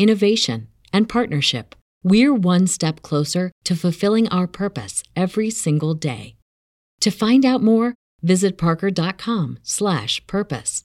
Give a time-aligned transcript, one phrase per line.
[0.00, 6.36] innovation, and partnership, we're one step closer to fulfilling our purpose every single day.
[7.00, 10.84] To find out more, visit parker.com/purpose.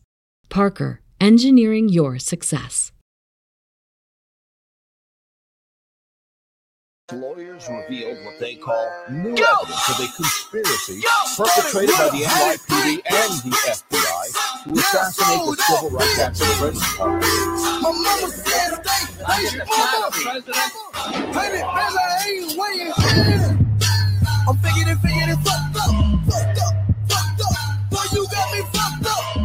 [0.50, 2.92] Parker, engineering your success.
[7.14, 11.04] Lawyers revealed what they call new evidence of a conspiracy
[11.38, 14.26] perpetrated by the NYPD and the FBI
[14.64, 16.82] to assassinate the civil rights activist
[19.24, 19.46] I'm
[24.58, 25.96] figuring it, figuring it, fucked up,
[26.28, 26.76] fucked up,
[27.10, 27.56] fucked up.
[27.92, 29.38] Boy, you got me fucked up.
[29.38, 29.42] Uh,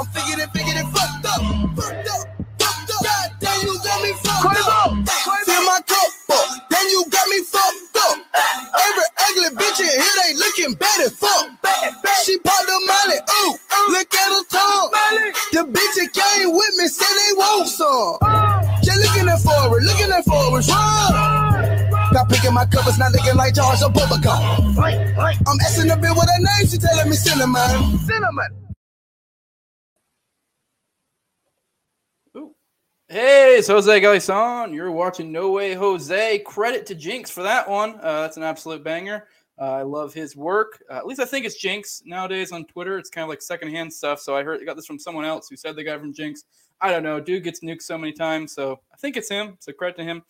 [0.00, 1.42] I'm figuring it, figuring it, fucked up,
[1.76, 2.26] fucked up,
[2.58, 3.04] fucked up.
[3.04, 4.90] God damn, you got me fucked up.
[5.46, 8.18] Fill my cup up, then you got me fucked up.
[8.32, 11.48] Every ugly bitch in here, they looking bad as fuck.
[12.24, 13.52] She popped the molly, ooh,
[13.92, 14.90] look at her tongue.
[15.52, 18.18] The bitch that came with me said they want some.
[18.82, 22.12] Just looking at forward, looking at forward, run.
[22.12, 24.16] Got picking my covers, not looking like Charles or Bubba.
[24.26, 27.98] I'm asking the bill with her name, she telling me cinnamon.
[28.06, 28.67] Cinnamon.
[33.10, 34.74] Hey, it's Jose Galison.
[34.74, 36.40] You're watching No Way Jose.
[36.40, 37.94] Credit to Jinx for that one.
[38.02, 39.28] Uh, that's an absolute banger.
[39.58, 40.82] Uh, I love his work.
[40.90, 42.98] Uh, at least I think it's Jinx nowadays on Twitter.
[42.98, 44.20] It's kind of like secondhand stuff.
[44.20, 46.44] So I heard I got this from someone else who said the guy from Jinx.
[46.82, 47.18] I don't know.
[47.18, 48.52] Dude gets nuked so many times.
[48.52, 49.56] So I think it's him.
[49.60, 50.22] So credit to him.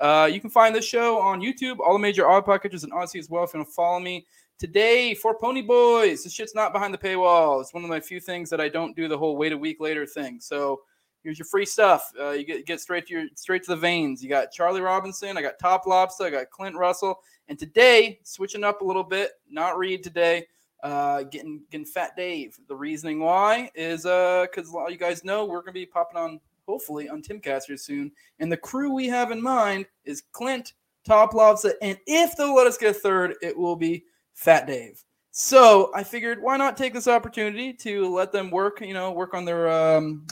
[0.00, 3.20] Uh, you can find this show on YouTube, all the major audio packages, and Odysee
[3.20, 4.26] as well if you want to follow me.
[4.58, 6.24] Today for Pony Boys.
[6.24, 7.60] This shit's not behind the paywall.
[7.60, 9.76] It's one of my few things that I don't do the whole wait a week
[9.78, 10.40] later thing.
[10.40, 10.80] So
[11.24, 12.12] here's your free stuff.
[12.20, 14.22] Uh, you get get straight to your straight to the veins.
[14.22, 18.62] You got Charlie Robinson, I got Top Lobster, I got Clint Russell, and today switching
[18.62, 19.32] up a little bit.
[19.50, 20.46] Not Reed today.
[20.82, 22.58] Uh, getting getting Fat Dave.
[22.68, 25.86] The reasoning why is uh because a lot of you guys know we're gonna be
[25.86, 30.22] popping on hopefully on Tim Timcaster soon, and the crew we have in mind is
[30.32, 30.74] Clint,
[31.04, 34.04] Top Lobster, and if they'll let us get a third, it will be
[34.34, 35.02] Fat Dave.
[35.30, 39.34] So I figured why not take this opportunity to let them work, you know, work
[39.34, 40.26] on their um,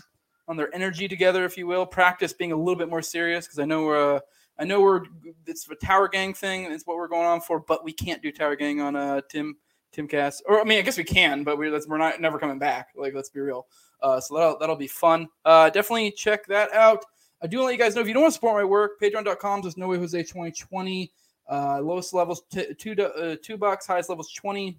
[0.53, 1.87] on their energy together, if you will.
[1.87, 4.21] Practice being a little bit more serious because I know we're uh,
[4.59, 5.03] I know we're
[5.47, 8.31] it's a Tower Gang thing It's what we're going on for, but we can't do
[8.31, 9.57] Tower Gang on uh, Tim
[9.97, 10.43] Timcast.
[10.47, 12.89] Or I mean, I guess we can, but we're we're not never coming back.
[12.95, 13.67] Like let's be real.
[14.03, 15.27] Uh, so that'll that'll be fun.
[15.45, 17.05] Uh, definitely check that out.
[17.43, 18.65] I do want to let you guys know if you don't want to support my
[18.65, 21.11] work, patreon.com says no way Jose 2020.
[21.51, 24.79] Uh, lowest levels t- two uh, two bucks, highest levels 20.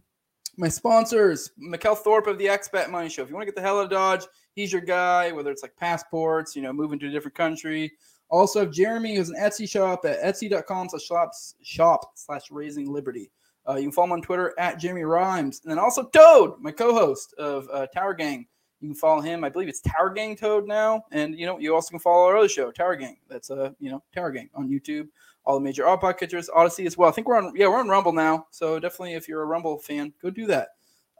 [0.55, 3.23] My sponsors, Mikkel Thorsrud of the Expat Money Show.
[3.23, 5.63] If you want to get the hell out of Dodge, he's your guy, whether it's
[5.63, 7.91] like passports, you know, moving to a different country.
[8.29, 13.29] Also Jeremy, who's an Etsy shop at etsy.com slash shops shop slash raising liberty.
[13.67, 15.61] Uh, you can follow him on Twitter at Jeremy Rhymes.
[15.63, 18.45] And then also Toad, my co-host of uh, Tower Gang.
[18.81, 19.45] You can follow him.
[19.45, 21.05] I believe it's Tower Gang Toad now.
[21.11, 23.17] And you know, you also can follow our other show, Tower Gang.
[23.29, 25.07] That's uh, you know, Tower Gang on YouTube.
[25.45, 27.09] All the major odd podcatchers, Odysee as well.
[27.09, 28.47] I think we're on yeah, we're on Rumble now.
[28.51, 30.69] So definitely if you're a Rumble fan, go do that.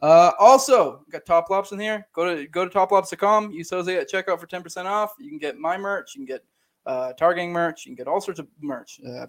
[0.03, 2.05] Uh, also, got Top Lops in here.
[2.13, 3.51] Go to go to toplops.com.
[3.51, 5.13] Use Jose at checkout for 10% off.
[5.17, 6.13] You can get my merch.
[6.13, 6.43] You can get
[6.85, 7.85] uh, Tower Gang merch.
[7.85, 8.99] You can get all sorts of merch.
[9.07, 9.27] Uh,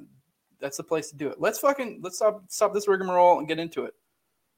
[0.60, 1.40] that's the place to do it.
[1.40, 3.94] Let's fucking let's stop stop this rigmarole and get into it.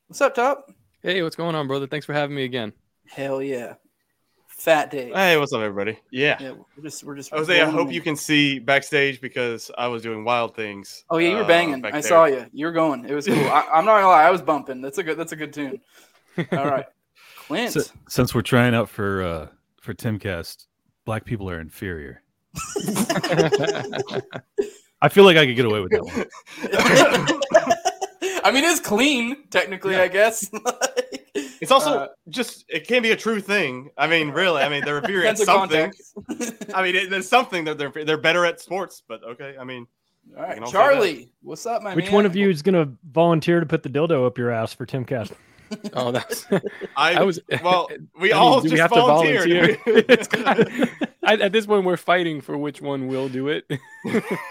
[0.07, 0.71] What's up, Top?
[1.03, 1.87] Hey, what's going on, brother?
[1.87, 2.73] Thanks for having me again.
[3.07, 3.75] Hell yeah,
[4.47, 5.15] Fat Dave.
[5.15, 5.99] Hey, what's up, everybody?
[6.11, 7.31] Yeah, Yeah, we're just we're just.
[7.31, 7.95] Jose, I hope in.
[7.95, 11.05] you can see backstage because I was doing wild things.
[11.11, 11.83] Oh yeah, you were uh, banging.
[11.83, 12.09] back I there.
[12.09, 12.47] saw you.
[12.53, 13.05] You were going.
[13.05, 13.37] It was cool.
[13.37, 14.25] I, I'm not gonna lie.
[14.25, 14.81] I was bumping.
[14.81, 15.19] That's a good.
[15.19, 15.81] That's a good tune.
[16.53, 16.87] All right,
[17.37, 17.73] Clint.
[17.73, 19.49] Si- since we're trying out for uh
[19.81, 20.67] for Timcast,
[21.05, 22.23] black people are inferior.
[25.03, 26.27] I feel like I could get away with that one.
[28.45, 29.97] I mean, it's clean technically.
[29.97, 30.49] I guess.
[31.61, 33.91] It's also Uh, just it can be a true thing.
[33.99, 34.63] I mean, really.
[34.63, 35.93] I mean, they're inferior at something.
[36.75, 39.57] I mean, it, there's something that they're they're better at sports, but okay.
[39.59, 39.87] I mean,
[40.37, 42.15] All right, can all say Charlie, what's up, my Which man?
[42.15, 44.87] one of you is going to volunteer to put the dildo up your ass for
[44.87, 45.33] Timcast?
[45.95, 46.47] Oh, that's.
[46.97, 47.41] I, I was.
[47.63, 47.89] well,
[48.21, 49.79] we I mean, all do just have to volunteered.
[49.85, 50.17] volunteer?
[50.27, 50.89] Kinda-
[51.23, 53.65] I, at this point, we're fighting for which one will do it.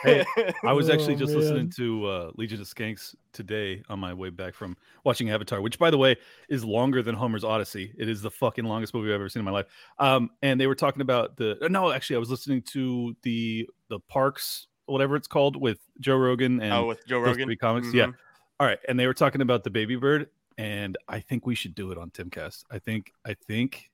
[0.03, 0.25] Hey,
[0.63, 1.39] I was actually Oh, just man.
[1.41, 4.75] listening to uh, Legion of Skanks today on my way back from
[5.05, 6.17] watching Avatar, which, by the way,
[6.49, 7.93] is longer than Homer's Odyssey.
[7.97, 9.67] It is the fucking longest movie I've ever seen in my life.
[9.99, 13.69] Um, and they were talking about the uh, no, actually, I was listening to the
[13.89, 17.55] the Parks, whatever it's called, with Joe Rogan and oh, with Joe Rogan.
[17.55, 17.93] comics.
[17.93, 18.07] Yeah.
[18.07, 18.15] Mhm.
[18.59, 20.27] All right, and they were talking about the baby bird,
[20.57, 22.63] and I think we should do it on Timcast.
[22.71, 23.89] I think, I think,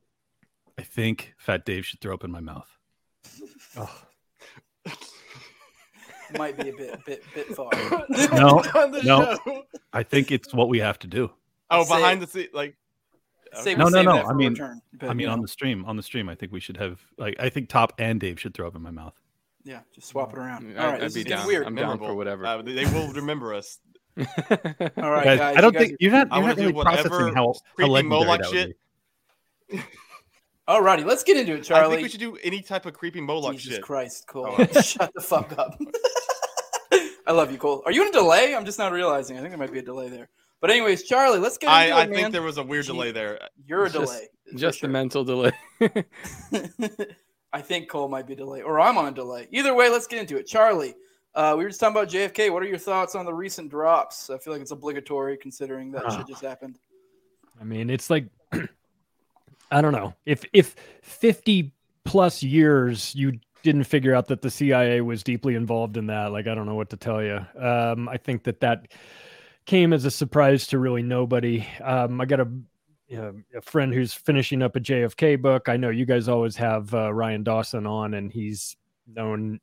[0.78, 2.69] I think Fat Dave should throw up in my mouth.
[3.78, 4.02] oh.
[6.38, 7.69] might be a bit, bit, bit far.
[8.34, 8.63] No,
[9.04, 9.38] no.
[9.44, 9.63] show.
[9.94, 11.30] I think it's what we have to do.
[11.69, 12.75] Oh, Say- behind the scene, like.
[13.54, 15.48] Say we No, no, no, I mean- return, but, I mean, you on know, the
[15.50, 18.40] stream, on the stream, I think we should have like I think Top and Dave
[18.40, 19.14] should throw up in my mouth.
[19.66, 20.74] yeah, just swap it around.
[20.78, 21.46] I- All right, I'd this be down.
[21.46, 21.68] weird.
[21.68, 22.46] I'm down for whatever.
[22.46, 23.80] Uh, they will remember us.
[24.18, 26.56] All right, Guys, guys, I don't you guys think you're not I you're wanna not
[26.58, 28.78] do really whatever processing how, how creepy legendary Moloch that shit.
[29.69, 29.80] be.
[30.68, 31.96] All righty, let's get into it, I Charlie.
[31.96, 33.81] think we should do any type of creepy Moloch Jesus shit.
[33.84, 34.56] Christ, Cole.
[34.58, 34.66] Oh.
[34.81, 35.78] Shut the fuck up.
[37.28, 37.81] I love you, Cole.
[37.86, 38.56] Are you in a delay?
[38.56, 39.38] I'm just not realizing.
[39.38, 40.30] I think there might be a delay there.
[40.60, 42.92] But anyways, Charlie, let's get into I, I it, think there was a weird Gee.
[42.94, 43.40] delay there.
[43.66, 44.28] You're a Just- delay.
[44.56, 44.90] Just sure.
[44.90, 45.54] a mental delay.
[47.54, 49.48] I think Cole might be delayed, or I'm on a delay.
[49.52, 50.48] Either way, let's get into it.
[50.48, 50.94] Charlie,
[51.36, 52.51] uh, we were just talking about JFK.
[52.51, 54.30] What are your thoughts on the recent drops?
[54.30, 56.18] I feel like it's obligatory considering that Ah.
[56.18, 56.80] shit just happened.
[57.60, 58.25] I mean, it's like
[59.72, 61.74] I don't know if if fifty
[62.04, 66.31] plus years you didn't figure out that the CIA was deeply involved in that.
[66.31, 67.45] Like, I don't know what to tell you.
[67.60, 68.88] Um, I think that that
[69.68, 71.66] came as a surprise to really nobody.
[71.83, 72.48] Um, I got a
[73.13, 75.68] a friend who's finishing up a JFK book.
[75.69, 78.75] I know you guys always have uh, Ryan Dawson on, and he's
[79.06, 79.60] known.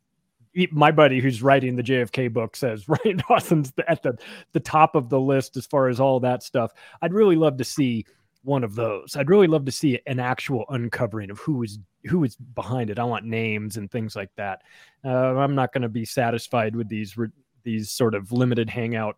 [0.71, 4.19] My buddy who's writing the JFK book says Ryan Dawson's at the
[4.53, 6.73] the top of the list as far as all that stuff.
[7.03, 8.05] I'd really love to see
[8.43, 9.17] one of those.
[9.17, 12.99] I'd really love to see an actual uncovering of who is who is behind it.
[12.99, 14.63] I want names and things like that.
[15.05, 17.29] Uh, I'm not going to be satisfied with these re-
[17.65, 19.17] these sort of limited hangout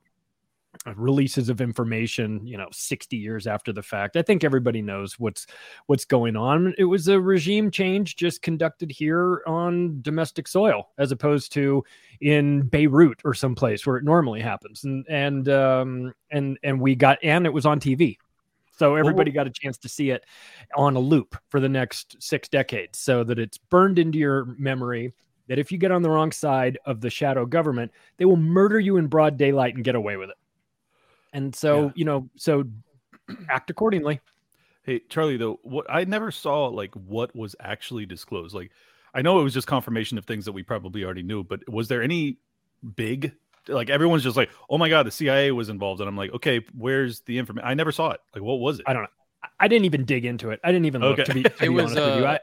[0.96, 2.46] releases of information.
[2.46, 4.16] You know, 60 years after the fact.
[4.16, 5.46] I think everybody knows what's
[5.86, 6.74] what's going on.
[6.78, 11.84] It was a regime change just conducted here on domestic soil, as opposed to
[12.20, 14.84] in Beirut or someplace where it normally happens.
[14.84, 18.16] And and um, and and we got and it was on TV.
[18.76, 20.24] So everybody got a chance to see it
[20.74, 25.12] on a loop for the next six decades, so that it's burned into your memory.
[25.48, 28.80] That if you get on the wrong side of the shadow government, they will murder
[28.80, 30.36] you in broad daylight and get away with it.
[31.32, 31.90] And so Yeah.
[31.94, 32.64] you know, so
[33.48, 34.20] act accordingly.
[34.82, 38.54] Hey, Charlie, though, what I never saw like what was actually disclosed.
[38.54, 38.70] Like,
[39.14, 41.88] I know it was just confirmation of things that we probably already knew, but was
[41.88, 42.38] there any
[42.96, 43.32] big?
[43.68, 46.64] Like, everyone's just like, "Oh my god, the CIA was involved," and I'm like, "Okay,
[46.76, 48.20] where's the information?" I never saw it.
[48.34, 48.84] Like, what was it?
[48.88, 49.08] I don't know.
[49.42, 50.60] I- I didn't even dig into it.
[50.64, 51.24] I didn't even look Okay.
[51.24, 52.24] to be, to It be was, honest with you.
[52.26, 52.38] uh, I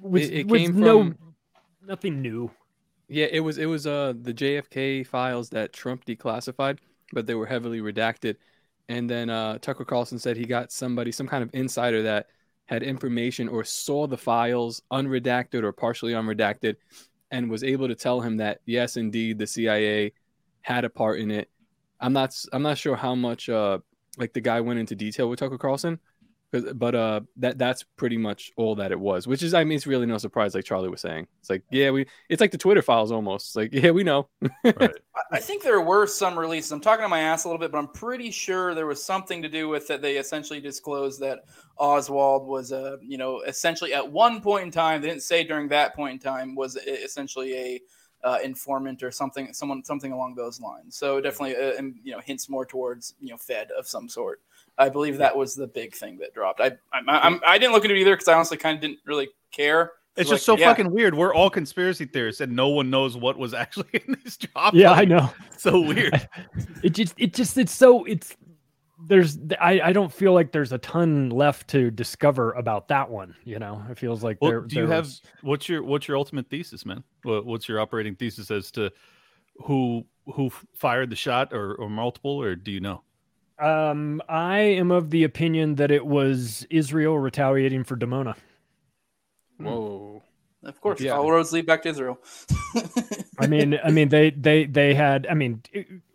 [0.00, 1.34] was, it- it was came no from-
[1.86, 2.50] nothing new.
[3.08, 6.78] Yeah, it was it was uh the JFK files that Trump declassified,
[7.12, 8.36] but they were heavily redacted.
[8.88, 12.26] And then uh, Tucker Carlson said he got somebody, some kind of insider that
[12.66, 16.76] had information or saw the files unredacted or partially unredacted,
[17.30, 20.12] and was able to tell him that yes, indeed, the CIA
[20.62, 21.48] had a part in it.
[22.00, 23.78] I'm not I'm not sure how much uh
[24.18, 26.00] like the guy went into detail with Tucker Carlson,
[26.52, 29.26] but uh that that's pretty much all that it was.
[29.26, 31.26] Which is I mean it's really no surprise, like Charlie was saying.
[31.40, 33.48] It's like yeah we it's like the Twitter files almost.
[33.48, 34.28] It's like yeah we know.
[34.64, 34.76] Right.
[35.16, 36.72] I- I think there were some releases.
[36.72, 39.42] I'm talking to my ass a little bit, but I'm pretty sure there was something
[39.42, 40.02] to do with that.
[40.02, 41.40] They essentially disclosed that
[41.78, 45.68] Oswald was a, you know, essentially at one point in time, they didn't say during
[45.68, 47.80] that point in time, was essentially a
[48.24, 50.96] uh, informant or something, someone, something along those lines.
[50.96, 54.40] So definitely, uh, and, you know, hints more towards, you know, Fed of some sort.
[54.80, 56.60] I believe that was the big thing that dropped.
[56.60, 58.98] I, I, I'm, I didn't look into it either because I honestly kind of didn't
[59.04, 59.92] really care.
[60.16, 60.68] It's Like, just so yeah.
[60.70, 61.14] fucking weird.
[61.14, 64.74] We're all conspiracy theorists, and no one knows what was actually in this job.
[64.74, 65.30] Yeah, I know.
[65.56, 66.28] So weird.
[66.82, 68.34] It just it just it's so it's
[69.06, 73.34] there's I, I don't feel like there's a ton left to discover about that one.
[73.44, 74.60] You know, it feels like Well, there.
[74.62, 77.04] do you there have was- what's your what's your ultimate thesis, man?
[77.22, 78.90] What, what's your operating thesis as to
[79.64, 83.02] who who fired the shot, or or multiple, or do you know?
[83.60, 88.34] Um, I am of the opinion that it was Israel retaliating for Dimona.
[89.58, 90.22] Whoa.
[90.62, 91.12] Of course, Yeah.
[91.12, 92.18] all roads lead back to Israel.
[93.38, 95.26] I mean, I mean, they they they had.
[95.30, 95.62] I mean,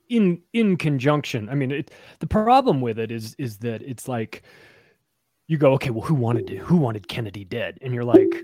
[0.10, 1.50] in in conjunction.
[1.50, 4.44] I mean, it, the problem with it is is that it's like
[5.48, 7.78] you go, okay, well, who wanted to, who wanted Kennedy dead?
[7.82, 8.36] And you're like,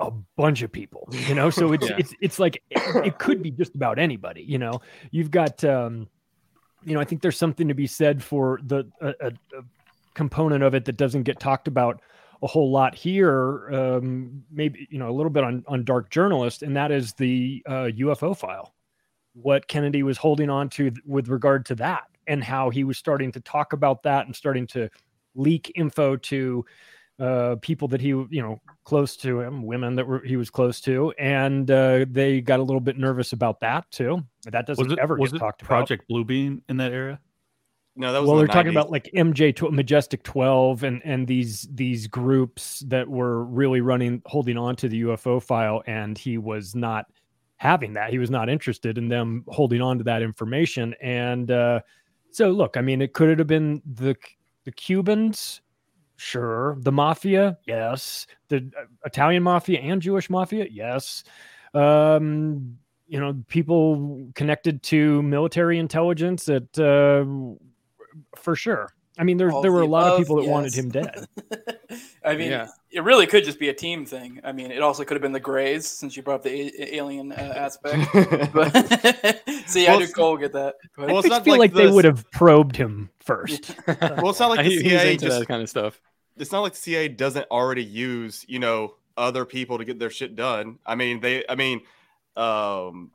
[0.00, 1.50] a bunch of people, you know.
[1.50, 1.96] So it's Yeah.
[1.98, 4.80] it's it's like it, it could be just about anybody, you know.
[5.10, 6.08] You've got, um,
[6.84, 9.32] you know, I think there's something to be said for the a, a,
[10.14, 12.00] component of it that doesn't get talked about
[12.42, 13.70] a whole lot here.
[13.72, 17.62] Um, maybe you know a little bit on on Dark Journalist, and that is the
[17.66, 18.74] uh, UFO file.
[19.32, 22.98] What Kennedy was holding on to th- with regard to that, and how he was
[22.98, 24.88] starting to talk about that and starting to
[25.34, 26.64] leak info to
[27.18, 30.80] uh, people that he, you know, close to him, women that were he was close
[30.82, 34.22] to, and uh, they got a little bit nervous about that too.
[34.44, 35.68] That doesn't Was it ever was get it talked about.
[35.68, 37.20] Project Bluebeam in that era?
[37.96, 41.00] No, that was Well, in they're the talking about like MJ tw- Majestic Twelve and
[41.04, 46.18] and these these groups that were really running, holding on to the UFO file, and
[46.18, 47.06] he was not
[47.56, 48.10] having that.
[48.10, 50.94] He was not interested in them holding on to that information.
[51.00, 51.80] And uh,
[52.30, 54.16] so, look, I mean, it could have been the
[54.64, 55.60] the Cubans,
[56.16, 56.76] sure.
[56.80, 58.26] The mafia, yes.
[58.48, 61.24] The uh, Italian mafia and Jewish mafia, yes.
[61.72, 67.24] Um, you know, people connected to military intelligence that uh,
[68.36, 68.92] for sure.
[69.16, 71.28] I mean, there All there were a the lot of people that wanted him dead.
[72.24, 72.66] I mean, Yeah.
[72.90, 74.40] it really could just be a team thing.
[74.42, 76.96] I mean, it also could have been the Greys, since you brought up the a-
[76.96, 78.08] alien uh, aspect.
[78.52, 78.72] But
[79.66, 80.74] see, I Well, do Cole get that.
[80.96, 81.08] Go ahead.
[81.12, 83.74] Well, I it's just not feel like like, they would have probed him first.
[83.86, 86.00] well, it's not like the he, he's CIA into just that kind of stuff.
[86.36, 90.10] it's not like the CIA doesn't already use, you know, other people to get their
[90.10, 90.78] shit done.
[90.84, 91.82] I mean, they, I mean,
[92.36, 93.12] um,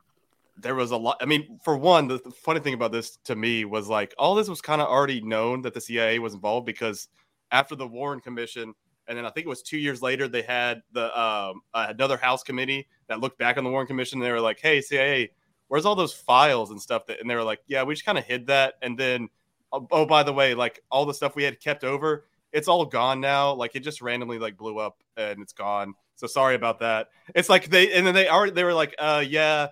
[0.61, 1.17] there was a lot.
[1.21, 4.35] I mean, for one, the, the funny thing about this to me was like all
[4.35, 7.07] this was kind of already known that the CIA was involved because
[7.51, 8.73] after the Warren Commission,
[9.07, 12.43] and then I think it was two years later, they had the um, another House
[12.43, 14.19] committee that looked back on the Warren Commission.
[14.19, 15.31] And they were like, "Hey, CIA,
[15.67, 18.17] where's all those files and stuff?" That and they were like, "Yeah, we just kind
[18.17, 19.29] of hid that." And then,
[19.71, 22.85] oh, oh, by the way, like all the stuff we had kept over, it's all
[22.85, 23.53] gone now.
[23.53, 25.93] Like it just randomly like blew up and it's gone.
[26.15, 27.07] So sorry about that.
[27.33, 29.67] It's like they and then they already they were like, uh yeah,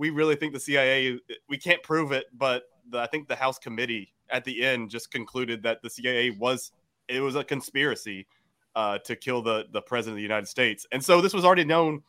[0.00, 3.58] we really think the CIA we can't prove it, but the, I think the House
[3.58, 6.72] committee at the end just concluded that the CIA was
[7.06, 8.26] it was a conspiracy
[8.74, 10.86] uh to kill the the president of the United States.
[10.90, 12.02] And so this was already known,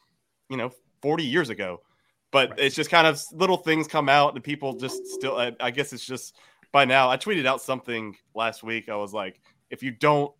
[0.49, 0.71] you know,
[1.01, 1.81] 40 years ago.
[2.31, 5.69] But it's just kind of little things come out and people just still I, I
[5.69, 6.37] guess it's just
[6.71, 8.87] by now I tweeted out something last week.
[8.87, 10.31] I was like, if you don't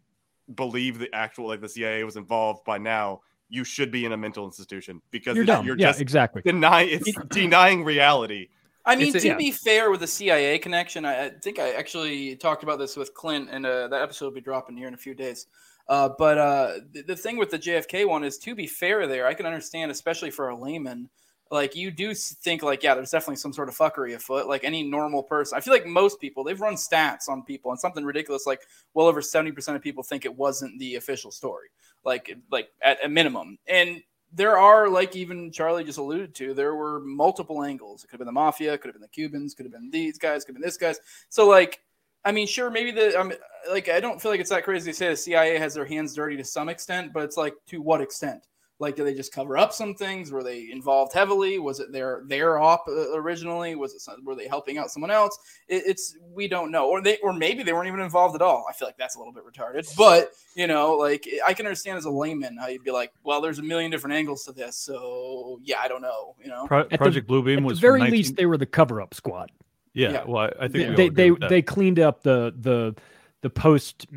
[0.56, 3.20] believe the actual like the CIA was involved by now,
[3.52, 5.66] you should be in a mental institution because You're dumb.
[5.66, 6.42] you're yeah, just exactly.
[6.42, 8.48] denying it's denying reality.
[8.86, 9.38] I mean, It's to yeah.
[9.38, 13.14] be fair with the CIA connection, I, I think I actually talked about this with
[13.14, 15.46] Clint, and uh, that episode will be dropping here in a few days.
[15.88, 19.28] Uh, but uh, the, the thing with the JFK one is, to be fair, there
[19.28, 21.10] I can understand, especially for a layman,
[21.52, 24.48] like you do think like, yeah, there's definitely some sort of fuckery afoot.
[24.48, 27.80] Like any normal person, I feel like most people they've run stats on people, and
[27.80, 28.62] something ridiculous like
[28.94, 31.68] well over seventy percent of people think it wasn't the official story,
[32.04, 34.02] like like at a minimum, and
[34.34, 38.04] there are like even Charlie just alluded to, there were multiple angles.
[38.04, 40.18] It could have been the mafia, could have been the Cubans, could have been these
[40.18, 41.00] guys, could have been this guys.
[41.30, 41.82] So like,
[42.24, 43.34] I mean, sure, maybe the I'm
[43.70, 46.14] like I don't feel like it's that crazy to say the CIA has their hands
[46.14, 48.48] dirty to some extent, but it's like to what extent?
[48.82, 50.32] Like, did they just cover up some things?
[50.32, 51.60] Were they involved heavily?
[51.60, 53.76] Was it their their op uh, originally?
[53.76, 55.38] Was it some, were they helping out someone else?
[55.68, 58.66] It, it's we don't know, or they or maybe they weren't even involved at all.
[58.68, 62.00] I feel like that's a little bit retarded, but you know, like I can understand
[62.00, 64.76] as a layman how you'd be like, well, there's a million different angles to this,
[64.78, 66.66] so yeah, I don't know, you know.
[66.66, 69.52] Pro- the- Project Bluebeam At was the very 19 least, they were the cover-up squad.
[69.94, 70.24] Yeah, Yeah.
[70.26, 72.96] well, I, I think They we they they, they cleaned up the the
[73.42, 74.08] the post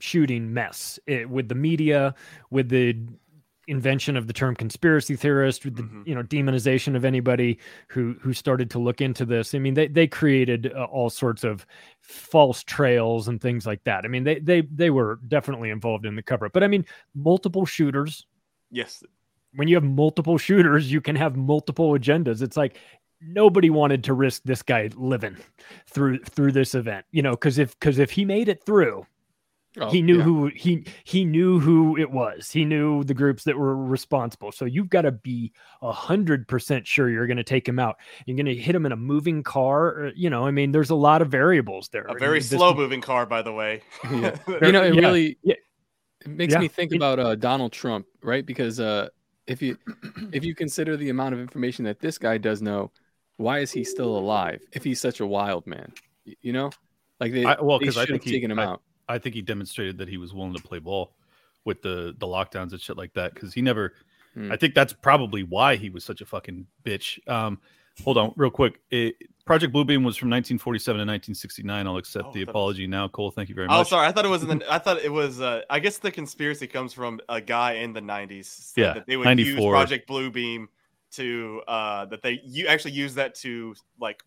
[0.00, 2.14] shooting mess it, with the media,
[2.50, 2.96] with the
[3.68, 6.06] invention of the term conspiracy theorist, with the Mhm.
[6.06, 7.58] you know demonization of anybody
[7.88, 9.54] who who started to look into this.
[9.54, 11.66] I mean, they they created uh, all sorts of
[12.00, 14.04] false trails and things like that.
[14.04, 16.52] I mean, they they they were definitely involved in the cover up.
[16.52, 16.84] But I mean,
[17.14, 18.26] multiple shooters
[18.70, 19.02] Yes.
[19.54, 22.42] when you have multiple shooters, you can have multiple agendas.
[22.42, 22.76] It's like
[23.20, 25.36] nobody wanted to risk this guy living
[25.86, 29.06] through through this event, you know, because if because if he made it through,
[29.76, 30.22] Oh, he knew yeah.
[30.24, 32.50] who he he knew who it was.
[32.50, 34.50] He knew the groups that were responsible.
[34.50, 37.96] So you've got to be a hundred percent sure you're going to take him out.
[38.26, 39.86] You're going to hit him in a moving car.
[39.88, 42.04] Or, you know, I mean, there's a lot of variables there.
[42.04, 43.82] A very this- slow moving car, by the way.
[44.04, 44.36] Yeah.
[44.62, 45.54] You know, it Yeah, really yeah.
[46.22, 46.60] it makes Yeah.
[46.60, 48.44] me think It- about uh, Donald Trump, right?
[48.44, 49.08] Because uh,
[49.46, 49.76] if you
[50.32, 52.90] if you consider the amount of information that this guy does know,
[53.36, 55.92] why is he still alive if he's such a wild man?
[56.40, 56.70] You know,
[57.20, 58.82] like they, I, well, because I should have think he, taken him I, out.
[59.08, 61.14] I think he demonstrated that he was willing to play ball
[61.64, 63.34] with the the lockdowns and shit like that.
[63.34, 63.94] Because he never,
[64.34, 64.52] Hmm.
[64.52, 67.18] I think that's probably why he was such a fucking bitch.
[67.28, 67.60] Um,
[68.04, 68.80] Hold on, real quick.
[68.92, 71.86] It, Project Bluebeam was from 1947 to 1969.
[71.88, 73.32] I'll accept Oh, the apology now, Cole.
[73.32, 73.74] Thank you very much.
[73.74, 73.88] Oh, much.
[73.88, 74.06] sorry.
[74.06, 74.72] I thought it was in the.
[74.72, 75.40] I thought it was.
[75.40, 78.44] Uh, I guess the conspiracy comes from a guy in the '90s.
[78.44, 79.72] said Yeah, that they would use 94.
[79.72, 80.66] Project Bluebeam
[81.12, 84.22] to uh, that they you actually use that to like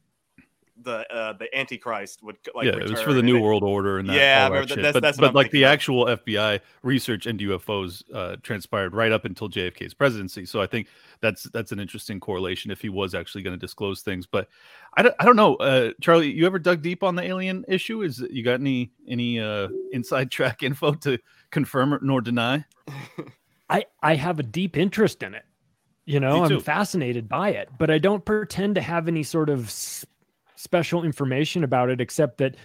[0.84, 2.66] the uh, the Antichrist would like.
[2.66, 4.56] yeah, it was for the and New they- World Order and that, Yeah, all that
[4.56, 4.76] remember that- shit.
[4.78, 5.72] that's- but that's what but I'm like the thinking of.
[5.72, 10.46] actual FBI research into UFOs uh, transpired right up until JFK's presidency.
[10.46, 10.88] So I think
[11.20, 14.26] that's that's an interesting correlation if he was actually going to disclose things.
[14.26, 14.48] But
[14.96, 16.32] I don't, I don't know, uh, Charlie.
[16.32, 18.02] You ever dug deep on the alien issue?
[18.02, 21.18] Is you got any any uh, inside track info to
[21.52, 22.66] confirm or nor deny?
[23.70, 25.44] I I have a deep interest in it.
[26.06, 29.66] You know, I'm fascinated by it, but I don't pretend to have any sort of
[29.66, 30.04] s-
[30.62, 32.56] special information about it, except that,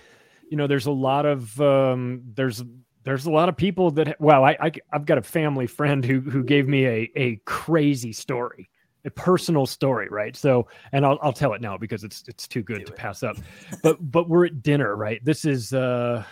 [0.51, 2.63] you know, there's a lot of um, there's
[3.05, 6.21] there's a lot of people that well, I, I I've got a family friend who
[6.21, 8.69] who gave me a a crazy story,
[9.05, 10.37] a personal story, right?
[10.37, 13.37] So, and I'll I'll tell it now because it's it's too good to pass up.
[13.83, 15.25] But but we're at dinner, right?
[15.25, 16.25] This is uh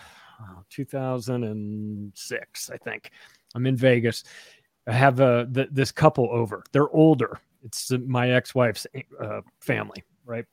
[0.69, 3.11] 2006, I think.
[3.53, 4.23] I'm in Vegas.
[4.87, 6.63] I have uh, th- this couple over.
[6.71, 7.39] They're older.
[7.63, 8.85] It's uh, my ex-wife's
[9.19, 10.45] uh, family, right?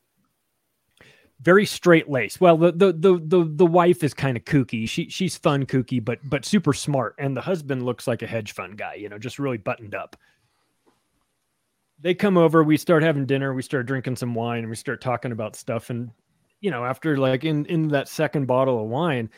[1.42, 2.40] Very straight laced.
[2.40, 4.88] Well, the the the the, the wife is kind of kooky.
[4.88, 7.16] She she's fun kooky, but but super smart.
[7.18, 8.94] And the husband looks like a hedge fund guy.
[8.94, 10.16] You know, just really buttoned up.
[12.00, 12.62] They come over.
[12.62, 13.54] We start having dinner.
[13.54, 15.90] We start drinking some wine, and we start talking about stuff.
[15.90, 16.10] And
[16.60, 19.28] you know, after like in in that second bottle of wine,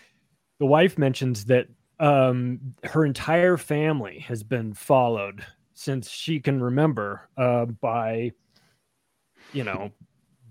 [0.58, 1.68] the wife mentions that
[2.00, 8.32] um her entire family has been followed since she can remember uh by
[9.52, 9.90] you know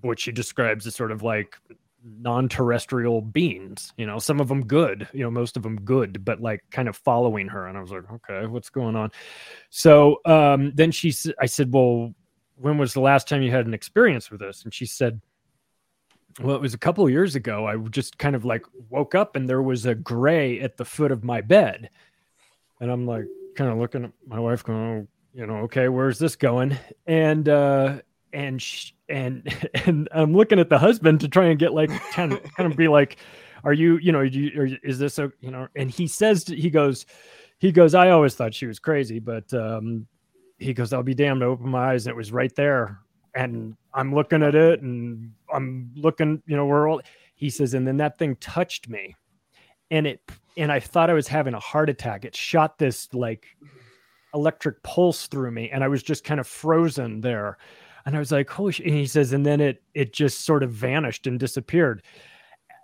[0.03, 1.57] what she describes as sort of like
[2.05, 6.41] non-terrestrial beings you know some of them good you know most of them good but
[6.41, 9.10] like kind of following her and i was like okay what's going on
[9.69, 12.13] so um then she i said well
[12.57, 15.22] when was the last time you had an experience with this and she said
[16.41, 17.67] well, it was a couple of years ago.
[17.67, 21.12] I just kind of like woke up and there was a gray at the foot
[21.12, 21.89] of my bed.
[22.79, 26.19] And I'm like, kind of looking at my wife, going, oh, you know, okay, where's
[26.19, 26.77] this going?
[27.05, 28.00] And, uh,
[28.34, 29.48] and, sh- and,
[29.86, 32.77] and I'm looking at the husband to try and get like, kind of, kind of
[32.77, 33.18] be like,
[33.64, 37.05] are you, you know, you, is this a, you know, and he says, he goes,
[37.60, 40.07] he goes, I always thought she was crazy, but, um,
[40.57, 41.44] he goes, I'll be damned.
[41.44, 43.00] I opened my eyes and it was right there.
[43.36, 47.01] And I'm looking at it and I'm looking, you know, we're all,
[47.36, 49.16] he says, and then that thing touched me
[49.92, 50.22] and it,
[50.55, 52.25] and I thought I was having a heart attack.
[52.25, 53.46] It shot this like
[54.34, 57.57] electric pulse through me and I was just kind of frozen there.
[58.05, 58.85] And I was like, holy shit.
[58.85, 62.03] And he says, and then it, it just sort of vanished and disappeared.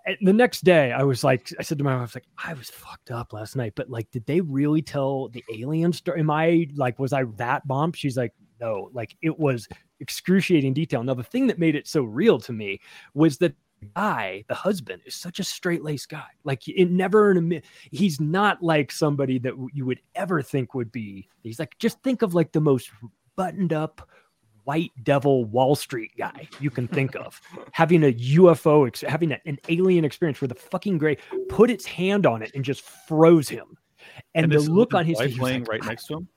[0.06, 2.28] And the next day I was like, I said to my wife, I was like,
[2.38, 6.20] I was fucked up last night, but like, did they really tell the alien story?
[6.20, 7.92] Am I like, was I that bomb?
[7.92, 9.68] She's like, no, like it was
[10.00, 11.02] excruciating detail.
[11.02, 12.80] Now, the thing that made it so real to me
[13.14, 13.54] was that
[13.94, 16.28] guy, the husband, is such a straight laced guy.
[16.44, 20.92] Like it never in a he's not like somebody that you would ever think would
[20.92, 21.28] be.
[21.42, 22.90] He's like just think of like the most
[23.36, 24.08] buttoned up
[24.64, 27.40] white devil Wall Street guy you can think of
[27.72, 31.16] having a UFO, ex- having a- an alien experience where the fucking gray
[31.48, 33.76] put its hand on it and just froze him.
[34.34, 36.14] And, this the look on his wife face, he was laying like, right next to
[36.18, 36.28] him.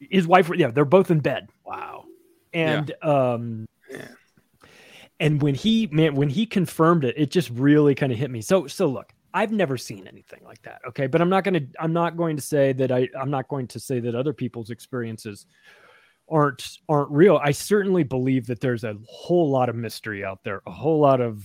[0.00, 2.04] his wife yeah they're both in bed Wow.
[2.52, 4.08] and um yeah.
[5.20, 8.40] and when he man when he confirmed it it just really kind of hit me
[8.40, 11.66] so so look i've never seen anything like that okay but i'm not going to
[11.78, 14.70] i'm not going to say that i i'm not going to say that other people's
[14.70, 15.46] experiences
[16.30, 17.40] aren't aren't real.
[17.42, 21.20] I certainly believe that there's a whole lot of mystery out there a whole lot
[21.20, 21.44] of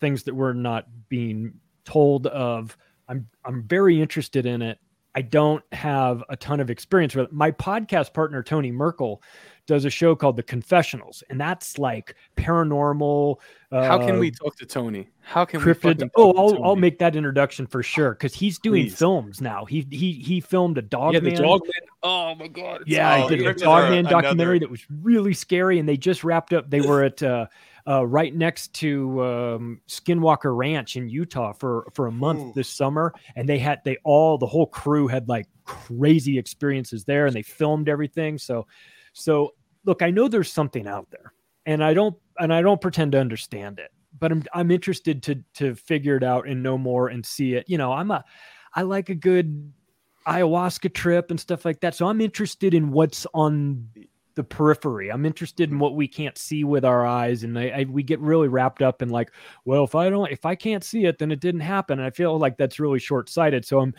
[0.00, 1.54] things that we're not being
[1.84, 2.76] told of.
[3.08, 4.78] I'm i'm very interested in it.
[5.14, 7.32] I don't have a ton of experience with it.
[7.32, 9.22] My podcast partner, Tony Merkel,
[9.66, 13.36] does a show called The Confessionals, and that's like paranormal.
[13.70, 15.08] How can uh, we talk to Tony?
[15.20, 15.80] How can we cryptid?
[15.98, 18.98] fucking Oh, I'll, I'll make that introduction for sure because he's doing Please.
[18.98, 19.64] films now.
[19.64, 21.88] He he he filmed a dog yeah, the dog man.
[22.02, 22.82] Oh my god.
[22.82, 25.32] it's Yeah, Oh, I did a cryptids dog are man another- documentary that was really
[25.34, 26.68] scary, and they just wrapped up.
[26.68, 27.46] They were at uh,
[27.86, 32.52] uh, right next to um, Skinwalker Ranch in Utah for for a month Ooh.
[32.54, 37.26] this summer, and they had they all the whole crew had like crazy experiences there,
[37.26, 38.36] and they filmed everything.
[38.38, 38.66] So,
[39.12, 41.32] so look, I know there's something out there,
[41.66, 45.42] and I don't and I don't pretend to understand it, but I'm I'm interested to
[45.54, 47.68] to figure it out and know more and see it.
[47.68, 48.24] You know, I'm a
[48.74, 49.72] I like a good
[50.26, 51.94] ayahuasca trip and stuff like that.
[51.94, 53.88] So I'm interested in what's on
[54.34, 55.10] the periphery.
[55.10, 55.80] I'm interested in mm-hmm.
[55.80, 59.02] what we can't see with our eyes, and I, I we get really wrapped up
[59.02, 59.30] in like,
[59.64, 61.98] well, if I don't, if I can't see it, then it didn't happen.
[61.98, 63.64] And I feel like that's really short sighted.
[63.64, 63.94] So I'm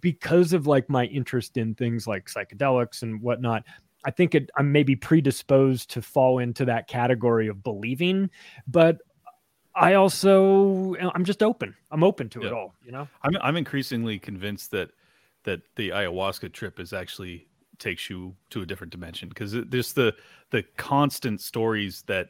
[0.00, 3.64] because of like my interest in things like psychedelics and whatnot.
[4.04, 8.30] I think it, I'm maybe predisposed to fall into that category of believing,
[8.66, 8.98] but
[9.74, 11.74] I also uh, I'm just open.
[11.90, 12.74] I'm open to it all.
[12.84, 13.08] You know.
[13.22, 14.90] I'm I'm increasingly convinced that
[15.44, 17.46] that the ayahuasca trip is actually
[17.78, 20.14] takes you to a different dimension because there's the
[20.50, 22.28] the constant stories that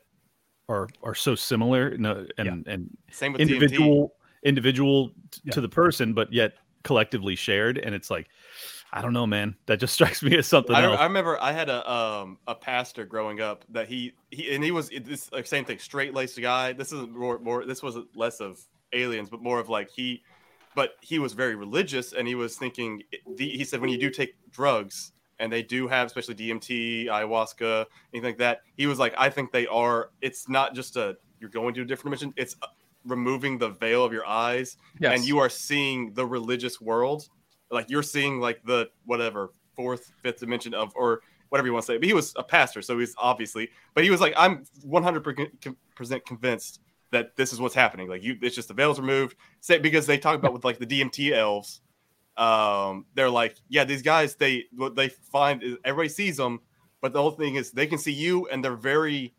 [0.68, 3.52] are are so similar no, and and Same with DMT.
[3.52, 5.52] individual individual t- Yeah.
[5.52, 8.28] to the person but yet collectively shared and it's like
[8.96, 11.00] I don't know man that just strikes me as something I, else.
[11.00, 14.70] I remember I had a um a pastor growing up that he he and he
[14.70, 16.72] was it- this like same thing straight laced guy.
[16.72, 18.60] This isn't more more this was less of
[18.92, 20.22] aliens, but more of like he,
[20.76, 23.02] but he was very religious and he was thinking
[23.36, 28.28] he said when you do take drugs and they do have especially DMT, ayahuasca, anything
[28.30, 28.60] like that.
[28.76, 30.10] He was like I think they are.
[30.20, 32.32] It's not just a you're going to a different dimension.
[32.36, 32.68] It's uh,
[33.04, 35.18] removing the veil of your eyes Yes.
[35.18, 37.28] and you are seeing the religious world
[37.70, 41.92] like you're seeing like the whatever fourth fifth dimension of or whatever you want to
[41.92, 46.24] say but he was a pastor so he's obviously but he was like i'm 100%
[46.26, 50.06] convinced that this is what's happening like you it's just the veils removed say because
[50.06, 51.80] they talk about with like the dmt elves
[52.36, 56.60] um they're like yeah these guys they what they find is everybody sees them
[57.00, 59.32] but the whole thing is they can see you and they're very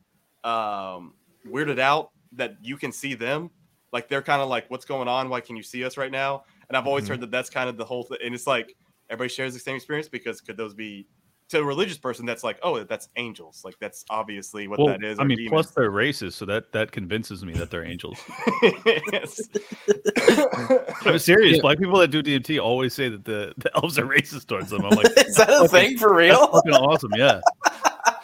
[0.43, 1.13] um
[1.47, 3.49] weirded out that you can see them.
[3.91, 5.29] Like they're kind of like what's going on?
[5.29, 7.09] Why can you see us right now and i've always Mhm.
[7.09, 8.75] heard that that's kind of the whole thing and it's like
[9.09, 11.07] everybody shares the same experience because could those be
[11.47, 15.03] to a religious person that's like oh that's angels like that's obviously what well, that
[15.03, 15.51] is I mean, demons.
[15.51, 18.19] plus they're racist, so that that convinces me that they're angels.
[21.05, 21.57] I'm serious.
[21.57, 21.61] Yeah.
[21.61, 24.83] Black people that do DMT always say that the, the elves are racist towards them.
[24.85, 26.47] I'm like, Is that a thing for that's real?
[26.47, 27.11] fucking awesome.
[27.15, 27.41] Yeah.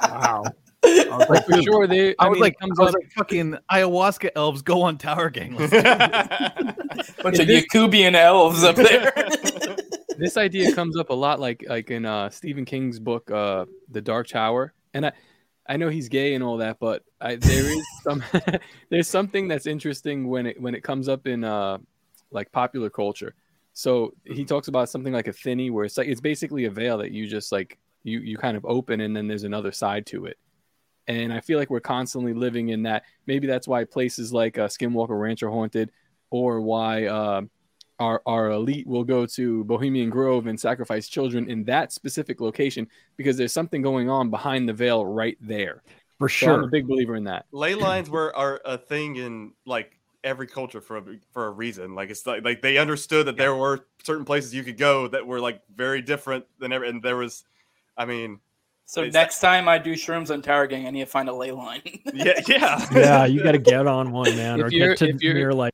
[0.01, 0.43] Wow.
[1.29, 2.09] Like for sure, they.
[2.11, 4.97] I, I, was mean, like, comes I was up- like, fucking ayahuasca elves go on
[4.97, 5.55] Tower Gang.
[5.55, 5.81] Let's do.
[7.23, 9.13] Bunch of Yakubian elves up there.
[10.21, 14.01] this idea comes up a lot like like in uh Stephen King's book uh The
[14.01, 15.11] Dark Tower and I
[15.67, 18.23] I know he's gay and all that but I there is some
[18.89, 21.79] there's something that's interesting when it when it comes up in uh
[22.29, 23.33] like popular culture
[23.73, 26.99] so he talks about something like a thinny where it's like it's basically a veil
[26.99, 30.25] that you just like you you kind of open and then there's another side to
[30.25, 30.37] it
[31.07, 34.67] and I feel like we're constantly living in that maybe that's why places like uh,
[34.67, 35.91] Skinwalker Ranch are haunted
[36.29, 37.41] or why uh,
[37.99, 42.87] our our elite will go to Bohemian Grove and sacrifice children in that specific location
[43.17, 45.83] because there's something going on behind the veil right there.
[46.17, 47.45] For So I'm a big believer in that.
[47.51, 51.95] ley lines were are a thing in like every culture for a, for a reason.
[51.95, 55.25] Like it's like, like they understood that there were certain places you could go that
[55.25, 57.43] were like very different than ever, and there was,
[57.97, 58.39] I mean,
[58.91, 61.33] So It's- next time I do shrooms on Tower Gang, I need to find a
[61.33, 61.81] ley line.
[62.13, 65.09] yeah, yeah, yeah, you got to get on one, man, If or you're- get to
[65.15, 65.73] if you're- near like.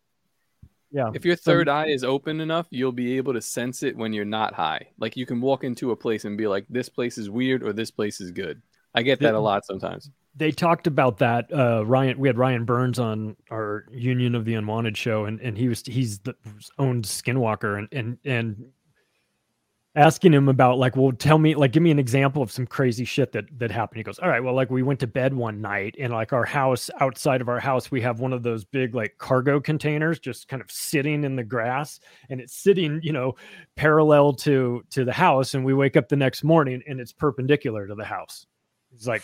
[0.91, 1.09] Yeah.
[1.15, 4.23] If your third eye is open enough, you'll be able to sense it when you're
[4.23, 4.89] not high.
[4.99, 7.73] Like you can walk into a place and be like, "This place is weird" or
[7.73, 8.61] "This place is good."
[8.93, 10.11] I get that a lot sometimes.
[10.35, 14.53] they talked about that uh ryan we had ryan burns on our union of the
[14.53, 16.35] unwanted show and and he was he's the
[16.77, 18.65] owned skinwalker and and and
[19.97, 23.03] asking him about like well tell me like give me an example of some crazy
[23.03, 25.59] shit that that happened he goes all right well like we went to bed one
[25.59, 28.93] night and like our house outside of our house we have one of those big
[28.93, 33.35] like cargo containers just kind of sitting in the grass and it's sitting you know
[33.75, 37.87] parallel to to the house and we wake up the next morning and it's perpendicular
[37.87, 38.45] to the house
[38.93, 39.23] it's like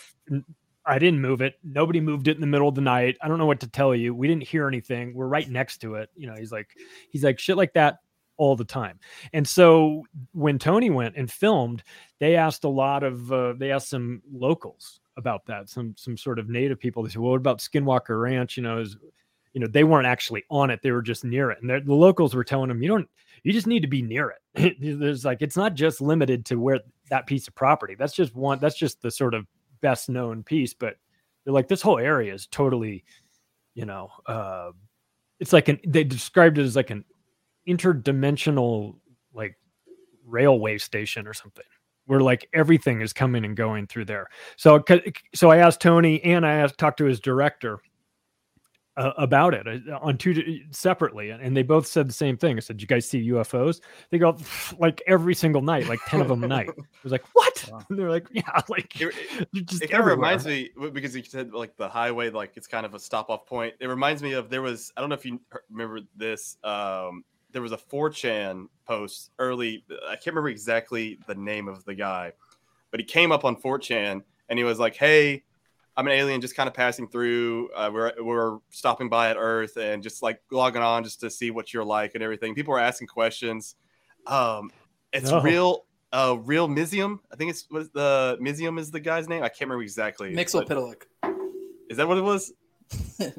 [0.86, 1.56] I didn't move it.
[1.64, 3.18] Nobody moved it in the middle of the night.
[3.22, 4.14] I don't know what to tell you.
[4.14, 5.14] We didn't hear anything.
[5.14, 6.10] We're right next to it.
[6.14, 6.76] You know, he's like,
[7.10, 8.00] he's like shit like that
[8.38, 9.00] all the time.
[9.34, 11.84] And so when Tony went and filmed,
[12.20, 16.40] they asked a lot of, uh, they asked some locals about that, some some sort
[16.40, 17.04] of native people.
[17.04, 18.58] They said, well, what about Skinwalker Ranch?
[18.58, 18.98] You know, is
[19.54, 21.60] you know they weren't actually on it; they were just near it.
[21.62, 23.08] And the locals were telling them, you don't,
[23.44, 24.78] you just need to be near it.
[25.00, 27.96] There's like, it's not just limited to where that piece of property.
[27.98, 28.60] That's just one.
[28.60, 29.46] That's just the sort of
[29.82, 30.96] best known piece, but
[31.44, 33.04] they're like this whole area is totally,
[33.76, 34.72] you know, uh,
[35.40, 37.04] it's like an they described it as like an
[37.68, 38.96] interdimensional
[39.34, 39.58] like
[40.26, 41.64] railway station or something
[42.06, 44.28] where like everything is coming and going through there.
[44.58, 44.84] So
[45.34, 47.80] so I asked Tony and I asked talked to his director
[48.96, 52.58] uh, about it uh, on two separately and, and they both said the same thing.
[52.58, 54.38] I said, "You guys see UFOs?" They go
[54.78, 56.70] like every single night, like 10 of them a night.
[56.78, 59.16] I was like, "What?" And they're like, "Yeah, like It-
[59.52, 62.68] they're just it kind of reminds me because you said like the highway, like it's
[62.68, 63.74] kind of a stop off point.
[63.80, 65.40] It reminds me of there was I don't know if you
[65.72, 66.58] remember this.
[66.64, 69.86] Um, there was a 4chan post early.
[70.08, 72.34] I can't remember exactly the name of the guy,
[72.92, 75.44] but he came up on 4chan and he was like, "Hey,
[75.96, 77.70] I'm an alien, just kind of passing through.
[77.76, 81.52] Uh, we're we're stopping by at Earth and just like logging on just to see
[81.52, 83.76] what you're like and everything." People were asking questions.
[84.28, 84.72] Um,
[85.14, 85.42] it's Oh.
[85.42, 87.20] real uh real Mizium.
[87.32, 89.44] I think it's what the Mizium is the guy's name.
[89.44, 90.34] I can't remember exactly.
[90.34, 91.04] but- Mixelpidalic.
[91.90, 92.52] Is that what it was?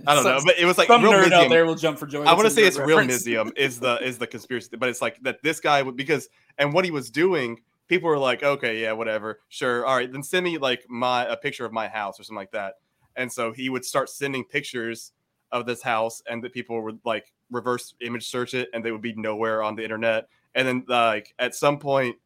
[0.07, 2.07] I don't know, but it was like some real nerd out there will jump for
[2.07, 2.25] joy.
[2.25, 3.27] I want to say it's real reference.
[3.27, 6.73] Mizium is the is the conspiracy, but it's like that this guy would because and
[6.73, 10.45] what he was doing, people were like, okay, yeah, whatever, sure, all right, then send
[10.45, 12.75] me like my a picture of my house or something like that.
[13.17, 15.12] And so he would start sending pictures
[15.53, 19.03] of this house, and that people would like reverse image search it, and they would
[19.03, 20.29] be nowhere on the internet.
[20.55, 22.17] And then like at some point,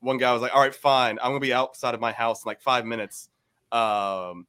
[0.00, 2.48] one guy was like, all right, fine, I'm gonna be outside of my house in
[2.48, 3.28] like five minutes.
[3.72, 4.46] Um,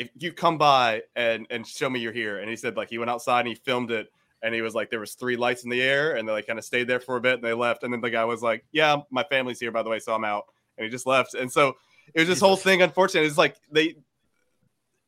[0.00, 2.96] if you come by and and show me you're here and he said like he
[2.96, 4.08] went outside and he filmed it
[4.42, 6.58] and he was like there was three lights in the air and they like kind
[6.58, 8.64] of stayed there for a bit and they left and then the guy was like
[8.72, 10.44] yeah my family's here by the way so i'm out
[10.78, 11.74] and he just left and so
[12.14, 13.94] it was this whole thing unfortunately it's like they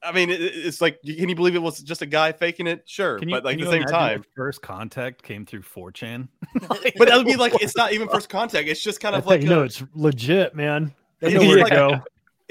[0.03, 2.83] i mean it, it's like can you believe it was just a guy faking it
[2.85, 6.29] sure you, but like at the same time first contact came through 4chan.
[6.69, 9.41] but that would be like it's not even first contact it's just kind of like
[9.41, 10.93] you know a- it's legit, man.
[11.21, 12.01] They know where to go.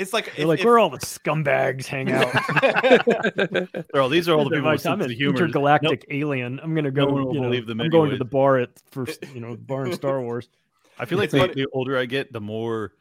[0.02, 2.32] It's like They're if- like, if- where all the scumbags hang out.
[3.94, 5.38] They're all, these are all the people Like, I'm sense an of humor.
[5.38, 6.60] intergalactic alien.
[6.62, 7.06] I'm gonna go.
[7.06, 9.24] No you know, them I'm going to the bar at first.
[9.34, 10.50] You know, bar in Star Wars.
[11.00, 12.94] I feel like the, the older I get, the more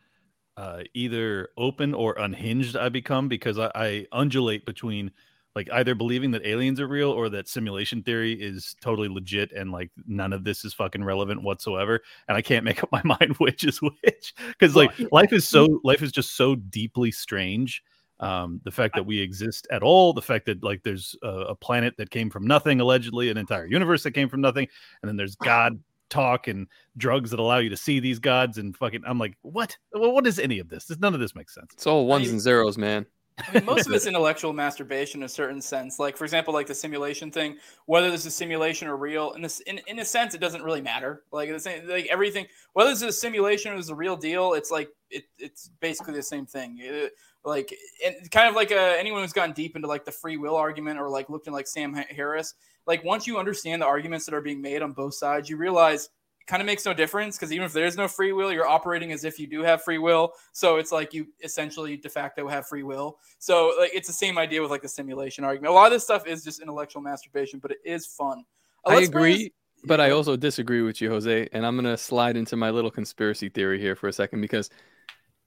[0.56, 5.10] uh, either open or unhinged I become because I, I undulate between
[5.56, 9.72] like either believing that aliens are real or that simulation theory is totally legit and
[9.72, 12.00] like none of this is fucking relevant whatsoever.
[12.28, 15.80] And I can't make up my mind which is which because like life is so
[15.84, 17.82] life is just so deeply strange.
[18.20, 21.54] Um, the fact that we exist at all, the fact that like there's a, a
[21.54, 24.68] planet that came from nothing, allegedly, an entire universe that came from nothing,
[25.02, 26.66] and then there's God talk and
[26.98, 30.26] drugs that allow you to see these gods and fucking i'm like what well, what
[30.26, 32.76] is any of this none of this makes sense It's all ones I- and zeros,
[32.76, 33.06] man.
[33.48, 35.98] I mean, most of it's intellectual masturbation in a certain sense.
[35.98, 39.60] Like, for example, like the simulation thing, whether this is simulation or real, in this,
[39.60, 41.22] in, in a sense, it doesn't really matter.
[41.32, 44.70] Like, the same, like everything, whether it's a simulation or it's a real deal, it's
[44.70, 46.78] like it, it's basically the same thing.
[46.80, 47.74] It- like,
[48.04, 51.00] and kind of like uh, anyone who's gotten deep into like the free will argument
[51.00, 52.52] or like looked at like Sam Harris.
[52.86, 56.10] Like, once you understand the arguments that are being made on both sides, you realize
[56.50, 59.24] kind of makes no difference because even if there's no free will, you're operating as
[59.24, 60.32] if you do have free will.
[60.52, 63.18] So it's like you essentially de facto have free will.
[63.38, 65.70] So like it's the same idea with like the simulation argument.
[65.70, 68.44] A lot of this stuff is just intellectual masturbation, but it is fun.
[68.84, 69.50] Uh, I agree, this-
[69.84, 71.48] but I also disagree with you, Jose.
[71.52, 74.70] And I'm gonna slide into my little conspiracy theory here for a second because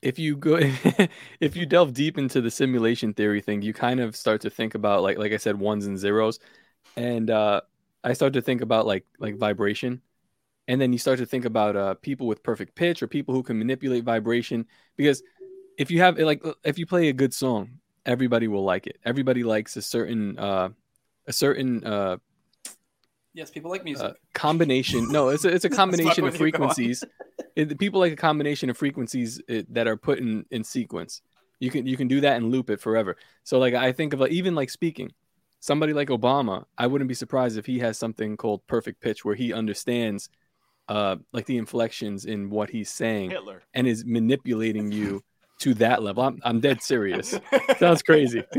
[0.01, 0.57] if you go,
[1.39, 4.75] if you delve deep into the simulation theory thing, you kind of start to think
[4.75, 6.39] about like, like I said, ones and zeros,
[6.95, 7.61] and uh,
[8.03, 10.01] I start to think about like like vibration,
[10.67, 13.43] and then you start to think about uh, people with perfect pitch or people who
[13.43, 15.21] can manipulate vibration because
[15.77, 18.97] if you have like if you play a good song, everybody will like it.
[19.05, 20.69] Everybody likes a certain uh,
[21.27, 22.17] a certain uh,
[23.33, 24.05] yes, people like music.
[24.05, 25.11] uh, combination.
[25.11, 26.69] No, it's a, it's a combination of with you, go on.
[26.73, 27.03] frequencies.
[27.55, 31.21] It, people like a combination of frequencies it, that are put in in sequence.
[31.59, 33.17] You can you can do that and loop it forever.
[33.43, 35.11] So like I think of like, even like speaking,
[35.59, 39.35] somebody like Obama, I wouldn't be surprised if he has something called perfect pitch where
[39.35, 40.29] he understands
[40.89, 43.63] uh like the inflections in what he's saying Hitler.
[43.73, 45.23] and is manipulating you
[45.59, 46.23] to that level.
[46.23, 47.37] I'm I'm dead serious.
[47.77, 48.43] Sounds crazy.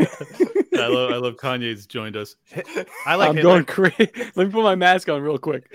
[0.76, 2.34] i love i love kanye's joined us
[3.06, 3.50] i like I'm Hitler.
[3.50, 4.10] going crazy.
[4.34, 5.68] Let me put my mask on real quick.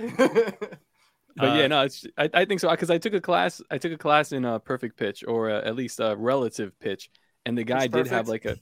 [1.35, 3.77] But yeah, Uh, no, it's I, I think so because I took a class I
[3.77, 7.09] took a class in uh, perfect pitch or uh, at least a relative pitch,
[7.45, 8.57] and the guy did have like a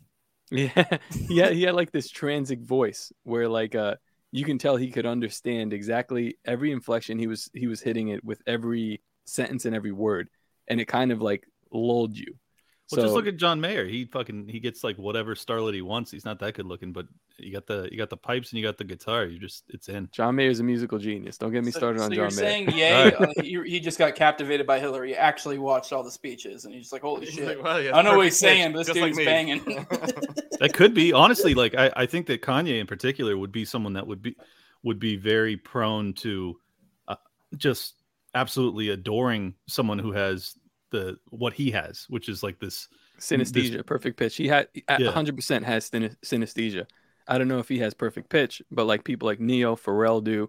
[0.52, 0.98] yeah
[1.28, 3.96] yeah he had like this transic voice where like uh
[4.32, 8.24] you can tell he could understand exactly every inflection he was he was hitting it
[8.24, 10.30] with every sentence and every word,
[10.68, 12.36] and it kind of like lulled you.
[12.92, 15.82] Well so just look at john mayer he fucking he gets like whatever starlet he
[15.82, 17.06] wants he's not that good looking but
[17.38, 19.90] you got the you got the pipes and you got the guitar you just it's
[19.90, 21.38] in John Mayer's a musical genius.
[21.38, 22.50] Don't get me So- started so on you're John Mayer.
[22.50, 23.14] saying yay?
[23.14, 25.10] uh, he, he just got captivated by Hillary.
[25.10, 27.78] He actually watched all the speeches, and he's just like, "Holy He's shit!" like, "Wow,
[27.78, 29.64] yeah, I don't know what he's perfect pitch, saying, but this just like dude's banging.
[30.60, 33.94] that could be honestly like I, I think that kanye in particular would be someone
[33.94, 34.36] that would be
[34.82, 36.58] would be very prone to
[37.08, 37.16] uh,
[37.56, 37.94] just
[38.34, 40.56] absolutely adoring someone who has
[40.92, 42.88] the what he has which is like this
[43.20, 44.36] synesthesia, perfect pitch.
[44.36, 45.12] He had a Yeah.
[45.12, 46.86] hundred percent has synesthesia.
[47.28, 50.48] I don't know if he has perfect pitch, but like people like Neo, Pharrell do.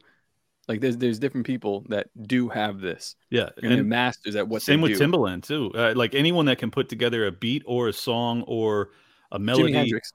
[0.69, 3.17] Like there's there's different people that do have this.
[3.31, 4.99] yeah And, and masters at what same with do.
[4.99, 8.91] timbaland too uh, like anyone that can put together a beat or a song or
[9.33, 10.13] a melody Jimi Hendrix.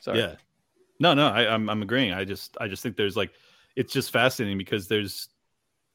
[0.00, 0.18] Sorry.
[0.18, 0.34] Yeah.
[1.00, 2.12] No, no, I, I'm I'm agreeing.
[2.12, 3.32] I just I just think there's like
[3.74, 5.28] it's just fascinating because there's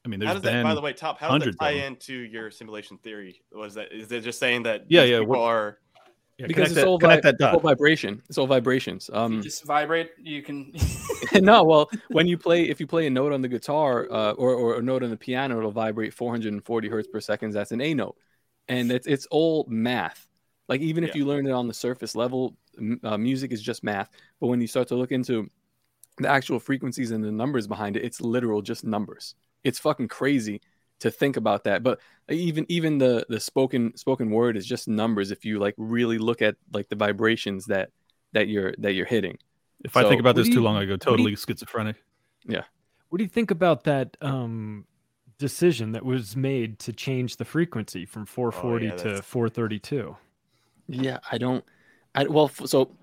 [0.04, 1.18] I mean how there's does that, by the way, top?
[1.20, 1.92] How does hundreds that tie them.
[1.92, 3.42] into your simulation theory?
[3.52, 4.84] Was that is it just saying that?
[4.88, 5.72] Yeah, yeah, People we're-
[6.38, 8.20] Yeah, Because it's that- all, vi- that it's all vibration.
[8.28, 9.08] It's all vibrations.
[9.12, 10.10] you Um, just vibrate.
[10.18, 10.72] You can.
[11.34, 14.54] no, well, when you play, if you play a note on the guitar uh, or,
[14.54, 17.52] or a note on the piano, it'll vibrate 440 hertz per second.
[17.52, 18.16] That's an A note.
[18.68, 20.26] and it's it's all math.
[20.68, 21.18] Like even if Yeah.
[21.18, 22.56] you learn it on the surface level,
[23.04, 24.10] uh, music is just math.
[24.40, 25.48] But when you start to look into
[26.18, 29.34] the actual frequencies and the numbers behind it, it's literal just numbers.
[29.64, 30.60] It's fucking crazy
[31.00, 31.82] to think about that.
[31.82, 36.18] But even even the the spoken spoken word is just numbers if you like really
[36.18, 37.90] look at like the vibrations that
[38.32, 39.38] that you're that you're hitting.
[39.84, 41.96] If I think about this do too long, I go what you- totally schizophrenic.
[42.46, 42.62] Yeah.
[43.08, 44.86] What do you think about that um,
[45.38, 50.16] decision that was made to change the frequency from 440 to that's- 432?
[50.88, 51.64] Yeah, I don't.
[52.14, 52.96] I well, f- so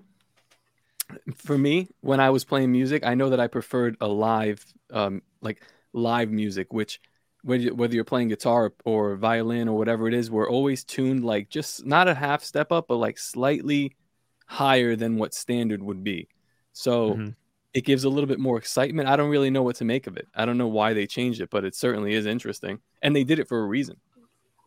[1.36, 5.22] for me, when I was playing music, I know that I preferred a live, um,
[5.40, 7.00] like live music, which
[7.42, 11.24] whether you- whether you're playing guitar or violin or whatever it is, we're always tuned
[11.24, 13.96] like just not a half step up, but like slightly
[14.46, 16.28] higher than what standard would be.
[16.72, 17.34] So Mhm.
[17.72, 19.08] it gives a little bit more excitement.
[19.08, 20.28] I don't really know what to make of it.
[20.34, 23.38] I don't know why they changed it, but it certainly is interesting, and they did
[23.38, 23.96] it for a reason.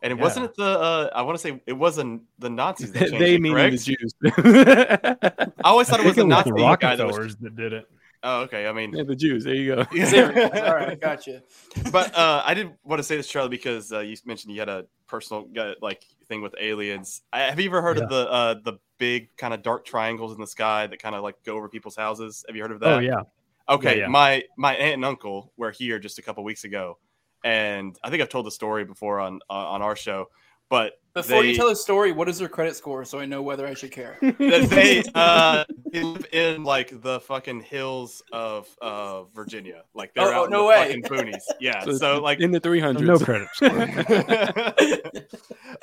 [0.02, 0.22] And it Yeah.
[0.22, 3.40] wasn't the uh, I want to say it wasn't the Nazis that changed they it,
[3.40, 3.84] meaning correct?
[3.84, 4.14] the Jews.
[5.64, 7.36] I always thought it was think the Nazi the guy that was.
[7.36, 7.88] That did it.
[8.26, 8.66] Oh, okay.
[8.66, 9.44] I mean, yeah, the Jews.
[9.44, 9.84] There you go.
[10.06, 10.50] Serious.
[10.54, 11.42] All right, gotcha.
[11.92, 14.70] but uh, I did want to say this, Charlie, because uh, you mentioned you had
[14.70, 17.20] a personal uh, like thing with aliens.
[17.34, 18.04] I, have you ever heard Yeah.
[18.04, 21.22] of the uh, the big kind of dark triangles in the sky that kind of
[21.22, 22.44] like go over people's houses?
[22.48, 22.94] Have you heard of that?
[22.94, 23.22] Oh yeah.
[23.68, 24.08] Okay, yeah.
[24.08, 26.98] my my aunt and uncle were here just a couple weeks ago,
[27.44, 30.28] and I think I've told the story before on uh, on our show.
[30.70, 33.40] But Before they, you tell the story, what is their credit score so I know
[33.40, 34.18] whether I should care?
[34.20, 34.34] that
[34.70, 39.84] they uh they live in like the fucking hills of uh Virginia.
[39.94, 40.86] Like they're Oh, out in no the way.
[40.86, 41.42] fucking boonies.
[41.60, 41.84] Yeah.
[41.84, 43.00] So So, like in the 300s.
[43.02, 43.48] No credit.
[43.54, 43.70] score.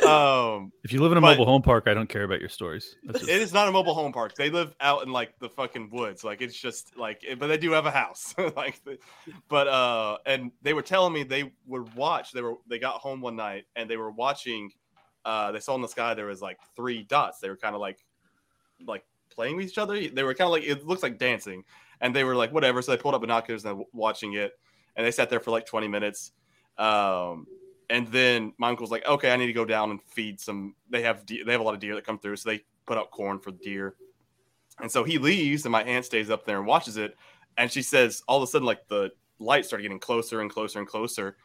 [0.07, 2.95] um If you live in a mobile home park, I don't care about your stories.
[3.11, 4.35] Just, it is not a mobile home park.
[4.35, 6.23] They live out in like the fucking woods.
[6.23, 8.35] Like it's just like but they do have a house.
[8.57, 8.81] like
[9.47, 13.21] but uh and they were telling me they would watch they were they got home
[13.21, 14.71] one night and they were watching
[15.25, 17.39] uh they saw in the sky there was like three dots.
[17.39, 17.99] They were kind of like
[18.85, 20.07] like playing with each other.
[20.07, 21.63] They were kind of like it looks like dancing,
[21.99, 22.81] and they were like whatever.
[22.81, 24.53] So they pulled up binoculars and watching it,
[24.95, 26.31] and they sat there for like twenty minutes.
[26.77, 27.47] Um,
[27.89, 30.75] and then my uncle's like, okay, I need to go down and feed some.
[30.89, 32.97] They have de- they have a lot of deer that come through, so they put
[32.97, 33.95] out corn for deer.
[34.79, 37.15] And so he leaves, and my aunt stays up there and watches it.
[37.57, 40.79] And she says, all of a sudden, like the light started getting closer and closer
[40.79, 41.35] and closer,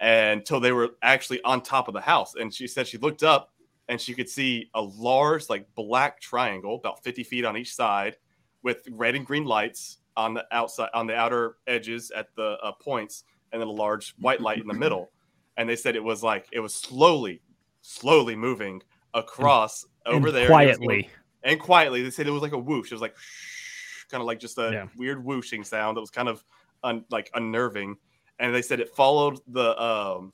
[0.00, 2.34] until they were actually on top of the house.
[2.34, 3.50] And she said she looked up
[3.88, 8.16] and she could see a large, like black triangle, about 50 feet on each side,
[8.62, 12.72] with red and green lights on the outside, on the outer edges at the uh,
[12.72, 15.10] points, and then a large white light in the middle.
[15.56, 17.40] And they said it was like it was slowly,
[17.82, 18.82] slowly moving
[19.14, 21.10] across over And there and going- quietly.
[21.44, 22.02] and quietly.
[22.02, 22.92] They said it was like a whoosh.
[22.92, 23.16] It was like
[24.10, 24.86] kind of like just a Yeah.
[24.96, 26.44] weird whooshing sound that was kind of
[26.84, 27.96] un, like unnerving.
[28.38, 30.32] And they said it followed the um,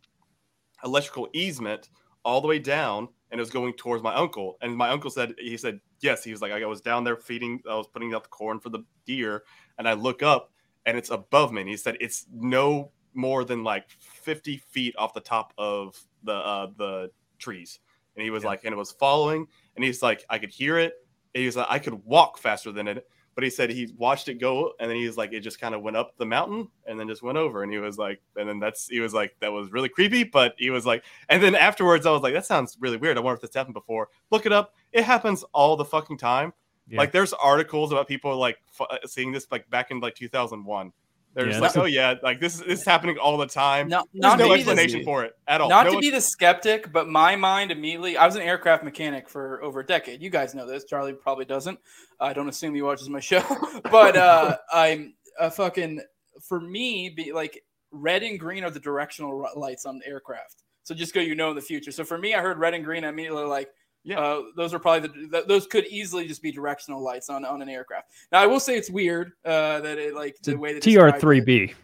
[0.85, 1.89] electrical easement
[2.25, 4.57] all the way down, and it was going towards my uncle.
[4.63, 6.25] And my uncle said he said yes.
[6.25, 7.61] He was like I was down there feeding.
[7.69, 9.45] I was putting out the corn for the deer,
[9.79, 10.51] and I look up
[10.87, 11.63] and it's above me.
[11.63, 16.35] And he said it's no more than like 50 feet off the top of the
[16.35, 17.81] uh, the trees.
[18.17, 20.95] And he was like, and it was following, and he's like, I could hear it.
[21.35, 23.09] And he was like, I could walk faster than it.
[23.35, 25.75] But he said he watched it go, and then he was like, it just kind
[25.75, 27.63] of went up the mountain and then just went over.
[27.63, 30.25] And he was like, and then that's he was like, that was really creepy.
[30.25, 33.17] But he was like, and then afterwards, I was like, that sounds really weird.
[33.17, 34.09] I wonder if this happened before.
[34.31, 34.75] Look it up.
[34.93, 36.53] It happens all the fucking time.
[36.89, 36.99] Yeah.
[36.99, 40.93] Like there's articles about people like f- uh, seeing this like back in like 2001.
[41.35, 43.37] They're Yeah, just like, that's a- oh yeah, like this is this is happening all
[43.37, 43.89] the time.
[43.89, 45.69] Not, There's not no to be the- explanation for it at all.
[45.69, 48.17] Not No to be the skeptic, but my mind immediately.
[48.17, 50.23] I was an aircraft mechanic for over a decade.
[50.23, 50.85] You guys know this.
[50.85, 51.79] Charlie probably doesn't.
[52.21, 53.43] I don't assume he watches my show,
[53.91, 56.01] but uh, I'm a fucking.
[56.43, 60.63] For me, be like red and green are the directional ru- lights on the aircraft.
[60.85, 61.91] So just go, you know, in the future.
[61.93, 63.05] So for me, I heard red and green.
[63.05, 63.71] I immediately like,
[64.05, 64.21] Yeah.
[64.21, 67.63] uh, those are probably the th- those could easily just be directional lights on on
[67.63, 68.11] an aircraft.
[68.31, 71.23] Now I will say it's weird uh, that it like It's the way they described.
[71.23, 71.75] TR3B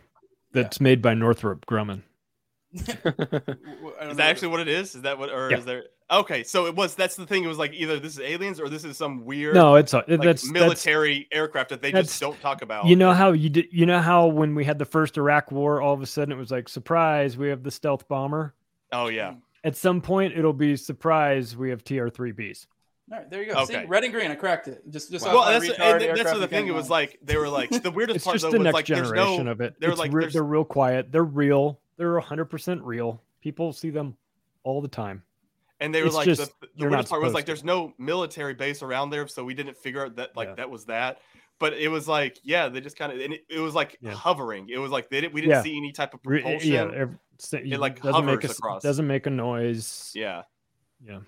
[0.52, 2.02] that's made by Northrop Grumman.
[2.74, 2.94] W-
[3.98, 4.94] I don't Is that actually what it is?
[4.94, 5.58] Is that what, or Yeah.
[5.58, 5.84] is there?
[6.10, 6.94] Okay, so it was.
[6.96, 7.44] That's the thing.
[7.44, 9.98] It was like either this is aliens or this is some weird, No, it's a,
[9.98, 12.86] like, that's that's military aircraft that they just don't talk about.
[12.86, 15.80] you know how you did you know how when we had the first Iraq war
[15.80, 18.54] all of a sudden it was like surprise we have the stealth bomber
[18.92, 19.34] Oh yeah.
[19.64, 22.66] At some point it'll be surprise we have TR3Bs
[23.12, 23.64] All right, there you go.
[23.64, 23.86] See, Okay.
[23.86, 24.30] red and green.
[24.30, 24.82] I cracked it.
[24.90, 26.66] Just, just Well, that's retard and that's the thing.
[26.68, 28.74] It was like they were like the weirdest it's part just though the was next
[28.74, 29.50] like generation no.
[29.52, 33.72] of it they're It's like, re- they're real quiet they're real they're 100% real people
[33.72, 34.16] see them
[34.62, 35.22] all the time
[35.80, 37.46] and they were it's like just- the, the weirdest part was like to.
[37.48, 40.54] there's no military base around there, so we didn't figure out that like Yeah.
[40.56, 41.18] that was that.
[41.58, 44.12] But it was like yeah, they just kind of and it, it was like Yeah.
[44.12, 44.68] hovering.
[44.70, 45.62] It was like they didn't we didn't Yeah.
[45.62, 46.70] see any type of Re- propulsion.
[46.72, 47.16] yeah ev- s-
[47.52, 48.82] It, like, doesn't make a across.
[48.82, 50.42] doesn't make a noise Yeah.
[51.04, 51.20] Yeah.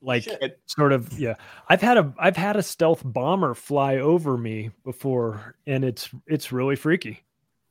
[0.00, 0.60] Like Shit.
[0.66, 1.34] sort of yeah.
[1.68, 6.52] I've had a I've had a stealth bomber fly over me before and it's it's
[6.52, 7.24] really freaky.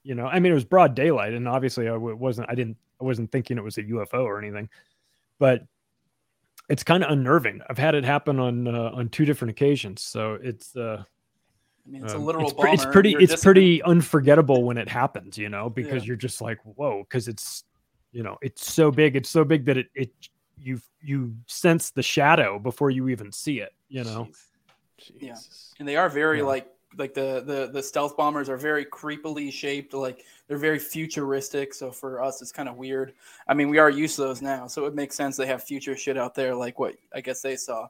[0.03, 3.05] You know, I mean it was broad daylight and obviously I wasn't I didn't I
[3.05, 4.67] wasn't thinking it was a UFO or anything.
[5.39, 5.63] But
[6.69, 7.61] it's kind of unnerving.
[7.69, 10.01] I've had it happen on uh, on two different occasions.
[10.01, 13.31] So it's uh I mean, it's a um, literal it's, pre- it's pretty You're it's
[13.31, 13.55] disciplined.
[13.55, 16.07] pretty unforgettable when it happens you know because Yeah.
[16.07, 17.63] you're just like whoa because it's
[18.11, 20.11] you know it's so big it's so big that it it
[20.59, 24.27] you you sense the shadow before you even see it you know
[25.19, 25.33] Yeah.
[25.35, 25.73] Jesus.
[25.79, 26.45] and they are very Yeah.
[26.45, 31.73] like like the the the stealth bombers are very creepily shaped like they're very futuristic
[31.73, 33.13] so for us it's kind of weird
[33.47, 35.95] i mean we are used to those now so it makes sense they have future
[35.97, 37.87] shit out there like what i guess they saw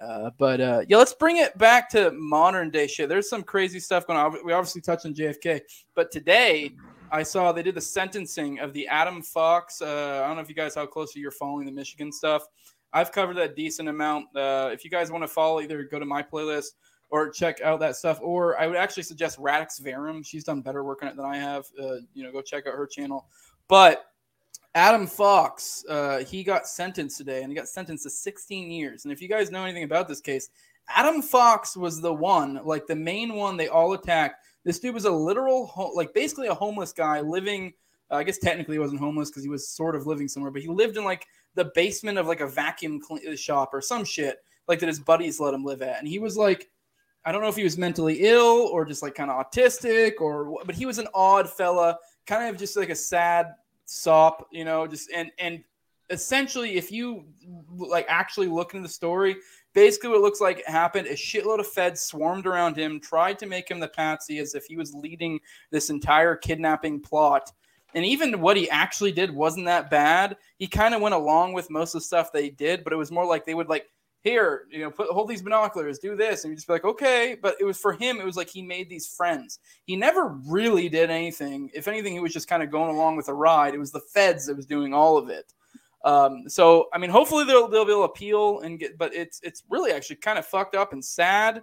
[0.00, 3.78] uh, but uh, yeah let's bring it back to modern day shit there's some crazy
[3.78, 5.60] stuff going on we obviously touched on jfk
[5.94, 6.72] but today
[7.12, 10.48] i saw they did the sentencing of the adam fox uh, i don't know if
[10.48, 12.46] you guys how closely you're following the michigan stuff
[12.92, 16.06] i've covered that decent amount uh, if you guys want to follow either go to
[16.06, 16.72] my playlist
[17.10, 18.18] or check out that stuff.
[18.22, 20.22] Or I would actually suggest Radix Verum.
[20.22, 21.66] She's done better work on it than I have.
[21.78, 23.26] Uh, you know, go check out her channel.
[23.68, 24.06] But
[24.74, 29.04] Adam Fox, uh, he got sentenced today, and he got sentenced to 16 years.
[29.04, 30.50] And if you guys know anything about this case,
[30.88, 34.44] Adam Fox was the one, like the main one they all attacked.
[34.64, 37.72] This dude was a literal, like basically a homeless guy living.
[38.10, 40.62] Uh, I guess technically he wasn't homeless because he was sort of living somewhere, but
[40.62, 44.38] he lived in like the basement of like a vacuum clean- shop or some shit
[44.68, 45.98] like that his buddies let him live at.
[45.98, 46.70] And he was like,
[47.24, 50.58] I don't know if he was mentally ill or just like kind of autistic or
[50.64, 53.54] but he was an odd fella, kind of just like a sad
[53.84, 55.62] sop, you know, just and and
[56.08, 57.24] essentially if you
[57.76, 59.36] like actually look into the story,
[59.74, 63.70] basically what looks like happened, a shitload of feds swarmed around him, tried to make
[63.70, 65.40] him the patsy as if he was leading
[65.70, 67.50] this entire kidnapping plot.
[67.94, 70.36] And even what he actually did wasn't that bad.
[70.58, 73.10] He kind of went along with most of the stuff they did, but it was
[73.10, 73.86] more like they would like
[74.22, 77.36] here, you know, put hold these binoculars, do this, and you just be like, okay.
[77.40, 79.58] But it was for him, it was like he made these friends.
[79.86, 81.70] He never really did anything.
[81.74, 83.74] If anything, he was just kind of going along with the ride.
[83.74, 85.52] It was the feds that was doing all of it.
[86.04, 89.40] Um, so I mean, hopefully they'll they'll be able to appeal and get, but it's
[89.42, 91.62] it's really actually kind of fucked up and sad.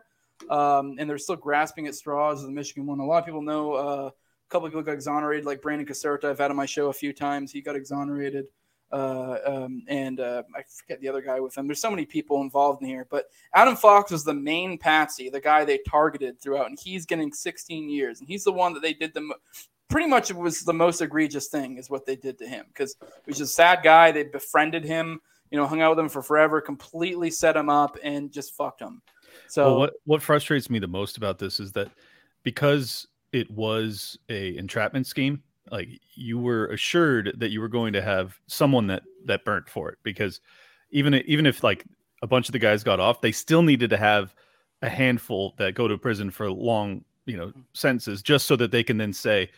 [0.50, 2.42] Um, and they're still grasping at straws.
[2.42, 3.00] Of the Michigan one.
[3.00, 6.26] A lot of people know uh, a couple people got exonerated, like Brandon Caserta.
[6.26, 7.52] I've had on my show a few times.
[7.52, 8.46] He got exonerated
[8.92, 11.68] uh, um, and uh, I forget the other guy with him.
[11.68, 15.42] There's so many people involved in here, but Adam Fox was the main patsy, the
[15.42, 18.94] guy they targeted throughout, and he's getting 16 years, and he's the one that they
[18.94, 19.36] did the
[19.90, 22.96] pretty much it was the most egregious thing is what they did to him because
[23.02, 24.12] he was just a sad guy.
[24.12, 25.22] They befriended him,
[25.52, 28.82] you know, hung out with him for forever, completely set him up, and just fucked
[28.82, 29.02] him.
[29.48, 31.90] So well, what what frustrates me the most about this is that
[32.44, 38.02] because it was a entrapment scheme, like you were assured that you were going to
[38.02, 40.42] have someone that that burnt for it because
[40.92, 41.86] even even if like
[42.22, 44.34] a bunch of the guys got off, they still needed to have
[44.82, 47.62] a handful that go to prison for long, you know, mm-hmm.
[47.74, 49.50] sentences just so that they can then say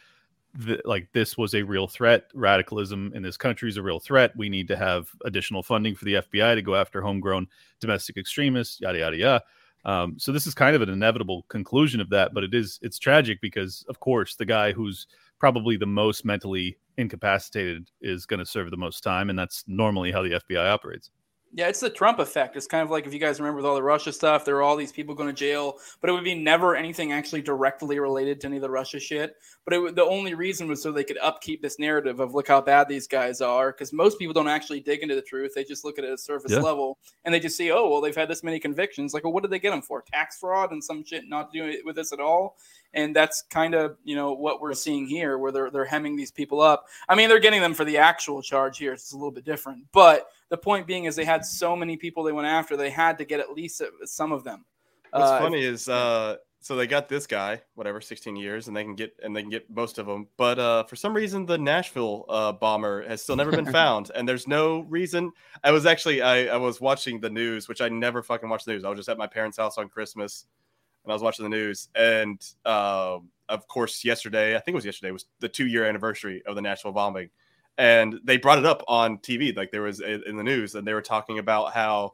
[0.56, 2.26] that like this was a real threat.
[2.34, 4.36] Radicalism in this country is a real threat.
[4.36, 7.48] We need to have additional funding for the FBI to go after homegrown
[7.80, 9.44] domestic extremists, yada yada yada.
[9.86, 13.00] Um, so this is kind of an inevitable conclusion of that, but it is it's
[13.00, 15.08] tragic because of course the guy who's
[15.40, 20.12] probably the most mentally incapacitated is going to serve the most time, and that's normally
[20.12, 21.12] how the FBI operates.
[21.52, 22.56] Yeah, it's the Trump effect.
[22.56, 24.62] It's kind of like if you guys remember with all the Russia stuff, there were
[24.62, 28.40] all these people going to jail, but it would be never anything actually directly related
[28.42, 29.36] to any of the Russia shit.
[29.66, 32.62] But it, the only reason was so they could upkeep this narrative of look how
[32.62, 35.54] bad these guys are, because most people don't actually dig into the truth.
[35.56, 36.60] They just look at it at a surface Yeah.
[36.60, 39.16] level and they just see, oh, well, they've had this many convictions.
[39.16, 40.04] Like, well, what did they get them for?
[40.04, 42.58] Tax fraud and some shit not doing it with this at all.
[42.94, 46.32] And that's kind of you know what we're seeing here, where they're they're hemming these
[46.32, 46.86] people up.
[47.08, 48.94] I mean, they're getting them for the actual charge here.
[48.94, 52.24] It's a little bit different, but the point being is they had so many people
[52.24, 54.66] they went after, they had to get at least some of them.
[55.12, 58.84] What's Uh, funny is uh so they got this guy, whatever, 16 years, and they
[58.84, 60.28] can get and they can get most of them.
[60.38, 64.28] But uh for some reason the Nashville uh bomber has still never been found, and
[64.28, 65.32] there's no reason.
[65.64, 68.72] I was actually I, I was watching the news, which I never fucking watch the
[68.74, 68.84] news.
[68.84, 70.46] I was just at my parents' house on Christmas
[71.04, 74.86] and I was watching the news, and um of course yesterday, I think it was
[74.86, 77.30] yesterday, was the two year anniversary of the Nashville bombing.
[77.78, 80.94] And they brought it up on TV, like there was in the news, and they
[80.94, 82.14] were talking about how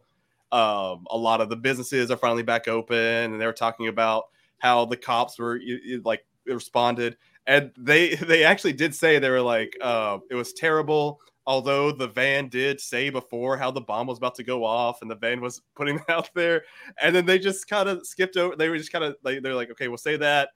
[0.51, 4.25] um, a lot of the businesses are finally back open, and they were talking about
[4.59, 5.59] how the cops were
[6.03, 7.17] like responded,
[7.47, 11.19] and they they actually did say they were like uh, it was terrible.
[11.48, 15.12] Although the van did say before how the bomb was about to go off, and
[15.12, 16.64] the van was putting it out there,
[17.02, 18.56] and then they just kind of skipped over.
[18.56, 20.50] They were just kind of like they're like, okay, we'll say that.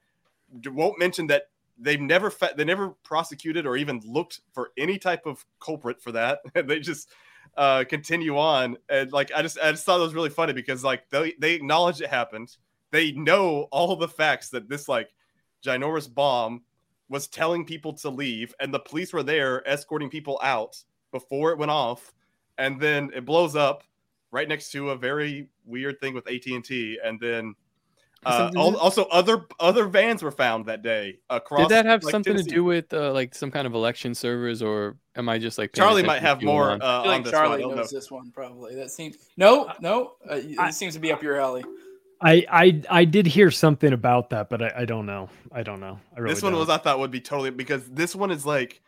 [0.66, 1.44] Won't mention that
[1.80, 6.12] they've never fa- they never prosecuted or even looked for any type of culprit for
[6.12, 6.40] that.
[6.66, 7.10] they just
[7.56, 8.76] uh, continue on.
[8.88, 11.54] And like, I just, I just thought it was really funny because like they, they
[11.54, 12.56] acknowledge it happened.
[12.90, 15.10] They know all the facts that this like
[15.64, 16.62] ginormous bomb
[17.10, 21.58] was telling people to leave, and the police were there escorting people out before it
[21.58, 22.14] went off,
[22.56, 23.82] and then it blows up
[24.30, 27.54] right next to a very weird thing with AT and T, and then.
[28.22, 31.60] Uh, also, other other vans were found that day across.
[31.60, 34.60] Did that have like, something to do with uh, like some kind of election servers,
[34.60, 36.82] or am I just like Charlie might have more Elon?
[36.82, 37.40] uh, I feel on like this one.
[37.42, 37.98] I Charlie knows know.
[37.98, 38.74] this one probably.
[38.74, 40.16] That seems no, no.
[40.30, 41.64] Uh, it seems to be up your alley.
[42.20, 45.30] I, I I did hear something about that, but I, I don't know.
[45.52, 45.98] I don't know.
[46.16, 46.60] I really this one don't.
[46.60, 48.80] was I thought would be totally because this one is like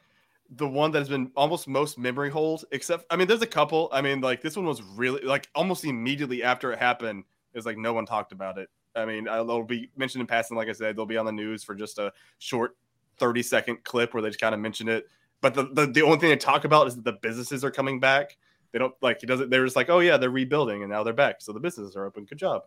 [0.57, 2.65] the one that has been almost most memory hold.
[2.73, 3.89] Except I mean, there's a couple.
[3.93, 7.25] I mean, like this one was really like almost immediately after it happened.
[7.55, 8.69] It's like no one talked about it.
[8.95, 10.57] I mean, I- they'll be mentioned in passing.
[10.57, 12.77] Like I said, they'll be on the news for just a short
[13.19, 15.07] 30 second clip where they just kind of mention it.
[15.41, 17.99] But the, the the only thing they talk about is that the businesses are coming
[17.99, 18.37] back.
[18.73, 19.49] They don't like he doesn't.
[19.51, 21.37] They're just like, oh yeah, they're rebuilding and now they're back.
[21.41, 22.25] So the businesses are open.
[22.27, 22.63] Good job.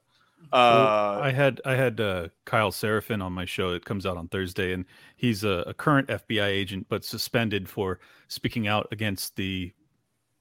[0.53, 3.69] Uh, I had I had uh, Kyle Seraphin on my show.
[3.71, 4.85] It comes out on Thursday, and
[5.17, 9.71] he's a, a current FBI agent, but suspended for speaking out against the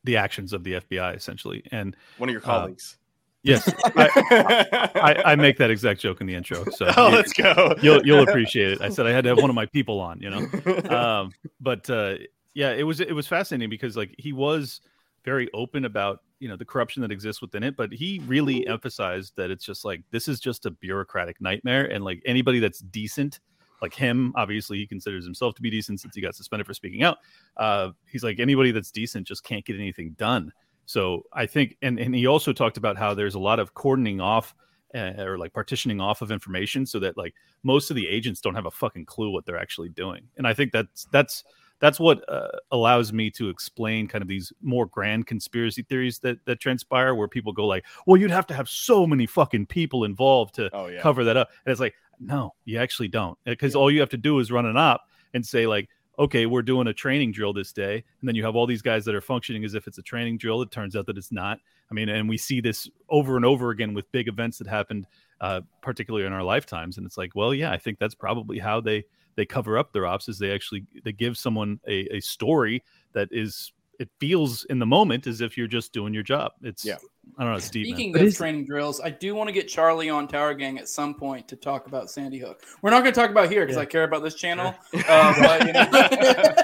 [0.05, 1.63] the actions of the FBI, essentially.
[1.73, 2.99] And one of your uh, colleagues.
[3.43, 6.65] yes, I, I, I make that exact joke in the intro.
[6.71, 7.75] So Oh, you- let's go.
[7.83, 8.81] You'll you'll appreciate it.
[8.83, 10.47] I said I had to have one of my people on, you know.
[10.95, 12.17] Um, but uh,
[12.55, 14.81] yeah, it was it was fascinating because like he was
[15.25, 19.33] very open about you know the corruption that exists within it, but he really emphasized
[19.37, 23.41] that it's just like this is just a bureaucratic nightmare, and like anybody that's decent.
[23.81, 27.03] Like him, obviously, he considers himself to be decent since he got suspended for speaking
[27.03, 27.17] out.
[27.57, 30.53] Uh, he's like anybody that's decent just can't get anything done.
[30.85, 34.21] So I think, and and he also talked about how there's a lot of cordoning
[34.21, 34.55] off
[34.95, 37.33] uh, or like partitioning off of information, so that like
[37.63, 40.29] most of the agents don't have a fucking clue what they're actually doing.
[40.37, 41.43] And I think that's that's
[41.81, 46.39] that's what uh, allows me to explain kind of these more grand conspiracy theories that
[46.47, 50.05] that transpire, where people go like, "Well, you'd have to have so many fucking people
[50.05, 51.01] involved to Oh, yeah.
[51.01, 54.17] cover that up," and it's like, no, you actually don't, because all you have to
[54.17, 55.03] do is run an op
[55.35, 55.89] and say like.
[56.17, 59.05] Okay, we're doing a training drill this day, and then you have all these guys
[59.05, 60.63] that are functioning as if it's a training drill.
[60.63, 61.59] It turns out that it's not.
[61.91, 65.09] I mean, and we see this over and over again with big events that happened,
[65.41, 66.99] uh, particularly in our lifetimes.
[66.99, 69.03] And it's like, well, yeah, I think that's probably how they
[69.37, 72.83] they cover up their ops is they actually they give someone a, a story
[73.13, 76.51] that is it feels in the moment as if you're just doing your job.
[76.63, 76.97] It's Yeah.
[77.39, 77.87] I don't know, Steve.
[77.87, 77.95] man.
[77.95, 80.79] Speaking But of is- training drills, I do want to get Charlie on Tower Gang
[80.79, 82.65] at some point to talk about Sandy Hook.
[82.83, 83.83] We're not going to talk about here because Yeah.
[83.83, 84.75] I care about this channel.
[85.09, 85.87] Uh, but, you know,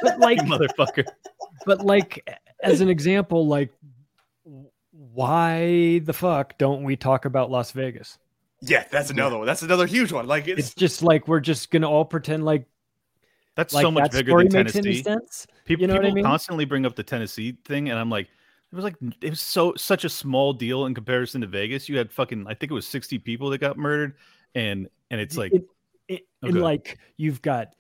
[0.02, 1.04] but like motherfucker.
[1.66, 2.28] but like
[2.62, 3.70] as an example, like
[4.92, 8.18] why the fuck don't we talk about Las Vegas?
[8.62, 9.46] Yeah, that's another one.
[9.46, 10.26] That's another huge one.
[10.26, 12.66] Like It's it's, just like we're just gonna all pretend like
[13.56, 15.02] That's like so much that bigger story than makes any Tennessee.
[15.02, 15.46] sense.
[15.64, 16.24] People, You know what I mean?
[16.24, 18.26] constantly bring up the Tennessee thing, and I'm like,
[18.72, 21.88] it was like it was so such a small deal in comparison to Vegas.
[21.88, 24.14] You had fucking, I think it was 60 people that got murdered,
[24.54, 25.64] and and it's like, it,
[26.08, 27.74] it, Oh, and like you've got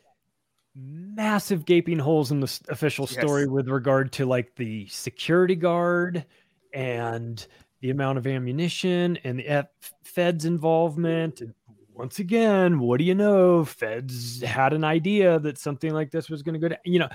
[0.74, 3.50] massive gaping holes in the s- official story Yes.
[3.50, 6.24] with regard to like the security guard
[6.72, 7.46] and
[7.80, 9.66] the amount of ammunition and the F-
[10.04, 11.40] Fed's involvement.
[11.40, 11.54] And
[11.94, 13.64] once again, what do you know?
[13.64, 16.78] Feds had an idea that something like this was going to go down.
[16.84, 17.08] You know,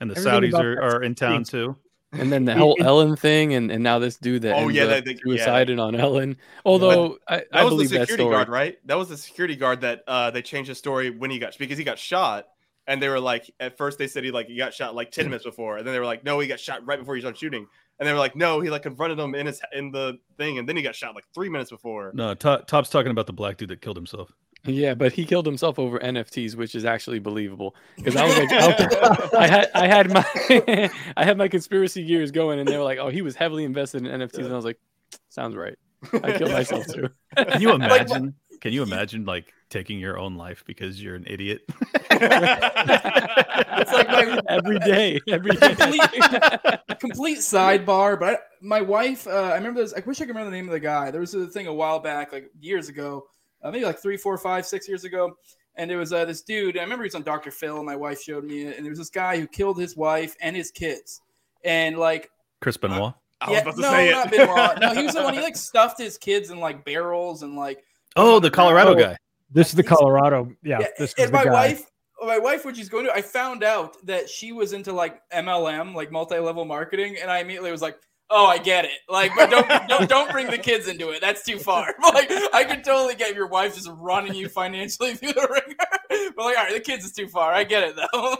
[0.00, 1.50] and the Saudis are, are in town stinks.
[1.50, 1.76] too.
[2.12, 4.68] And then the It- whole it- Ellen thing, and, and now this dude that Oh,
[4.68, 5.82] yeah, up that- that- yeah.
[5.82, 6.36] on Ellen.
[6.64, 8.34] Although I, that I was the believe that security story.
[8.36, 8.78] guard, right?
[8.86, 11.76] That was the security guard that uh, they changed the story when he got because
[11.76, 12.46] he got shot,
[12.86, 15.26] and they were like, at first they said he like he got shot like ten
[15.26, 17.36] minutes before, and then they were like, no, he got shot right before he started
[17.38, 17.66] shooting,
[17.98, 20.68] and they were like, no, he like confronted him in his in the thing, and
[20.68, 22.12] then he got shot like three minutes before.
[22.14, 24.32] No, To- Top's talking about the black dude that killed himself.
[24.64, 27.76] Yeah, but he killed himself over NFTs, which is actually believable.
[27.96, 30.24] Because I was like, I, I had I had my
[31.16, 34.04] I had my conspiracy gears going, and they were like, oh, he was heavily invested
[34.04, 34.80] in NFTs, and I was like,
[35.28, 35.76] sounds right.
[36.12, 37.08] I killed myself too.
[37.36, 38.34] Can you imagine?
[38.60, 41.62] Can you imagine like taking your own life because you're an idiot?
[42.10, 45.74] it's like my every day, every day.
[45.74, 48.18] complete, complete sidebar.
[48.18, 49.94] But I, my wife, uh, I remember this.
[49.94, 51.10] I wish I could remember the name of the guy.
[51.10, 53.26] There was a thing a while back, like years ago,
[53.62, 55.36] uh, maybe like three, four, five, six years ago.
[55.76, 56.78] And there was uh, this dude.
[56.78, 57.50] I remember he was on Dr.
[57.50, 57.82] Phil.
[57.82, 58.76] My wife showed me it.
[58.76, 61.20] And there was this guy who killed his wife and his kids.
[61.64, 62.30] And like,
[62.62, 63.12] Chris Benoit.
[63.40, 64.38] I was yeah, about to no, say not it.
[64.38, 64.80] Benoit.
[64.80, 65.34] No, he was the one.
[65.34, 67.84] He like stuffed his kids in like barrels and like.
[68.16, 69.16] Oh, the Colorado Oh, guy.
[69.50, 70.50] this is the Colorado.
[70.62, 71.52] Yeah, Yeah, this is and the my guy.
[71.52, 71.82] wife,
[72.24, 75.94] my wife, when she's going to, I found out that she was into like MLM,
[75.94, 77.98] like multi-level marketing, and I immediately was like,
[78.30, 81.20] "Oh, I get it." Like, but don't don't, don't bring the kids into it.
[81.20, 81.94] That's too far.
[82.14, 86.32] like, I could totally get your wife just running you financially through the ringer.
[86.34, 87.52] But like, all right, the kids is too far.
[87.52, 88.36] I get it though.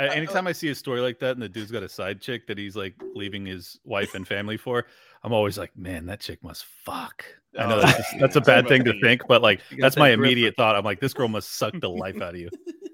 [0.00, 2.56] Anytime I see a story like that and the dude's got a side chick that
[2.56, 4.86] he's like leaving his wife and family for,
[5.22, 7.24] I'm always like, man, that chick must fuck.
[7.58, 10.10] I know Oh, that's, just- that's a bad thing to think, but like that's my
[10.10, 10.74] immediate thought.
[10.76, 12.50] I'm like, this girl must suck the life out of you.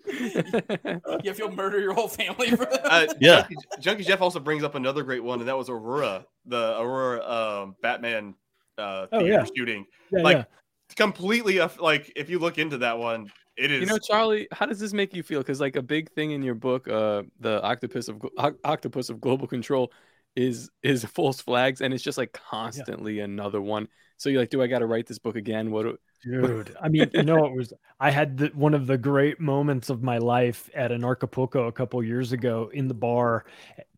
[0.06, 2.52] Yeah, if you'll murder your whole family.
[2.84, 3.40] Uh, Yeah.
[3.40, 7.24] Junkie, Junkie Jeff also brings up another great one, and that was Aurora, the Aurora
[7.24, 8.34] um, Batman
[8.78, 9.44] uh, Oh, yeah.
[9.56, 9.86] shooting.
[10.12, 10.44] Yeah, like yeah.
[10.96, 13.80] completely, off- like if you look into that one, it is.
[13.80, 15.40] You know, Charlie, how does this make you feel?
[15.40, 19.08] Because like a big thing in your book, uh, the octopus of Glo- Oc- octopus
[19.10, 19.92] of global control,
[20.36, 23.88] is is false flags, and it's just like constantly another one.
[24.16, 25.70] So you're like, do I got to write this book again?
[25.70, 25.82] What?
[25.84, 27.74] Do, Dude, I mean, you know, it was.
[28.00, 31.72] I had the, one of the great moments of my life at an Acapulco a
[31.72, 33.44] couple years ago in the bar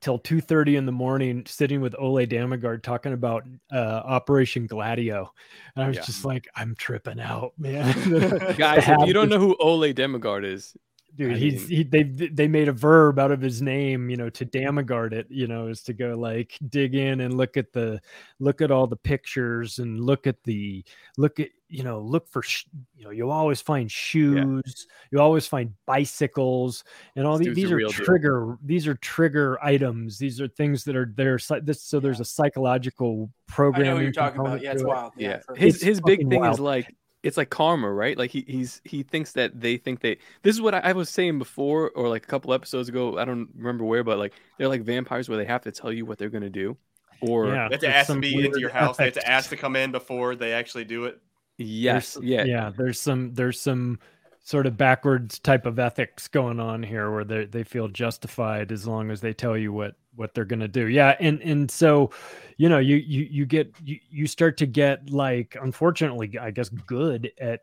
[0.00, 5.32] till two thirty in the morning, sitting with Ole Dammegard talking about uh, Operation Gladio,
[5.76, 6.02] and I was Yeah.
[6.04, 7.94] just like, I'm tripping out, man.
[8.58, 10.76] guys, if you don't know who Ole Dammegard is,
[11.16, 14.16] dude I he's mean- he they they made a verb out of his name you
[14.16, 17.72] know to dammegard it you know is to go like dig in and look at
[17.72, 18.00] the
[18.38, 20.84] look at all the pictures and look at the
[21.16, 25.46] look at you know look for sh- you know you always find shoes you always
[25.46, 26.84] find bicycles
[27.16, 28.04] and all these these are real deal.
[28.04, 32.24] trigger these are trigger items these are things that are there this so there's a
[32.24, 33.86] psychological program.
[33.86, 34.60] I know you're talking about.
[34.62, 34.86] Yeah, it's it.
[34.86, 35.12] wild.
[35.16, 36.94] yeah, for- his It's his big fucking thing is like
[37.26, 38.16] it's like karma, right?
[38.16, 40.18] Like he he's he thinks that they think they.
[40.42, 43.18] This is what I, I was saying before, or like a couple episodes ago.
[43.18, 46.06] I don't remember where, but like they're like vampires where they have to tell you
[46.06, 46.76] what they're gonna do,
[47.20, 47.68] or Yeah.
[47.68, 48.96] They have to It's ask to be into your house.
[48.96, 51.20] They have to ask to come in before they actually do it.
[51.58, 53.98] yes, There's- yeah, yeah there's some there's some
[54.42, 58.86] sort of backwards type of ethics going on here where they they feel justified as
[58.86, 62.10] long as they tell you what what they're going to do yeah and and so
[62.56, 66.68] you know you you you get you, you start to get like unfortunately i guess
[66.68, 67.60] good at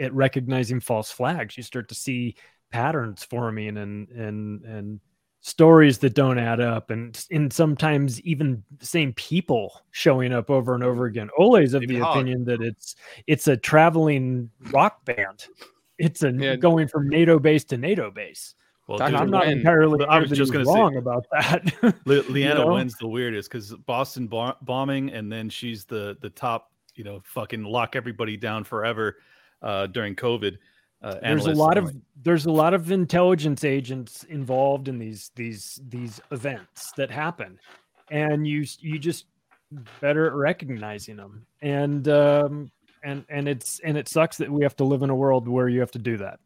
[0.00, 2.34] at recognizing false flags you start to see
[2.70, 5.00] patterns forming and and and
[5.40, 10.74] stories that don't add up and and sometimes even the same people showing up over
[10.74, 12.16] and over again ole's of David the Hogg.
[12.16, 15.44] opinion that it's it's a traveling rock band
[15.98, 16.56] it's a Yeah.
[16.56, 18.54] going from nato base to nato base
[18.86, 19.12] Well, Dr.
[19.12, 21.64] dude, i'm not Wen- entirely But I was just gonna say- wrong about that
[22.04, 22.74] Le- Leana know?
[22.74, 27.20] Wen's the weirdest because Boston bo- bombing, and then she's the the top, you know,
[27.24, 29.16] fucking lock everybody down forever
[29.62, 30.58] uh, during COVID.
[31.02, 35.30] Uh, there's a lot of like, there's a lot of intelligence agents involved in these
[35.34, 37.58] these these events that happen
[38.10, 39.26] and you you just
[40.00, 42.70] better at recognizing them and um
[43.02, 45.68] and and it's and it sucks that we have to live in a world where
[45.68, 46.38] you have to do that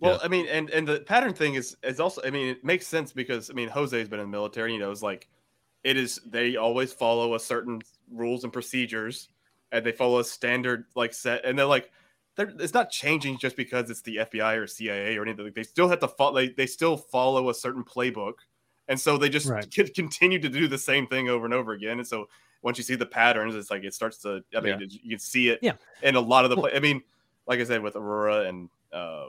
[0.00, 0.18] Well, Yeah.
[0.24, 2.20] I mean, and and the pattern thing is is also.
[2.24, 4.72] I mean, it makes sense because I mean, Jose's been in the military.
[4.72, 5.28] You know, it's like
[5.84, 6.20] it is.
[6.26, 7.80] They always follow a certain
[8.10, 9.28] rules and procedures,
[9.72, 11.44] and they follow a standard like set.
[11.44, 11.90] And they're like,
[12.36, 15.44] they're, it's not changing just because it's the FBI or CIA or anything.
[15.44, 16.34] Like, They still have to follow.
[16.34, 18.34] They, they still follow a certain playbook,
[18.88, 19.70] and so they just Right.
[19.72, 21.98] c- continue to do the same thing over and over again.
[21.98, 22.28] And so
[22.62, 24.42] once you see the patterns, it's like it starts to.
[24.56, 25.58] I mean, you can see it.
[25.62, 25.72] Yeah.
[26.02, 26.56] In a lot of the.
[26.56, 27.02] Play, I mean,
[27.46, 28.70] like I said with Aurora and.
[28.92, 29.28] Uh,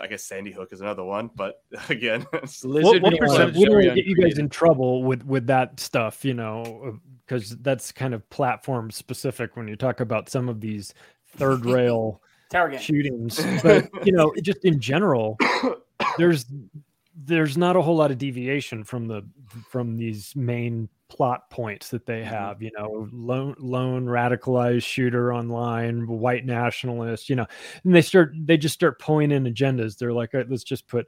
[0.00, 3.56] I guess Sandy Hook is another one, but again, it's- Lizard what people are percentage-
[3.56, 6.98] we don't very wanna get you guys in trouble with with that stuff you know
[7.26, 10.94] because that's kind of platform specific when you talk about some of these
[11.36, 13.44] third rail Tower shootings.
[13.62, 15.36] But you know just in general
[16.18, 16.46] there's
[17.24, 19.22] there's not a whole lot of deviation from the
[19.68, 22.34] from these main plot points that they mm-hmm.
[22.34, 27.46] have you know lone lone radicalized shooter online white nationalist you know
[27.84, 30.88] and they start they just start pulling in agendas they're like "All right, let's just
[30.88, 31.06] put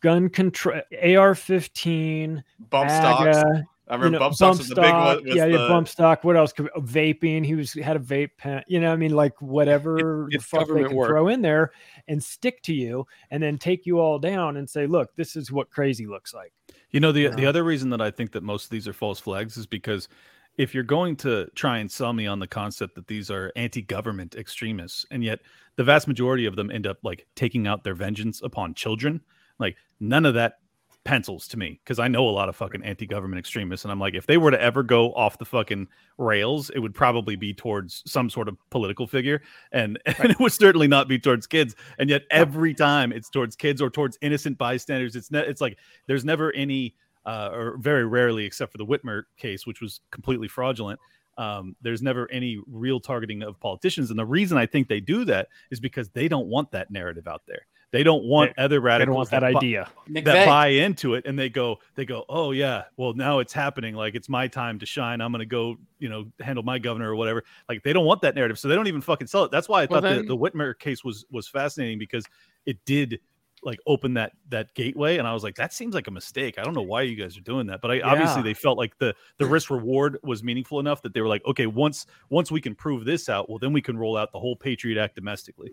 [0.00, 3.36] gun control ar-15 bump stocks.
[3.38, 5.22] AGA, I you know, bump stocks was the big one.
[5.24, 6.24] yeah, the, yeah, bump stock.
[6.24, 6.52] What else?
[6.52, 7.44] could- Vaping.
[7.44, 8.62] He was had a vape pen.
[8.66, 11.08] You know, I mean, like whatever the fuck they can work.
[11.08, 11.72] throw in there
[12.06, 15.50] and stick to you, and then take you all down and say, "Look, this is
[15.50, 16.52] what crazy looks like."
[16.90, 19.20] You know, the the other reason that I think that most of these are false
[19.20, 20.08] flags is because
[20.56, 24.34] if you're going to try and sell me on the concept that these are anti-government
[24.34, 25.40] extremists, and yet
[25.76, 29.20] the vast majority of them end up like taking out their vengeance upon children,
[29.58, 30.58] like none of that
[31.04, 34.14] pencils to me because I know a lot of fucking anti-government extremists, and I'm like,
[34.14, 35.88] if they were to ever go off the fucking
[36.18, 39.40] rails, it would probably be towards some sort of political figure,
[39.72, 41.74] and, and it would certainly not be towards kids.
[41.98, 45.78] And yet every time it's towards kids or towards innocent bystanders, it's ne- it's like
[46.06, 46.94] there's never any,
[47.24, 51.00] uh, or very rarely, except for the Whitmer case, which was completely fraudulent.
[51.38, 55.24] Um, there's never any real targeting of politicians, and the reason I think they do
[55.26, 57.66] that is because they don't want that narrative out there.
[57.90, 59.88] They don't want other They don't radicals want that bu- idea.
[60.10, 60.24] McVeigh.
[60.24, 63.94] that buy into it and they go they go oh yeah well now it's happening
[63.94, 67.16] like it's my time to shine i'm gonna go you know handle my governor or
[67.16, 67.44] whatever.
[67.68, 69.50] Like they don't want that narrative so they don't even fucking sell it.
[69.50, 72.24] That's why i Well, thought then- the, the whitmer case was was fascinating because
[72.66, 73.20] it did
[73.64, 76.58] like open that that gateway and i was like that seems like a mistake.
[76.58, 77.80] I don't know why you guys are doing that.
[77.80, 81.20] But i obviously they felt like the the risk reward was meaningful enough that they
[81.20, 84.16] were like okay once once we can prove this out well then we can roll
[84.16, 85.72] out the whole patriot act domestically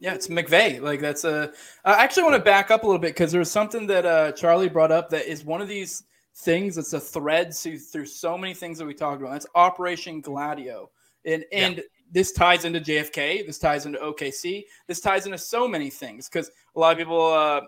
[0.00, 0.80] Yeah, it's McVeigh.
[0.80, 1.52] Like that's a.
[1.84, 4.32] I actually want to back up a little bit because there was something that uh,
[4.32, 6.04] Charlie brought up that is one of these
[6.36, 9.32] things that's a thread through, through so many things that we talked about.
[9.32, 10.90] That's Operation Gladio,
[11.24, 13.46] and and this ties into JFK.
[13.46, 14.64] This ties into OKC.
[14.86, 17.62] This ties into so many things because a lot of people, uh,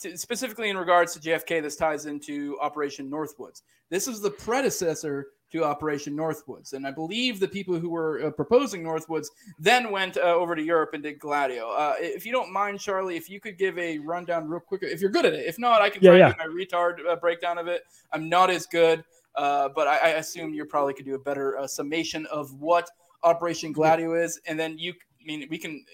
[0.00, 3.62] t- specifically in regards to JFK, this ties into Operation Northwoods.
[3.90, 8.30] This is the predecessor to Operation Northwoods, and I believe the people who were uh,
[8.30, 9.26] proposing Northwoods
[9.58, 11.70] then went uh, over to Europe and did Gladio.
[11.70, 15.00] Uh, if you don't mind, Charlie, if you could give a rundown real quick, if
[15.00, 15.46] you're good at it.
[15.46, 16.32] If not, I can Yeah, yeah.
[16.32, 17.82] do my retard uh, breakdown of it.
[18.12, 19.02] I'm not as good,
[19.34, 22.88] uh, but I, I assume you probably could do a better uh, summation of what
[23.22, 24.92] Operation Gladio is, and then you.
[24.92, 25.84] I mean, we can.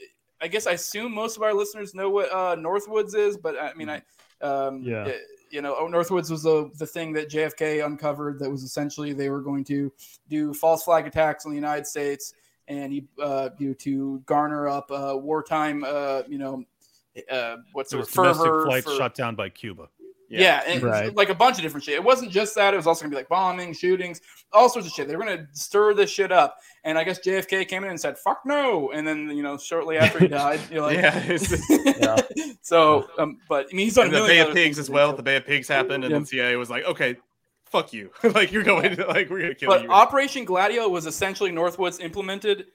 [0.41, 3.73] I guess I assume most of our listeners know what uh, Northwoods is, but I
[3.75, 4.03] mean, I.
[4.43, 5.05] Um, Yeah.
[5.07, 5.13] uh,
[5.51, 9.31] You know, oh, Northwoods was the, the thing that JFK uncovered that was essentially they
[9.31, 9.93] were going to
[10.29, 12.35] do false flag attacks on the United States
[12.69, 16.65] and he uh, you to garner up uh, wartime, uh, you know,
[17.31, 19.89] uh, what's there the was word, domestic flights for- shot down by cuba
[20.29, 21.15] yeah, and Right.
[21.15, 21.95] like a bunch of different shit.
[21.95, 24.21] It wasn't just that; it was also gonna be like bombing, shootings,
[24.53, 25.09] all sorts of shit.
[25.09, 28.17] They were gonna stir this shit up, and I guess JFK came in and said
[28.17, 33.09] "fuck no," and then you know shortly after he died, you're like, Yeah, it's- so,
[33.19, 35.11] um, but I mean, he's done the Bay of Pigs as well.
[35.11, 36.19] he The Bay of Pigs happened, and Yeah.
[36.21, 37.17] the CIA was like, "Okay,
[37.67, 38.11] fuck you.
[38.23, 42.67] like you're going, like we're gonna kill but you." Operation Gladio was essentially Northwoods implemented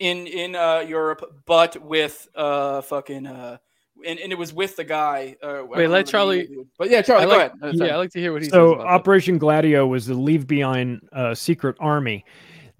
[0.00, 3.58] in in uh, Europe, but with uh fucking uh,
[4.06, 5.36] and, and it was with the guy.
[5.42, 6.38] Uh, Wait, let Charlie.
[6.38, 6.66] name of the dude.
[6.78, 7.74] But yeah, Charlie, I go ahead.
[7.74, 8.72] Yeah, I like to hear what he so says.
[8.74, 8.88] About that.
[8.94, 12.24] Operation Gladio was the leave behind uh, secret army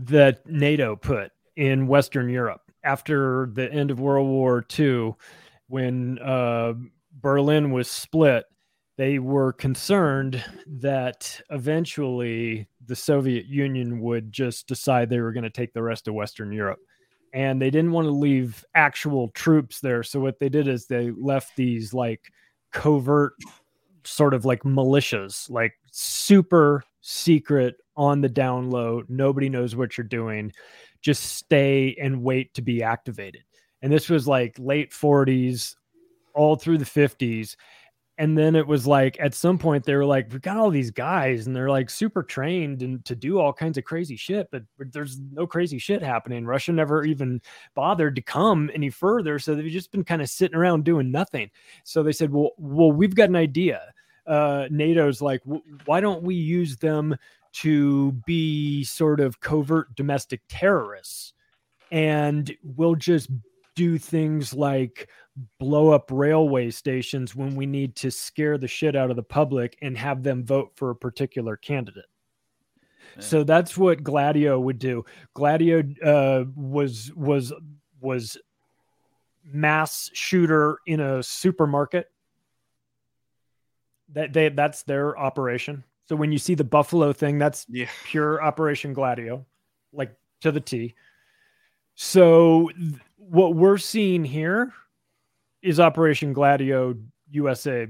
[0.00, 5.14] that NATO put in Western Europe after the end of World War II,
[5.68, 6.74] when uh,
[7.20, 8.44] Berlin was split.
[8.96, 15.50] They were concerned that eventually the Soviet Union would just decide they were going to
[15.50, 16.80] take the rest of Western Europe.
[17.32, 20.02] And they didn't want to leave actual troops there.
[20.02, 22.30] So what they did is they left these like
[22.72, 23.34] covert
[24.04, 29.02] sort of like militias, like super secret on the down low.
[29.10, 30.52] Nobody knows what you're doing.
[31.02, 33.44] Just stay and wait to be activated.
[33.82, 35.76] And this was like late 40s,
[36.34, 37.56] all through the 50s.
[38.16, 40.90] And then it was like at some point they were like, we've got all these
[40.90, 44.62] guys and they're like super trained and to do all kinds of crazy shit, but
[44.78, 46.46] there's no crazy shit happening.
[46.46, 47.42] Russia never even
[47.74, 49.38] bothered to come any further.
[49.38, 51.50] So they've just been kind of sitting around doing nothing.
[51.84, 53.92] So they said, well, well, we've got an idea.
[54.26, 57.16] Uh, NATO's like, "W- why don't we use them
[57.52, 61.32] to be sort of covert domestic terrorists?
[61.90, 63.30] And we'll just
[63.74, 65.08] do things like
[65.58, 69.78] blow up railway stations when we need to scare the shit out of the public
[69.80, 72.04] and have them vote for a particular candidate.
[73.18, 75.04] So that's what Gladio would do.
[75.34, 77.52] Gladio uh, was was
[78.00, 78.38] was
[79.44, 82.10] mass shooter in a supermarket.
[84.10, 85.84] That they that's their operation.
[86.10, 87.86] So when you see the Buffalo thing, that's Yeah.
[88.02, 89.46] pure Operation Gladio,
[89.92, 90.96] like to the T.
[91.94, 94.72] So th- what we're seeing here
[95.62, 96.96] is Operation Gladio
[97.30, 97.86] USA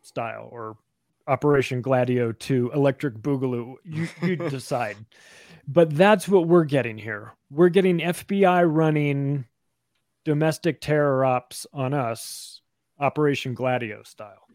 [0.00, 0.78] style or
[1.26, 3.74] Operation Gladio 2 Electric Boogaloo.
[3.84, 4.96] You, you decide.
[5.66, 7.34] But that's what we're getting here.
[7.50, 9.44] We're getting FBI running
[10.24, 12.62] domestic terror ops on us,
[12.98, 14.47] Operation Gladio style.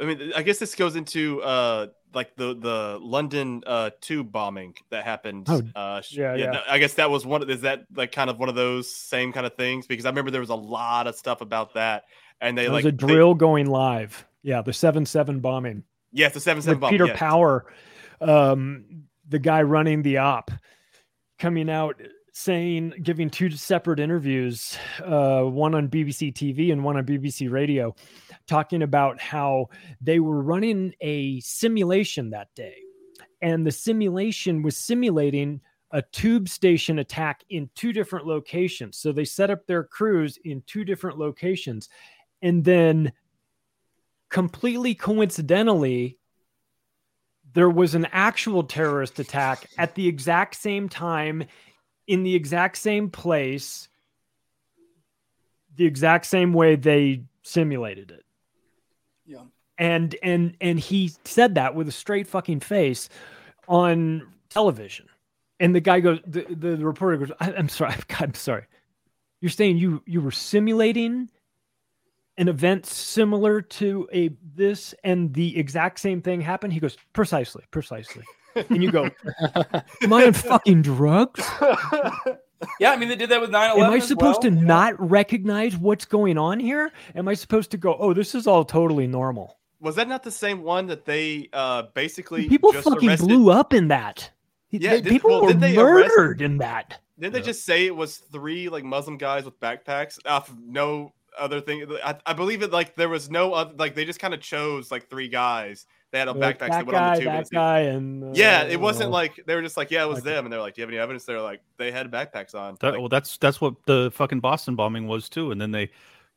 [0.00, 4.74] I mean, I guess this goes into uh like the the London uh tube bombing
[4.90, 5.46] that happened.
[5.48, 6.50] Oh, uh, yeah, yeah.
[6.52, 7.48] no, I guess that was one.
[7.50, 9.86] Is that like kind of one of those same kind of things?
[9.86, 12.04] Because I remember there was a lot of stuff about that,
[12.40, 14.26] and they There like was a they- drill going live.
[14.42, 15.84] Yeah, the 7 7 bombing.
[16.12, 16.90] yes, the seven seven with bomb.
[16.90, 17.08] Peter.
[17.14, 17.66] Power,
[18.22, 20.50] um, the guy running the op,
[21.38, 22.00] coming out
[22.32, 27.94] saying, giving two separate interviews, uh, one on BBC TV and one on BBC Radio,
[28.50, 29.68] talking about how
[30.00, 32.76] they were running a simulation that day.
[33.40, 35.60] And the simulation was simulating
[35.92, 38.98] a tube station attack in two different locations.
[38.98, 41.88] So they set up their crews in two different locations.
[42.42, 43.12] And then
[44.30, 46.18] completely coincidentally,
[47.52, 51.44] there was an actual terrorist attack at the exact same time
[52.08, 53.88] in the exact same place
[55.76, 58.24] the exact same way they simulated it
[59.30, 59.44] Yeah.
[59.78, 63.08] and and and he said that with a straight fucking face
[63.68, 65.06] on television
[65.60, 68.64] and the guy goes the, the, reporter goes I, i'm sorry i'm sorry
[69.40, 71.30] you're saying you you were simulating
[72.40, 76.72] an event similar to a this and the exact same thing happened?
[76.72, 78.24] He goes, precisely, precisely.
[78.56, 79.10] And you go,
[80.02, 81.46] am I on fucking drugs?
[82.78, 83.78] Yeah, I mean they did that with 9/11.
[83.84, 84.50] Am I supposed well.
[84.52, 86.92] to not recognize what's going on here?
[87.14, 89.58] Am I supposed to go, oh, this is all totally normal?
[89.80, 93.28] Was that not the same one that they uh basically People just fucking arrested?
[93.28, 94.30] blew up in that.
[94.70, 97.00] Yeah, They- did- people well, were did they arrest- murdered in that.
[97.18, 101.12] Didn't they just say it was three like Muslim guys with backpacks off of no
[101.38, 101.86] other thing?
[102.04, 104.90] I, I believe it like there was no other like they just kind of chose
[104.90, 105.86] like three guys.
[106.12, 107.32] They had a Like, backpacks that that went guy, on the tube.
[107.32, 110.08] that guy, and yeah, uh, it wasn't uh, like they were just like, yeah, it
[110.08, 110.30] was okay.
[110.30, 111.24] them, and they're like, do you have any evidence?
[111.24, 112.76] They're like, they had backpacks on.
[112.80, 115.90] That, Like, well, that's that's what the fucking Boston bombing was too, and then they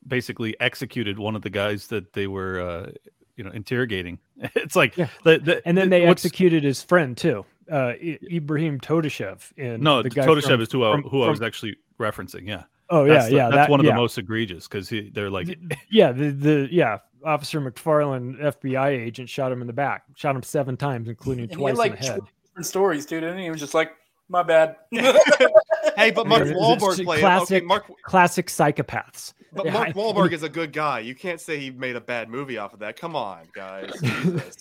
[0.07, 2.91] basically executed one of the guys that they were, uh,
[3.35, 4.19] you know, interrogating.
[4.55, 5.07] It's like Yeah.
[5.23, 9.51] the, the, And then they what's- executed his friend too, uh, I- Ibrahim Todashev.
[9.57, 12.47] In No, the guy Todashev from- is who I, from- who I was actually referencing.
[12.47, 12.63] Yeah.
[12.89, 13.43] Oh That's yeah, the- yeah.
[13.49, 13.93] That's that- one of yeah.
[13.93, 15.57] the most egregious because they're like,
[15.89, 20.43] Yeah, the, the yeah, Officer McFarland, FBI agent, shot him in the back, shot him
[20.43, 22.19] seven times, including And he twice had like in the head.
[22.19, 23.23] two different stories, dude.
[23.23, 23.93] And he was just like,
[24.29, 24.77] my bad.
[24.91, 27.19] hey, but Mark It's- it's Wahlberg played.
[27.19, 29.33] classic, Okay, Mark, classic psychopaths.
[29.53, 30.99] but Yeah, Mark I- Wahlberg is a good guy.
[30.99, 32.95] You can't say he made a bad movie off of that.
[32.97, 33.91] Come on, guys.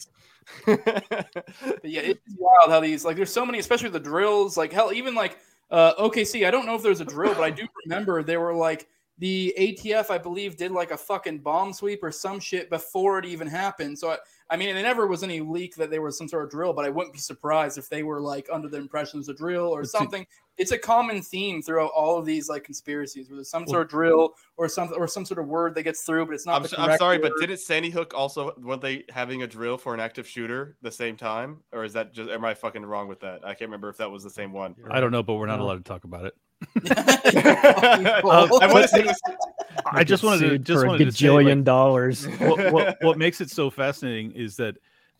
[0.66, 4.56] But yeah, it's wild how these like there's so many, especially the drills.
[4.56, 5.38] Like hell, even like
[5.70, 6.46] uh, OKC.
[6.46, 8.88] I don't know if there's a drill, but I do remember they were like
[9.18, 13.24] the ATF, I believe, did like a fucking bomb sweep or some shit before it
[13.24, 13.98] even happened.
[13.98, 14.18] So I,
[14.50, 16.84] I mean, there never was any leak that there was some sort of drill, but
[16.84, 19.66] I wouldn't be surprised if they were like under the impression it was a drill
[19.68, 19.98] or Let's see.
[19.98, 20.26] something.
[20.58, 23.82] It's a common theme throughout all of these like conspiracies, where there's some Well- sort
[23.84, 26.56] of drill or something or some sort of word that gets through, but it's not.
[26.56, 29.46] I'm, the s- I'm correct sorry, but didn't Sandy Hook also were they having a
[29.46, 32.84] drill for an active shooter the same time, or is that just am I fucking
[32.84, 33.40] wrong with that?
[33.44, 34.74] I can't remember if that was the same one.
[34.90, 36.34] I don't know, but we're not allowed to talk about it.
[36.86, 39.06] I want to say
[39.86, 42.24] I just Get wanted to sued just for a wanted to say, gajillion like, dollars.
[42.38, 44.76] what, what what makes it so fascinating is that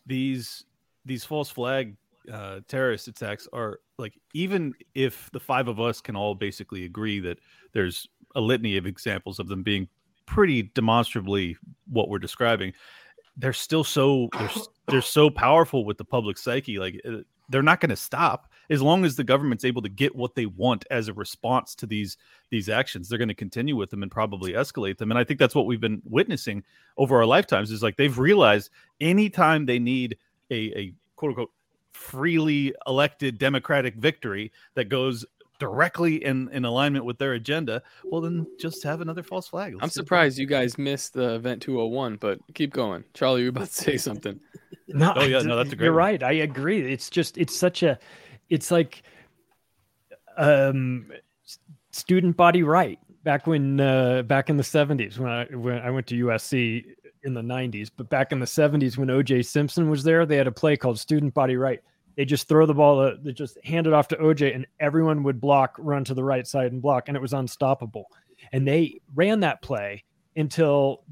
[0.06, 0.64] these
[1.04, 1.96] these false flag
[2.32, 7.20] uh, terrorist attacks are like even if the five of us can all basically agree
[7.20, 7.38] that
[7.72, 9.88] there's a litany of examples of them being
[10.26, 11.56] pretty demonstrably
[11.90, 12.72] what we're describing
[13.36, 14.50] they're still so they're,
[14.88, 17.16] they're so powerful with the public psyche like uh,
[17.48, 20.46] they're not going to stop as long as the government's able to get what they
[20.46, 22.16] want as a response to these
[22.50, 25.38] these actions they're going to continue with them and probably escalate them and i think
[25.38, 26.62] that's what we've been witnessing
[26.96, 28.70] over our lifetimes is like they've realized
[29.00, 30.16] anytime they need
[30.50, 31.50] a, a quote unquote
[31.92, 35.24] freely elected democratic victory that goes
[35.58, 39.80] directly in, in alignment with their agenda well then just have another false flag I'm
[39.80, 40.02] Let's do it.
[40.04, 43.04] surprised you guys missed the event 201, but keep going.
[43.14, 44.40] Charlie, you were about to say something.
[44.88, 45.98] No, Oh, yeah, no, that's a great You're one.
[46.00, 46.22] right.
[46.22, 46.92] I agree.
[46.92, 47.98] It's just it's such a
[48.48, 49.02] it's like
[50.36, 51.10] um
[51.90, 56.06] student body right back when uh back in the 70s when I when I went
[56.08, 56.84] to USC
[57.24, 60.46] in the 90s, but back in the 70s when OJ Simpson was there, they had
[60.46, 61.80] a play called Student Body Right.
[62.16, 65.22] They just throw the ball, uh, they just hand it off to OJ, and everyone
[65.22, 68.10] would block, run to the right side and block, and it was unstoppable.
[68.52, 70.04] And they ran that play
[70.36, 71.04] until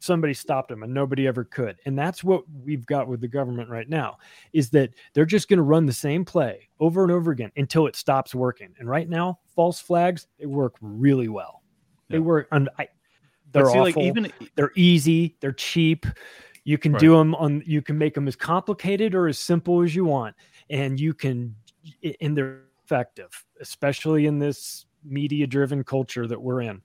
[0.00, 1.78] somebody stopped them and nobody ever could.
[1.84, 4.18] And that's what we've got with the government right now
[4.52, 7.86] is that they're just going to run the same play over and over again until
[7.86, 8.74] it stops working.
[8.78, 11.62] And right now false flags they work really well.
[12.08, 12.24] They Yeah.
[12.24, 12.88] work and I,
[13.52, 14.02] they're see, like awful.
[14.02, 16.06] even they're easy they're cheap.
[16.64, 19.94] You can do them on you can make them as complicated or as simple as
[19.94, 20.34] you want
[20.70, 21.54] and you can
[22.20, 26.82] and they're effective especially in this media driven culture that we're in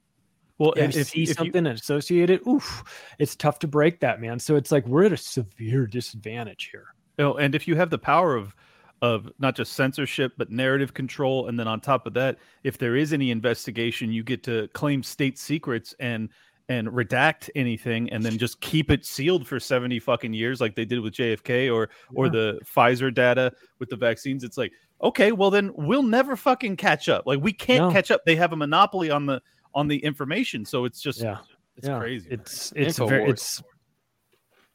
[0.57, 2.83] well yeah, if, if, see if you- something and associate it, oof,
[3.19, 4.39] it's tough to break that, man.
[4.39, 6.85] So it's like we're at a severe disadvantage here.
[7.17, 8.55] you know, and if you have the power of
[9.01, 12.95] of not just censorship but narrative control and then on top of that if there
[12.95, 16.29] is any investigation you get to claim state secrets and
[16.69, 20.85] and redact anything and then just keep it sealed for 70 fucking years like they
[20.85, 24.71] did with JFK or or the Pfizer data with the vaccines it's like
[25.03, 27.91] okay well then we'll never fucking catch up like we can't No.
[27.91, 29.41] catch up they have a monopoly on the
[29.75, 31.37] on the information so it's just Yeah,
[31.77, 31.99] it's yeah.
[31.99, 32.39] crazy man.
[32.39, 33.61] It's it's very it's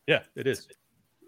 [0.06, 0.68] yeah it is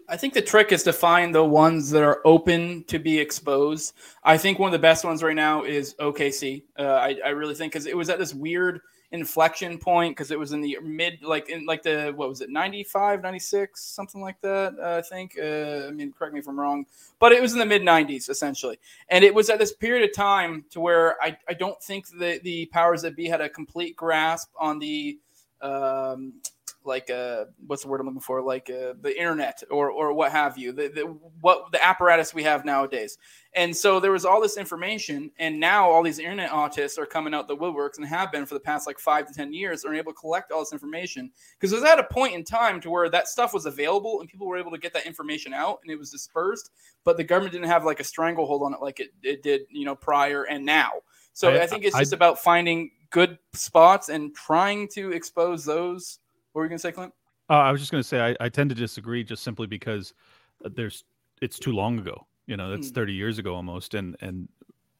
[0.09, 3.95] I think the trick is to find the ones that are open to be exposed.
[4.23, 6.65] I think one of the best ones right now is OKC.
[6.79, 8.81] Uh, I, I really think because it was at this weird
[9.13, 12.51] inflection point because it was in the mid, like in like the what was it,
[12.51, 14.75] 95, 96, something like that.
[14.83, 15.37] Uh, I think.
[15.39, 16.87] Uh, I mean, correct me if I'm wrong,
[17.19, 20.15] but it was in the mid 90s essentially, and it was at this period of
[20.15, 23.97] time to where I, I don't think the the powers that be had a complete
[23.97, 25.19] grasp on the
[25.61, 26.35] um,
[26.85, 28.43] like uh, what's the word I'm looking for?
[28.43, 30.73] Like uh, the internet or or what have you.
[30.73, 31.03] The, the
[31.41, 33.19] what the apparatus we have nowadays.
[33.55, 37.35] And so there was all this information, and now all these internet autists are coming
[37.35, 39.95] out the woodworks and have been for the past like five to ten years, are
[39.95, 42.91] able to collect all this information because it was at a point in time to
[42.91, 45.93] where that stuff was available and people were able to get that information out and
[45.93, 46.71] it was dispersed,
[47.05, 49.85] but the government didn't have like a stranglehold on it like it, it did, you
[49.85, 50.91] know, prior and now.
[51.35, 55.65] So I, I- think it's I- just about finding good spots and trying to expose
[55.67, 56.19] those.
[56.53, 57.13] What were you gonna say, Clint?
[57.51, 60.15] Uh, I was just going to say I, I tend to disagree just simply because
[60.63, 61.05] there's
[61.43, 62.27] it's too long ago.
[62.47, 62.95] You know, that's Hmm.
[62.95, 64.49] 30 years ago almost, and and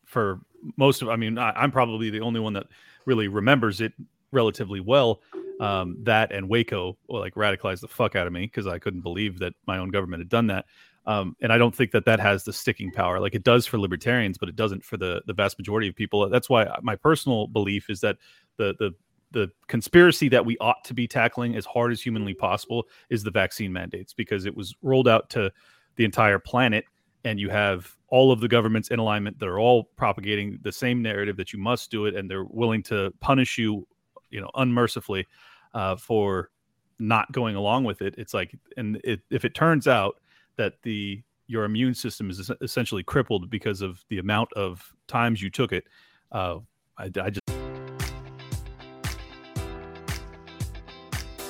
[0.05, 0.41] for
[0.77, 2.67] most of, I mean, I, I'm probably the only one that
[3.07, 3.93] really remembers it
[4.33, 5.21] relatively well.
[5.61, 9.03] Um, that and Waco well, like radicalized the fuck out of me because I couldn't
[9.03, 10.67] believe that my own government had done that.
[11.07, 13.79] Um, and I don't think that that has the sticking power like it does for
[13.79, 16.29] libertarians, but it doesn't for the the vast majority of people.
[16.29, 18.19] That's why my personal belief is that
[18.57, 18.93] the the
[19.33, 23.31] the conspiracy that we ought to be tackling as hard as humanly possible is the
[23.31, 25.51] vaccine mandates because it was rolled out to
[25.97, 26.85] the entire planet
[27.25, 31.03] and you have all of the governments in alignment that are all propagating the same
[31.03, 33.87] narrative that you must do it and they're willing to punish you
[34.31, 35.27] you know unmercifully
[35.75, 36.51] uh, for
[36.99, 38.15] not going along with it.
[38.19, 40.17] It's like and it, if it turns out
[40.57, 45.51] that the your immune system is essentially crippled because of the amount of times you
[45.51, 45.85] took it
[46.33, 46.59] uh,
[46.99, 47.62] I, I just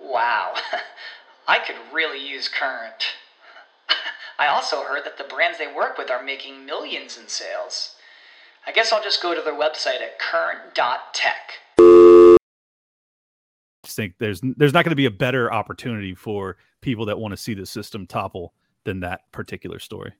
[0.00, 0.54] Wow,
[1.48, 3.04] I could really use Current.
[4.38, 7.96] I also heard that the brands they work with are making millions in sales.
[8.66, 11.96] I guess I'll just go to their website at current.tech.
[13.86, 17.32] just think there's there's not going to be a better opportunity for people that want
[17.32, 18.52] to see the system topple
[18.84, 20.12] than that particular story.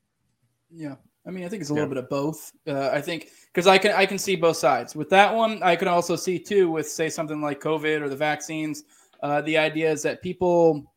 [0.71, 0.95] Yeah.
[1.27, 2.53] I mean, I think it's a little bit of both.
[2.69, 4.95] Uh, I think because I can I can see both sides.
[4.95, 8.17] With that one, I can also see too with say something like COVID or the
[8.17, 8.85] vaccines.
[9.27, 10.95] Uh, the idea is that people,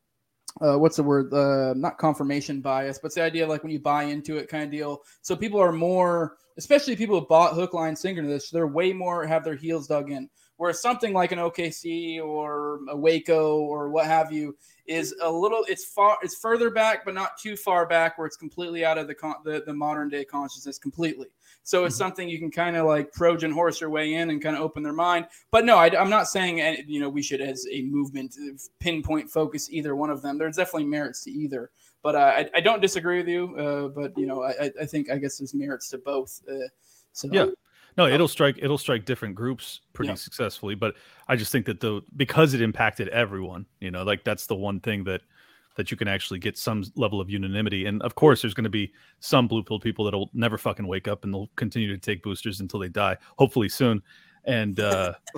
[0.60, 1.34] uh, what's the word?
[1.34, 4.70] Uh, not confirmation bias, but the idea like when you buy into it kind of
[4.70, 5.02] deal.
[5.22, 8.48] So people are more, especially people who bought hook, line, sinker to this.
[8.48, 10.30] They're way more have their heels dug in.
[10.58, 14.56] Whereas something like an OKC or a Waco or what have you
[14.86, 18.36] is a little it's far it's further back but not too far back where it's
[18.36, 21.28] completely out of the con- the, the modern day consciousness completely
[21.62, 24.56] so it's something you can kind of like trojan horse your way in and kind
[24.56, 25.26] of open their mind.
[25.50, 28.36] But no I, am not saying uh, you know we should as a movement
[28.78, 30.38] pinpoint focus either one of them.
[30.38, 31.70] There's definitely merits to either.
[32.02, 35.10] But uh, I, I don't disagree with you uh, but you know I, I think
[35.10, 36.68] i guess there's merits to both uh,
[37.12, 37.28] so.
[37.30, 37.46] Yeah.
[37.96, 40.14] No, it'll strike it'll strike different groups pretty Yeah.
[40.14, 40.94] successfully, but
[41.28, 44.80] I just think that the because it impacted everyone, you know, like that's the one
[44.80, 45.22] thing that
[45.76, 47.86] that you can actually get some level of unanimity.
[47.86, 51.08] And of course, there's going to be some blue pill people that'll never fucking wake
[51.08, 54.02] up and they'll continue to take boosters until they die, hopefully soon.
[54.44, 55.12] And uh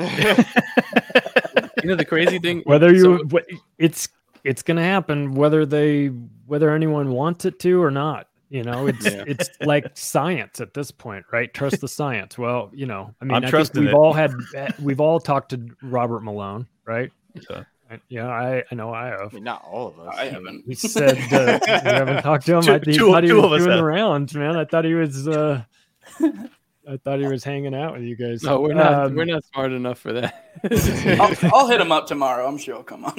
[1.82, 4.08] You know the crazy thing, Whether you, wh- it's
[4.44, 6.06] it's gonna happen whether they
[6.46, 8.28] whether anyone wants it to or not.
[8.50, 9.24] You know, it's Yeah.
[9.26, 11.52] it's like science at this point, right?
[11.52, 12.36] Trust the science.
[12.38, 13.94] Well, you know, I mean, I'm I think trusting we've it.
[13.96, 14.32] all had
[14.80, 17.10] we've all talked to Robert Malone, right?
[17.48, 17.64] So, I-
[18.08, 19.20] Yeah, I I know I have.
[19.20, 20.14] I mean, not all of us.
[20.16, 20.64] I haven't.
[20.66, 22.68] He said uh, you haven't talked to him.
[22.68, 24.56] I Two- he two- thought he two was doing the rounds, man.
[24.56, 25.26] I thought he was.
[25.28, 25.62] uh
[26.88, 28.42] I thought he was hanging out with you guys.
[28.42, 28.92] No, we're not.
[28.92, 30.50] Um, we're not smart enough for that.
[31.20, 32.46] I'll, I'll hit him up tomorrow.
[32.46, 33.14] I'm sure he'll come on.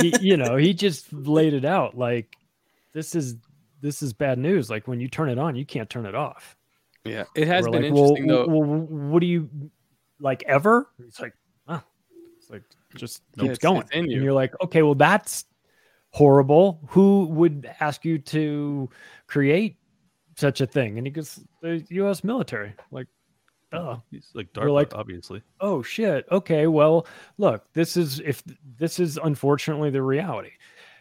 [0.00, 2.36] he, you know, he just laid it out like
[2.92, 3.36] this is
[3.80, 4.68] this is bad news.
[4.68, 6.56] Like when you turn it on, you can't turn it off.
[7.04, 8.52] yeah, it has We're been like, interesting well, though.
[8.52, 8.80] Well,
[9.12, 9.48] what do you
[10.18, 10.88] like ever?
[11.06, 11.34] It's like,
[11.68, 11.82] oh,
[12.38, 12.62] it's like
[12.94, 14.22] just keeps it's- going, it's in and you.
[14.22, 15.44] you're like, okay, well, that's
[16.10, 16.80] horrible.
[16.88, 18.88] Who would ask you to
[19.26, 19.76] create
[20.36, 20.98] such a thing?
[20.98, 22.22] And he goes, the U.S.
[22.24, 22.72] military.
[22.90, 23.08] Like,
[23.72, 25.42] oh, he's like You're like- obviously.
[25.60, 27.06] oh shit okay well
[27.38, 28.40] look this is if
[28.78, 30.50] this is unfortunately the reality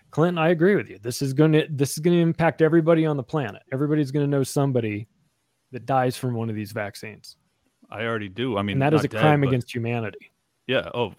[0.09, 3.21] clinton i agree with you this is to this is to impact everybody on the
[3.23, 5.07] planet everybody's to know somebody
[5.71, 7.37] that dies from one of these vaccines
[7.91, 8.57] I already do.
[8.57, 10.31] I mean, and that is a dead, crime but- against humanity
[10.65, 10.89] Yeah.
[10.95, 11.13] Oh,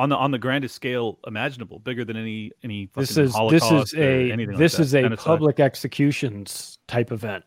[0.00, 2.88] on the on the grandest scale imaginable, bigger than any any.
[2.96, 4.82] this fucking is this Holocaust is or a anything like this that.
[4.82, 5.24] is a Genocide.
[5.26, 7.44] public executions type event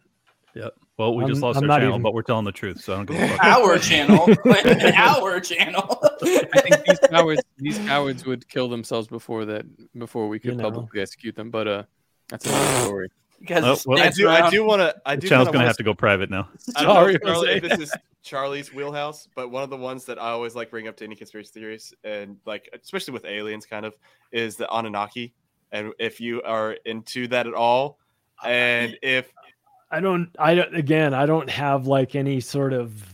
[0.55, 0.67] Yeah.
[0.97, 2.79] Well, we just I'm- lost I'm our not channel, even- but we're telling the truth,
[2.81, 3.43] so I don't give a fuck.
[3.43, 4.27] our channel,
[4.95, 5.99] our channel.
[6.21, 9.65] I think these cowards, these cowards would kill themselves before that,
[9.97, 10.63] before we could You know.
[10.69, 11.49] publicly execute them.
[11.49, 11.83] But uh,
[12.29, 13.09] that's another story.
[13.39, 14.29] You guys Oh, well, I dance do.
[14.29, 14.95] I do want to.
[15.05, 15.27] I the do.
[15.29, 16.47] channel's gonna wanna have to go private now.
[16.75, 17.93] I don't Sorry, if, Charlie, if this is
[18.24, 21.15] Charlie's wheelhouse, but one of the ones that I always like bring up to any
[21.15, 23.97] conspiracy theories, and like especially with aliens, kind of,
[24.32, 25.34] is the Anunnaki.
[25.71, 27.99] And if you are into that at all,
[28.43, 29.32] and if
[29.91, 33.12] i don't i don't again i don't have like any sort of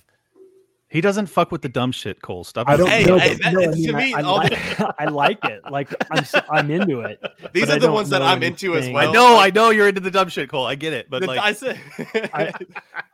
[0.89, 2.43] He doesn't fuck with the dumb shit, Cole.
[2.43, 2.67] Stop.
[2.67, 3.19] I don't Hey, know.
[3.19, 5.61] hey, that- no, I, to mean, I- me, I, all like, the- I like it.
[5.69, 7.21] Like I'm, s- I'm into it.
[7.53, 9.07] these are the ones that I'm into as well.
[9.07, 10.65] I know, I know you're into the dumb shit, Cole.
[10.65, 11.79] I get it, but the- like, I said,
[12.33, 12.51] I,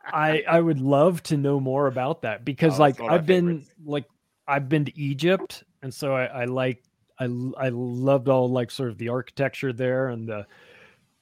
[0.06, 3.12] I I would love to know more about that because Oh, like it's one of
[3.12, 3.70] my I've been favorites.
[3.84, 4.04] like
[4.48, 6.82] I've been to Egypt and so I, I like
[7.18, 10.46] I l- I loved all like sort of the architecture there and the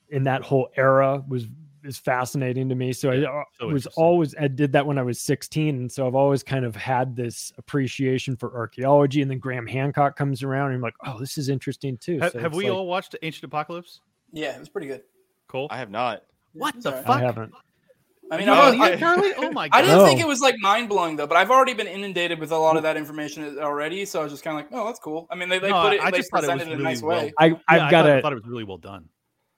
[0.09, 1.46] in that whole era was
[1.85, 2.93] is fascinating to me.
[2.93, 6.07] So I uh, so was always I did that when I was 16 and so
[6.07, 10.66] I've always kind of had this appreciation for archaeology and then Graham Hancock comes around
[10.68, 13.14] and I'm like, "Oh, this is interesting too." have, So have we like- all watched
[13.22, 14.01] Ancient Apocalypse?
[14.32, 15.03] Yeah, it was pretty good.
[15.49, 15.68] Cool.
[15.70, 16.22] I have not.
[16.55, 17.05] what It's the alright.
[17.05, 17.20] I fuck?
[17.20, 17.53] haven't.
[18.30, 19.32] I mean, You I, haven't I, Charlie?
[19.37, 19.76] Oh my god!
[19.78, 22.53] I didn't think it was like mind blowing though, but I've already been inundated with
[22.53, 24.99] a lot of that information already, so I was just kind of like, oh, that's
[24.99, 25.26] cool.
[25.30, 26.68] I mean, they, they No, put it, I they just thought it was it in
[26.68, 27.32] a really nice well- way.
[27.39, 29.09] I I've I got thought, I to thought it was really well done.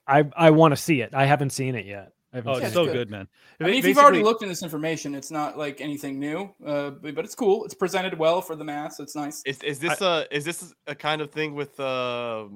[0.08, 1.14] I I want to see it.
[1.14, 2.12] I haven't seen it yet.
[2.32, 3.10] I Oh, it's Yeah, so good, good.
[3.10, 3.28] man.
[3.60, 6.90] I mean, if you've already looked in this information, it's not like anything new, uh,
[6.90, 7.64] but, but it's cool.
[7.64, 9.00] It's presented well for the mass.
[9.00, 9.42] It's nice.
[9.46, 12.46] Is is this a is this a kind of thing with uh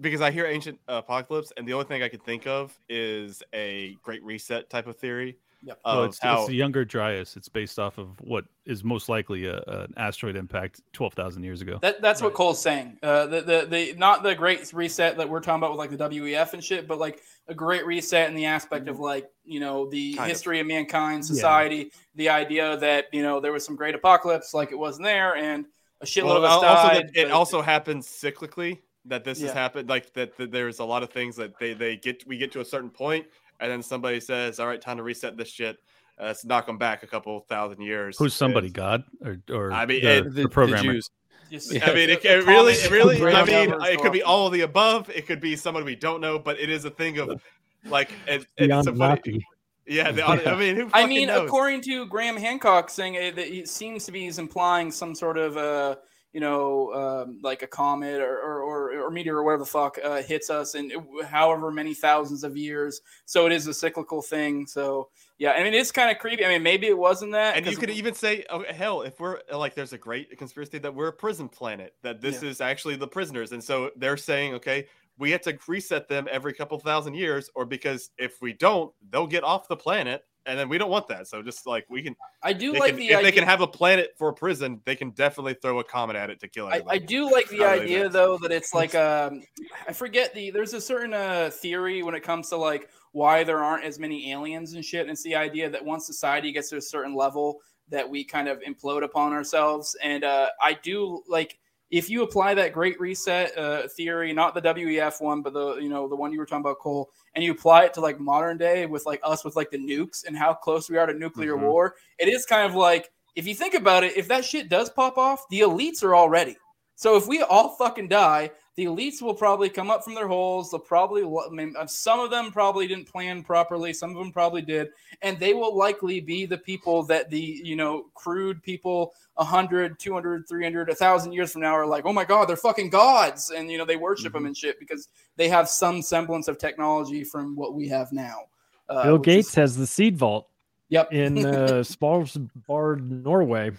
[0.00, 3.96] because I hear ancient apocalypse and the only thing I could think of is a
[4.02, 5.80] great reset type of theory Yep.
[5.84, 7.36] Well, it's, how it's the younger Dryas.
[7.36, 11.62] It's based off of what is most likely a, an asteroid impact twelve thousand years
[11.62, 11.78] ago.
[11.82, 12.98] That, that's what Cole's saying.
[13.02, 15.96] Uh, the, the the not the great reset that we're talking about with like the
[15.96, 19.90] WEF and shit, but like a great reset in the aspect of like you know
[19.90, 23.96] the Kind history of mankind, society, the idea that you know there was some great
[23.96, 25.64] apocalypse like it wasn't there, and
[26.00, 27.10] a shitload well, of us also died.
[27.14, 31.02] it but- also happens cyclically that this has happened like that, that there's a lot
[31.02, 33.26] of things that they they get we get to a certain point
[33.60, 35.76] and then somebody says all right time to reset this shit
[36.20, 38.66] uh, let's knock them back a couple thousand years Who's somebody?
[38.66, 40.92] And- God or or I mean, the, it- the, The, the programmer?
[40.94, 41.10] Jews.
[41.50, 43.22] just- I mean, it, it really, it really.
[43.24, 45.08] I mean, it could be all of the above.
[45.10, 47.40] It could be someone we don't know, but it is a thing of
[47.84, 48.96] like it, it's so funny.
[48.96, 49.46] Anunnaki.
[49.86, 51.46] Yeah, the, I mean, who I mean, knows?
[51.46, 55.38] according to Graham Hancock, saying it, that it seems to be he's implying some sort
[55.38, 55.96] of uh,
[56.34, 58.77] you know, um, like a comet or or, or,
[59.08, 60.92] or meteor or whatever the fuck uh, hits us in
[61.26, 63.00] however many thousands of years.
[63.24, 64.66] So it is a cyclical thing.
[64.66, 65.08] So
[65.38, 66.44] yeah, I mean, it's kind of creepy.
[66.44, 67.56] I mean, maybe it wasn't that.
[67.56, 70.94] and you could even say, oh, hell, if we're like, there's a great conspiracy that
[70.94, 74.86] we're a prison planet, that this is actually the prisoners, and so they're saying, okay,
[75.18, 79.26] we have to reset them every couple thousand years, or because if we don't, they'll
[79.26, 81.26] get off the planet, and then we don't want that.
[81.28, 83.22] So just like we can, I do like can- the if idea.
[83.22, 86.30] they can have a planet for a prison, they can definitely throw a comet at
[86.30, 87.02] it to kill I, everybody.
[87.02, 89.42] I do like the really idea though that it's like um
[89.86, 93.62] I forget the there's a certain uh theory when it comes to like why there
[93.62, 96.76] aren't as many aliens and shit and it's the idea that once society gets to
[96.76, 97.58] a certain level
[97.88, 101.58] that we kind of implode upon ourselves and uh I do like
[101.90, 105.88] if you apply that great reset uh, theory, not the WEF one, but the you
[105.88, 108.58] know the one you were talking about, Cole, and you apply it to like modern
[108.58, 111.56] day with like us with like the nukes and how close we are to nuclear
[111.56, 111.62] Mhm.
[111.62, 114.90] war, it is kind of like if you think about it, if that shit does
[114.90, 116.56] pop off, the elites are already.
[116.96, 120.70] So if we all fucking die, the elites will probably come up from their holes.
[120.70, 123.92] They'll probably, I mean, uh, some of them probably didn't plan properly.
[123.92, 124.90] Some of them probably did.
[125.20, 130.48] And they will likely be the people that the, you know, crude people 100, 200,
[130.48, 133.50] 300, 1,000 years from now are like, oh my God, they're fucking gods.
[133.50, 137.24] And, you know, they worship them and shit because they have some semblance of technology
[137.24, 138.42] from what we have now.
[138.88, 140.48] Uh, Bill Gates is- has the seed vault
[140.90, 141.12] Yep.
[141.12, 141.50] in uh,
[141.82, 143.72] Svalbard, Norway.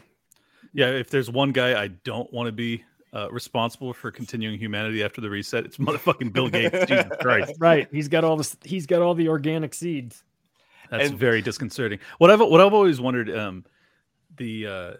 [0.73, 5.03] Yeah, if there's one guy I don't want to be uh, responsible for continuing humanity
[5.03, 6.77] after the reset, it's motherfucking Bill Gates.
[6.87, 8.55] Jesus Christ, Right, he's got all this.
[8.63, 10.23] He's got all the organic seeds.
[10.91, 11.99] that's And- very disconcerting.
[12.19, 13.65] What I've what I've always wondered, um,
[14.37, 14.93] the uh,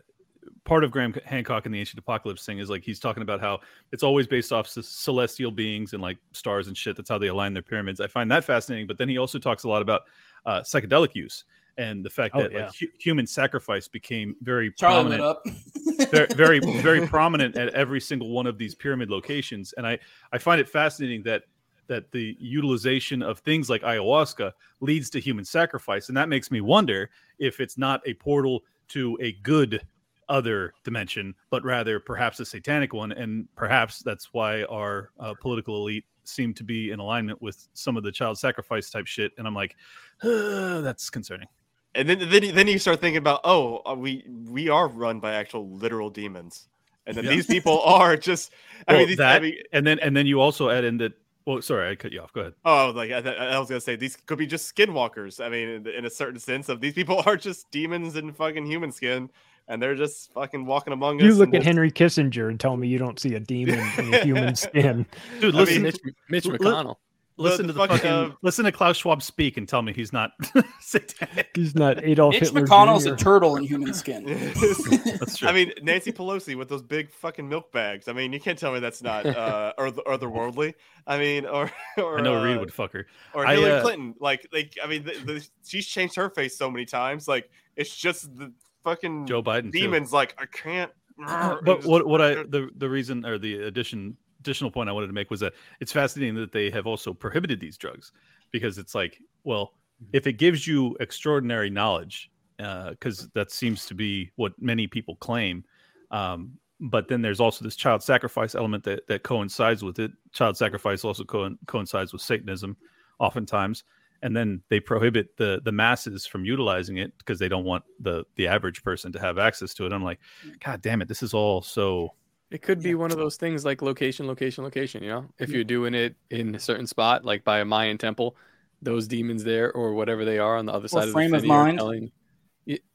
[0.66, 3.60] part of Graham Hancock in the Ancient Apocalypse thing is like he's talking about how
[3.92, 6.96] it's always based off c- celestial beings and like stars and shit.
[6.96, 8.00] That's how they align their pyramids.
[8.00, 8.88] I find that fascinating.
[8.88, 10.02] But then he also talks a lot about
[10.46, 11.44] uh, psychedelic use
[11.80, 12.66] and the fact Oh, that yeah.
[12.66, 15.44] like, hu- human sacrifice became very Charlie prominent up.
[16.12, 19.98] very very very prominent at every single one of these pyramid locations and i
[20.32, 21.44] i find it fascinating that
[21.88, 24.52] that the utilization of things like ayahuasca
[24.82, 29.18] leads to human sacrifice and that makes me wonder if it's not a portal to
[29.22, 29.82] a good
[30.28, 35.76] other dimension but rather perhaps a satanic one and perhaps that's why our uh, political
[35.78, 39.48] elite seem to be in alignment with some of the child sacrifice type shit and
[39.48, 39.76] i'm like
[40.24, 41.48] "Uh, that's concerning
[41.96, 45.20] And then then you- then you start thinking about oh uh, we we are run
[45.20, 46.68] by actual literal demons,
[47.08, 47.32] and then Yeah.
[47.32, 48.54] these people are just
[48.88, 50.98] I Well, mean these, that I mean, and then and then you also add in
[50.98, 51.14] that
[51.46, 53.82] well sorry i cut you off go ahead oh like I, th- I was gonna
[53.82, 55.44] say these could be just skinwalkers.
[55.44, 58.68] I mean in, in a certain sense of these people are just demons in fucking
[58.68, 59.32] human skin,
[59.68, 61.26] and they're just fucking walking among us.
[61.26, 64.14] You look at we'll- Henry Kissinger and tell me you don't see a demon in
[64.14, 65.08] a human skin.
[65.40, 66.00] dude I listen mean, Mitch,
[66.30, 66.98] Mitch McConnell.
[67.40, 69.94] Listen the to the fucking, fucking uh, listen to klaus schwab speak and tell me
[69.94, 70.32] he's not
[70.82, 72.66] satanic He's not Adolf Mitch Hitler.
[72.66, 73.14] McConnell's Jr.
[73.14, 74.24] a turtle in human skin.
[75.20, 78.08] that's true I mean, Nancy Pelosi with those big fucking milk bags.
[78.08, 80.74] I mean, you can't tell me that's not uh, or otherworldly.
[81.06, 83.82] I mean, or or i know reed uh, would fuck her or I, Hillary uh,
[83.82, 84.16] Clinton.
[84.20, 87.28] Like, like I mean, the, the, she's changed her face so many times.
[87.28, 88.54] Like, it's just the
[88.84, 89.80] fucking joe biden too.
[89.80, 90.14] demons.
[90.14, 90.92] Like, I can't.
[91.18, 95.14] but what what i the the reason or the addition additional point i wanted to
[95.14, 98.12] make was that it's fascinating that they have also prohibited these drugs
[98.52, 100.10] because it's like well mm-hmm.
[100.14, 105.16] if it gives you extraordinary knowledge uh, because that seems to be what many people
[105.18, 105.64] claim
[106.12, 110.12] um, but then there's also this child sacrifice element that, that coincides with it.
[110.32, 112.78] Child sacrifice also co- coincides with satanism
[113.20, 113.84] oftentimes.
[114.22, 118.26] And then they prohibit the the masses from utilizing it because they don't want the
[118.36, 119.94] the average person to have access to it.
[119.94, 120.60] I'm like mm.
[120.60, 122.14] god damn it this is all so
[122.52, 125.04] It could be one of those things like location, location, location.
[125.04, 128.36] You know, if you're doing it in a certain spot, like by a Mayan temple,
[128.82, 131.46] those demons there or whatever they are on the other side of the frame of
[131.46, 131.78] mind.
[131.78, 132.12] telling.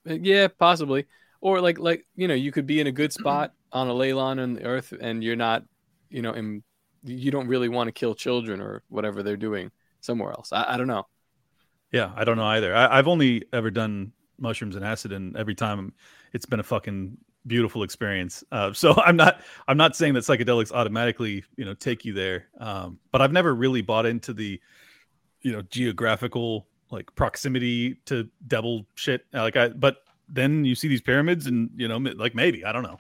[0.04, 1.06] Yeah, possibly.
[1.40, 4.12] Or like like you know, you could be in a good spot on a ley
[4.12, 5.64] line on the earth, and you're not,
[6.10, 6.62] you know, in,
[7.04, 9.70] you don't really want to kill children or whatever they're doing
[10.00, 10.52] somewhere else.
[10.52, 11.06] I, I don't know.
[11.92, 15.54] yeah i don't know either I, i've only ever done mushrooms and acid and every
[15.54, 15.92] time
[16.32, 18.42] it's been a fucking beautiful experience.
[18.52, 22.48] Uh, so i'm not i'm not saying that psychedelics automatically you know take you there
[22.58, 24.60] um, but i've never really bought into the
[25.42, 29.26] you know geographical like proximity to devil shit.
[29.32, 29.98] Like i but
[30.28, 32.98] then you see these pyramids and you know like maybe i don't know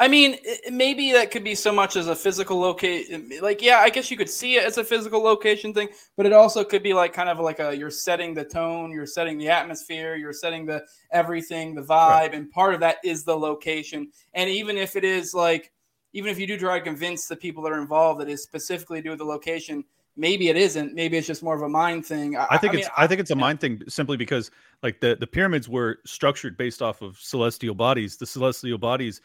[0.00, 0.38] I mean,
[0.70, 3.30] maybe that could be so much as a physical location.
[3.40, 6.32] Like, yeah, I guess you could see it as a physical location thing, but it
[6.32, 9.48] also could be like kind of like a you're setting the tone, you're setting the
[9.48, 14.10] atmosphere, you're setting the everything, the vibe, and part of that is the location.
[14.34, 15.70] And even if it is like,
[16.12, 18.98] even if you do try to convince the people that are involved that is specifically
[18.98, 19.84] to do with the location,
[20.16, 20.92] maybe it isn't.
[20.92, 22.36] Maybe it's just more of a mind thing.
[22.36, 24.50] I think mean, it's I think it's a mind thing simply because
[24.82, 28.16] like the the pyramids were structured based off of celestial bodies.
[28.16, 29.20] The celestial bodies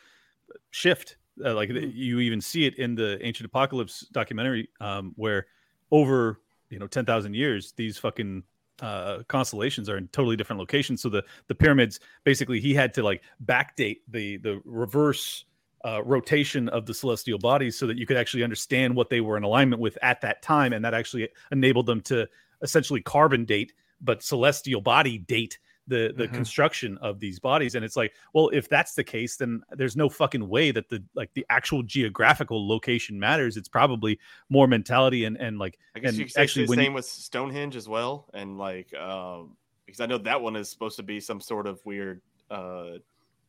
[0.72, 1.18] shift.
[1.44, 1.92] Uh, like Mm-hmm.
[1.94, 5.48] you even see it in the Ancient Apocalypse documentary, um, where
[5.90, 8.44] over you know ten thousand years, these fucking
[8.82, 11.02] uh, constellations are in totally different locations.
[11.02, 15.46] So the the pyramids basically he had to like backdate the the reverse
[15.86, 19.38] uh, rotation of the celestial bodies so that you could actually understand what they were
[19.38, 22.28] in alignment with at that time, and that actually enabled them to
[22.62, 23.72] essentially carbon date,
[24.02, 25.58] but celestial body date
[25.90, 26.34] the the Mhm.
[26.34, 27.76] construction of these bodies.
[27.76, 31.04] And it's like, well, if that's the case, then there's no fucking way that the
[31.16, 33.58] like the actual geographical location matters.
[33.58, 36.84] It's probably more mentality and and like I guess you could say actually the same
[36.86, 40.96] you, with Stonehenge as well, and like um, because I know that one is supposed
[40.98, 42.22] to be some sort of weird,
[42.52, 43.00] uh,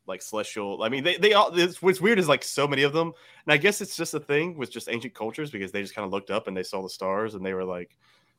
[0.06, 0.82] like celestial.
[0.82, 1.54] I mean, they they all.
[1.56, 3.12] It's, what's weird is like so many of them,
[3.46, 6.06] and I guess it's just a thing with just ancient cultures because they just kind
[6.06, 7.96] of looked up and they saw the stars and they were like,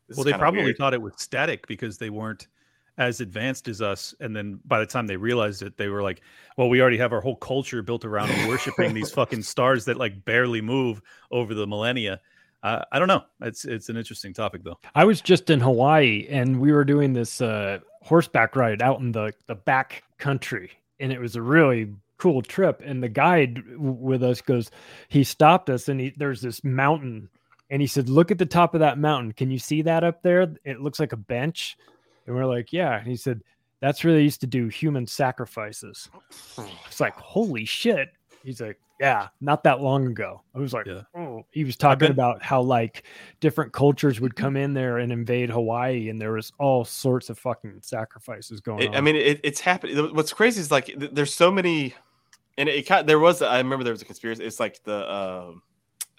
[0.07, 0.77] this well, they probably weird.
[0.77, 2.47] thought it was static because they weren't
[2.97, 6.21] as advanced as us, and then by the time they realized it, they were like,
[6.57, 10.25] "Well, we already have our whole culture built around worshiping these fucking stars that like
[10.25, 11.01] barely move
[11.31, 12.19] over the millennia."
[12.63, 13.23] Uh, I don't know.
[13.41, 14.77] It's it's an interesting topic though.
[14.93, 19.11] I was just in Hawaii and we were doing this uh, horseback ride out in
[19.11, 20.71] the, the back country.
[20.99, 22.81] And it was a really cool trip.
[22.83, 24.69] And the guide w- with us goes,
[25.07, 27.29] he stopped us and he, there's this mountain.
[27.69, 29.31] And he said, Look at the top of that mountain.
[29.31, 30.53] Can you see that up there?
[30.63, 31.77] It looks like a bench.
[32.31, 32.97] And we're like, Yeah.
[32.97, 33.41] And he said,
[33.81, 36.09] That's where they used to do human sacrifices.
[36.87, 38.07] It's like, Holy shit.
[38.41, 40.41] He's like, Yeah, not that long ago.
[40.55, 41.01] I was like, Yeah.
[41.13, 43.03] Oh, he was talking been- about how like
[43.41, 47.37] different cultures would come in there and invade Hawaii, and there was all sorts of
[47.37, 48.95] fucking sacrifices going It- on.
[48.95, 49.97] I mean, it, it's happening.
[50.15, 51.93] What's crazy is like th- there's so many,
[52.57, 53.41] and it kind there was.
[53.41, 54.45] I remember there was a conspiracy.
[54.45, 55.63] It's like the um,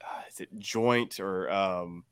[0.05, 2.05] uh, is it joint or um,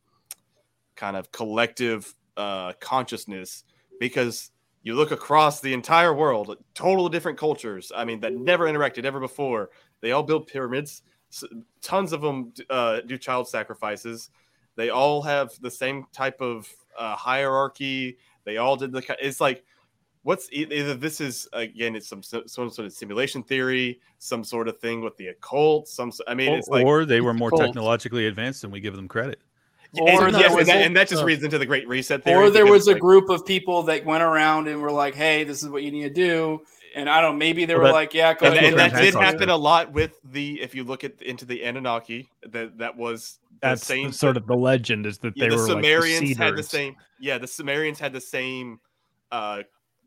[0.97, 3.65] kind of collective uh, consciousness
[4.01, 4.51] because
[4.83, 7.93] you look across the entire world, total different cultures.
[7.95, 9.71] I mean, that never interacted ever before.
[10.01, 11.03] They all build pyramids.
[11.83, 14.31] Tons of them uh, do child sacrifices.
[14.75, 16.69] They all have the same type of
[16.99, 18.19] uh, hierarchy.
[18.45, 19.17] They all did the.
[19.21, 19.63] It's like
[20.23, 24.79] what's either this is again it's some some sort of simulation theory, some sort of
[24.79, 25.89] thing with the occult.
[25.89, 28.97] Some I mean, Or, it's like or they were more technologically advanced than we give
[28.97, 29.41] them credit.
[29.99, 31.89] Or Or there yes, and, that, a- and that just uh, reads into the Great
[31.89, 32.37] Reset theory.
[32.37, 35.45] Or there was a like, group of people that went around and were like, "Hey,
[35.45, 36.62] this is what you need to do."
[36.95, 37.39] And I don't.
[37.39, 39.49] Maybe they were that- like, "Yeah, go and, ahead." and that did happen did.
[39.49, 43.69] a lot with the if you look at into the Anunnaki that that was the
[43.69, 46.45] That's same sort of the legend is that yeah, they the were Sumerians like the
[46.45, 48.81] had the same yeah the Sumerians had the same
[49.31, 49.62] uh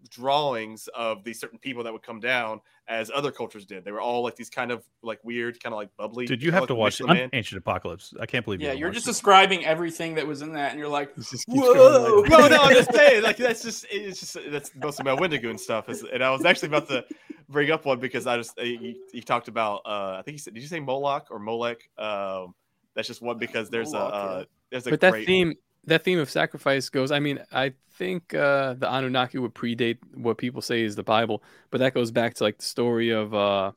[0.09, 3.85] drawings of these certain people that would come down as other cultures did.
[3.85, 6.25] They were all like these kind of like weird, kind of like bubbly.
[6.25, 7.29] Did you kinda have to watch Michelin Man.
[7.33, 8.13] Ancient Apocalypse.
[8.19, 9.11] I can't believe you Yeah, haven't you're just it.
[9.11, 12.29] describing everything that was in that, and you're like, This just keeps going "Whoa!" like-
[12.29, 15.59] no, no, I'm just saying, like that's just it's just that's mostly my Wendigo and
[15.59, 15.87] stuff.
[15.89, 17.05] Is, and I was actually about to
[17.49, 20.53] bring up one because I just you, you talked about uh I think you said
[20.53, 21.89] did you say Moloch or Molech?
[21.97, 22.53] Um,
[22.95, 24.45] that's just one because there's Moloch, a uh, yeah.
[24.71, 25.53] there's a but that great theme
[25.85, 30.37] that theme of sacrifice goes i mean i think uh the anunnaki would predate what
[30.37, 33.71] people say is the bible but that goes back to like the story of uh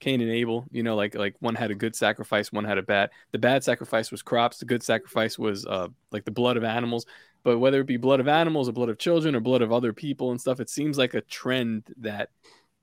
[0.00, 2.82] cain and abel you know like like one had a good sacrifice one had a
[2.82, 3.10] bad.
[3.30, 7.06] The bad sacrifice was crops the good sacrifice was uh like the blood of animals
[7.44, 9.92] but whether it be blood of animals or blood of children or blood of other
[9.92, 12.30] people and stuff it seems like a trend that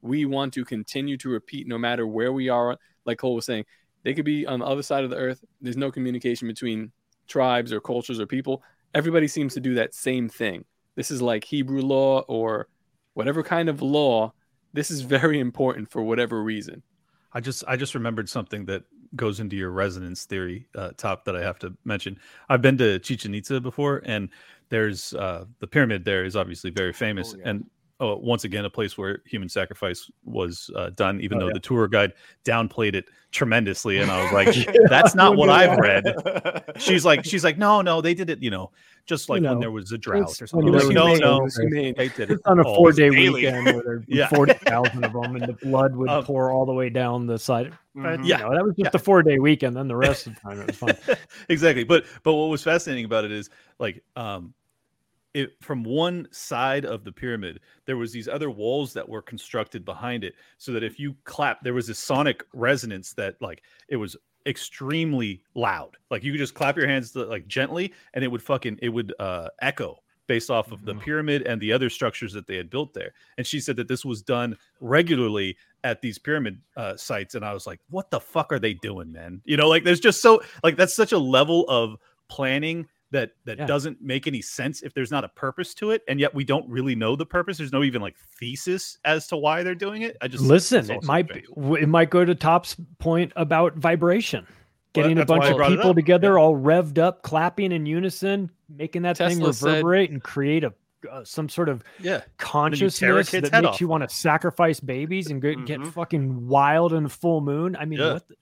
[0.02, 2.78] we want to continue to repeat no matter where we are.
[3.06, 3.66] Like cole was saying
[4.04, 5.44] they could be on the other side of the earth.
[5.62, 6.92] There's no communication between
[7.30, 8.62] tribes or cultures or people,
[8.94, 10.66] everybody seems to do that same thing.
[10.96, 12.68] This is like Hebrew law or
[13.14, 14.34] whatever kind of law.
[14.74, 16.84] This is very important for whatever reason.
[17.32, 18.84] I just I just remembered something that
[19.16, 22.20] goes into your resonance theory uh, top that I have to mention.
[22.50, 24.30] I've been to Chichen Itza before, and
[24.70, 27.50] there's uh, the pyramid there is obviously very famous, Oh, yeah.
[27.50, 27.66] and
[28.00, 31.54] oh, once again a place where human sacrifice was uh, done, even Oh, though yeah.
[31.54, 32.14] the tour guide
[32.46, 36.04] downplayed it tremendously, and I was like, that's not what I've read.
[36.78, 38.72] She's like, she's like, no, no, they did it, you know,
[39.06, 40.72] just like when know, there was a drought or something.
[40.72, 41.94] when like, no, no, it was humane.
[41.98, 44.28] they did it on a four day weekend where there'd be Yeah.
[44.30, 47.74] 40,000 of them and the blood would Um, pour all the way down the side.
[47.96, 48.38] But, you Yeah.
[48.38, 48.90] know, that was just Yeah.
[48.92, 49.76] the four day weekend.
[49.76, 50.96] Then the rest of the time it was fun.
[51.50, 53.50] exactly but but what was fascinating about it is
[53.80, 54.54] like um
[55.34, 59.86] it from one side of the pyramid there was these other walls that were constructed
[59.86, 63.96] behind it so that if you clap there was this sonic resonance that like it
[63.96, 65.98] was extremely loud.
[66.10, 69.14] Like you could just clap your hands like gently and it would fucking it would
[69.20, 69.98] uh echo
[70.28, 73.14] based off of the pyramid and the other structures that they had built there.
[73.40, 77.54] And she said that this was done regularly at these pyramid uh, sites and i
[77.54, 79.42] was like what the fuck are they doing man?
[79.46, 81.96] You know like there's just so like that's such a level of
[82.28, 83.66] planning that that Yeah.
[83.66, 86.68] doesn't make any sense if there's not a purpose to it and yet we don't
[86.70, 90.16] really know the purpose there's no even like thesis as to why they're doing it
[90.22, 91.44] i just Listen, it might be,
[91.82, 94.46] it might go to Top's point about vibration.
[94.96, 96.40] Well, Getting a bunch of people together, Yeah.
[96.40, 100.74] all revved up, clapping in unison, making that thing Tesla said- reverberate and create a
[101.10, 103.82] uh, some sort of yeah consciousness kid's that makes off.
[103.82, 105.94] you want to sacrifice babies and get, get Mhm.
[105.94, 107.76] fucking wild in a full moon.
[107.80, 108.14] I mean, Yeah.
[108.14, 108.36] what the,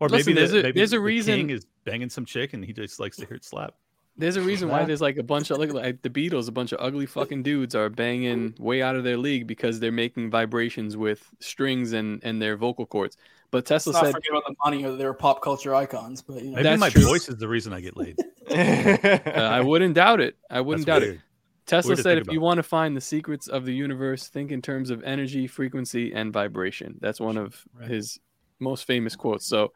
[0.00, 2.24] or Listen, maybe there's the, a- maybe there's a the reason- king is banging some
[2.24, 3.74] chick and he just likes to hear it slap
[4.18, 6.72] There's a reason why there's like a bunch of like, like the Beatles, a bunch
[6.72, 10.96] of ugly fucking dudes are banging way out of their league because they're making vibrations
[10.96, 13.16] with strings and and their vocal cords.
[13.52, 16.20] But Tesla Let's not said forget about the money or they're pop culture icons.
[16.20, 17.02] But you know, maybe That's my true.
[17.02, 18.16] voice is the reason i get laid
[18.50, 20.36] uh, I wouldn't doubt it.
[20.50, 21.14] I wouldn't That's doubt weird.
[21.16, 21.20] it.
[21.66, 22.44] Tesla said if you about.
[22.44, 26.32] want to find the secrets of the universe, think in terms of energy, frequency, and
[26.32, 26.96] vibration.
[27.00, 27.88] That's one of Right.
[27.90, 28.18] his
[28.58, 29.46] most famous quotes.
[29.46, 29.72] So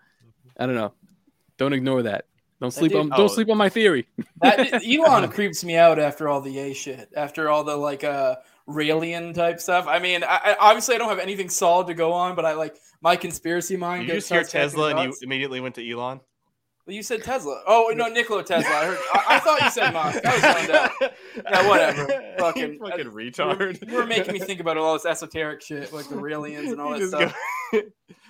[0.59, 0.95] I don't know.
[1.59, 2.25] Don't ignore that.
[2.63, 3.27] Don't sleep dude- on don't Oh.
[3.27, 4.07] sleep on my theory.
[4.41, 7.11] that, Elon creeps me out after all the A shit.
[7.17, 8.37] After all the like uh
[8.69, 9.87] Raelian type stuff.
[9.89, 12.53] I mean, I, I, obviously I don't have anything solid to go on, but I
[12.53, 14.03] like my conspiracy mind.
[14.03, 16.21] You gets just hear Tesla and you immediately went to Elon.
[16.87, 17.63] You said Tesla.
[17.67, 18.69] Oh no, Nikola Tesla.
[18.75, 18.99] I heard.
[19.15, 20.25] I, I thought you said Musk.
[20.25, 20.91] I was zoned out.
[21.37, 22.07] Yeah, whatever.
[22.39, 23.89] Fucking, fucking You were, retard.
[23.89, 26.99] you were making me think about all this esoteric shit, like the Raelians and all
[26.99, 27.37] that stuff.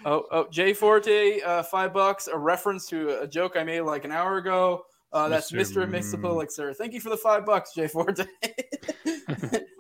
[0.05, 4.05] Oh, oh, Jay Forte, uh, five bucks, a reference to a joke I made like
[4.05, 4.85] an hour ago.
[5.13, 5.85] Uh, that's Mr.
[5.85, 5.91] Mr.
[5.91, 6.73] Mystical Sir.
[6.73, 8.25] Thank you for the five bucks, Jay Forte.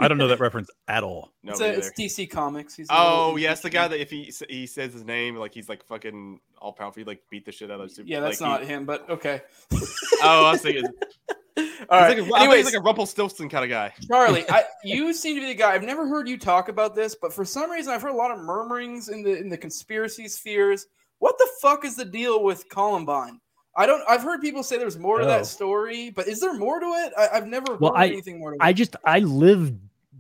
[0.01, 1.33] I don't know that reference at all.
[1.43, 1.91] No, it's, a, it's.
[1.93, 2.75] DC Comics.
[2.75, 5.69] He's Oh little- yes, the guy that if he he says his name like he's
[5.69, 8.09] like fucking all powerful, he like beat the shit out of super.
[8.09, 9.41] Yeah, that's like, not he- him, but okay.
[10.25, 10.85] Oh, I was thinking.
[10.87, 13.93] All He's like a, I thought Anyways, he's like a Rumpelstiltskin kind of guy.
[14.07, 15.73] Charlie, I, you seem to be the guy.
[15.73, 18.31] I've never heard you talk about this, but for some reason, I've heard a lot
[18.31, 20.87] of murmurings in the in the conspiracy spheres.
[21.19, 23.41] What the fuck is the deal with Columbine?
[23.77, 24.03] I don't.
[24.09, 25.29] I've heard people say there's more to Oh.
[25.29, 27.13] that story, but is there more to it?
[27.17, 29.73] I, I've never Well, heard I anything more to I just I live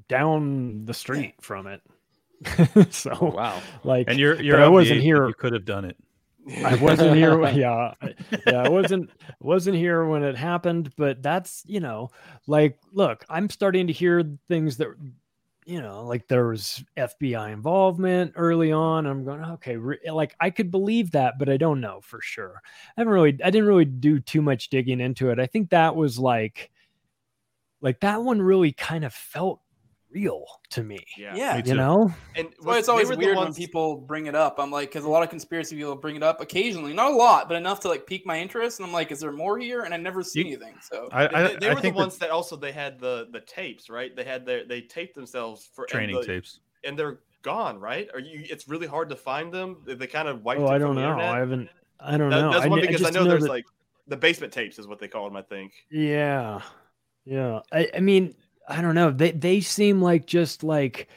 [0.08, 1.80] down the street from it.
[2.92, 3.60] so oh, Wow.
[3.84, 5.28] like And you're you're I wasn't age here.
[5.28, 5.96] You could have done it.
[6.64, 7.40] I wasn't here.
[7.52, 7.94] Yeah,
[8.46, 10.92] yeah, I wasn't wasn't here when it happened.
[10.96, 12.10] But that's you know,
[12.48, 14.88] like, look, I'm starting to hear things that,
[15.64, 19.06] you know, like there was FBI involvement early on.
[19.06, 22.60] I'm going, okay, re- like I could believe that, but I don't know for sure.
[22.64, 25.38] I haven't really, I didn't really do too much digging into it.
[25.38, 26.70] I think that was like,
[27.80, 29.61] like that one really kind of felt
[30.12, 30.98] real to me.
[31.16, 31.62] Yeah, Yeah.
[31.64, 34.56] You know, and That's why it's always were the weird when people bring it up.
[34.58, 37.48] I'm like, because a lot of conspiracy people bring it up occasionally, not a lot,
[37.48, 38.78] but enough to like pique my interest.
[38.78, 39.82] And I'm like, is there more here?
[39.82, 40.74] And I never see You- anything.
[40.80, 42.72] So I, They, I, they- they I were the think that ones that also they
[42.72, 44.14] had the the tapes, right?
[44.14, 46.60] They had their they taped themselves for and training the- tapes.
[46.84, 48.08] and they're gone, right?
[48.14, 48.44] Are you?
[48.48, 49.78] It's really hard to find them.
[49.84, 50.60] They, they kind of wiped.
[50.60, 51.02] oh, I don't know.
[51.02, 51.34] internet.
[51.34, 51.68] I haven't.
[51.98, 52.52] I don't That- know.
[52.52, 53.64] That's I, one kn- I because I, just know, there's that- like
[54.08, 55.36] the basement tapes is what they call them.
[55.36, 55.72] I think.
[55.90, 56.60] Yeah.
[57.24, 57.60] Yeah.
[57.72, 58.34] I, I mean,
[58.68, 59.10] I don't know.
[59.10, 61.08] They they seem like just like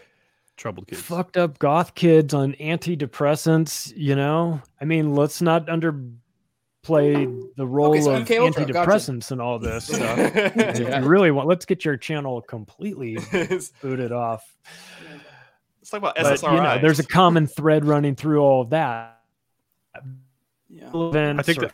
[0.57, 1.01] Troubled kids.
[1.01, 4.61] fucked up goth kids on antidepressants, you know?
[4.79, 8.89] I mean, let's not underplay the role so of MK Ultra, gotcha.
[8.89, 10.17] antidepressants and all this stuff.
[10.17, 11.01] if Yeah.
[11.01, 13.49] you really want, let's get your channel completely booted off.
[13.51, 14.55] Let's booted off.
[15.89, 16.55] talk about But, SSRI.
[16.55, 19.21] you know, there's a common thread running through all of that.
[20.69, 20.87] yeah.
[20.87, 21.73] I think or that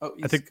[0.00, 0.50] Oh, I think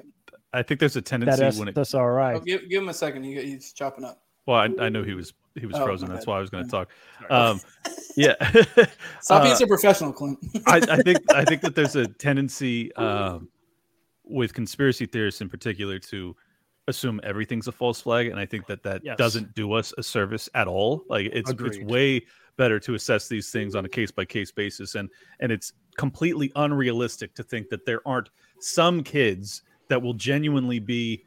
[0.51, 1.76] I think there's a that tendency S- when it.
[1.76, 2.35] that's all right.
[2.35, 3.23] Oh, give, give him a second.
[3.23, 4.22] He, he's chopping up.
[4.48, 6.10] Well, I, I know he was he was Oh, frozen.
[6.10, 6.90] That's why I was going to talk.
[7.30, 7.60] Um,
[8.15, 8.36] yeah.
[9.22, 10.40] Stop being Uh, so professional, Clint.
[10.68, 13.49] I, I think I think that there's a tendency um,
[14.24, 16.36] with conspiracy theorists in particular to
[16.88, 19.18] assume everything's a false flag, and I think that that Yes.
[19.18, 21.03] doesn't do us a service at all.
[21.10, 22.26] Like it's it's way
[22.56, 25.10] better to assess these things on a case by case basis, and
[25.41, 28.30] and it's completely unrealistic to think that there aren't
[28.61, 31.24] some kids that will genuinely be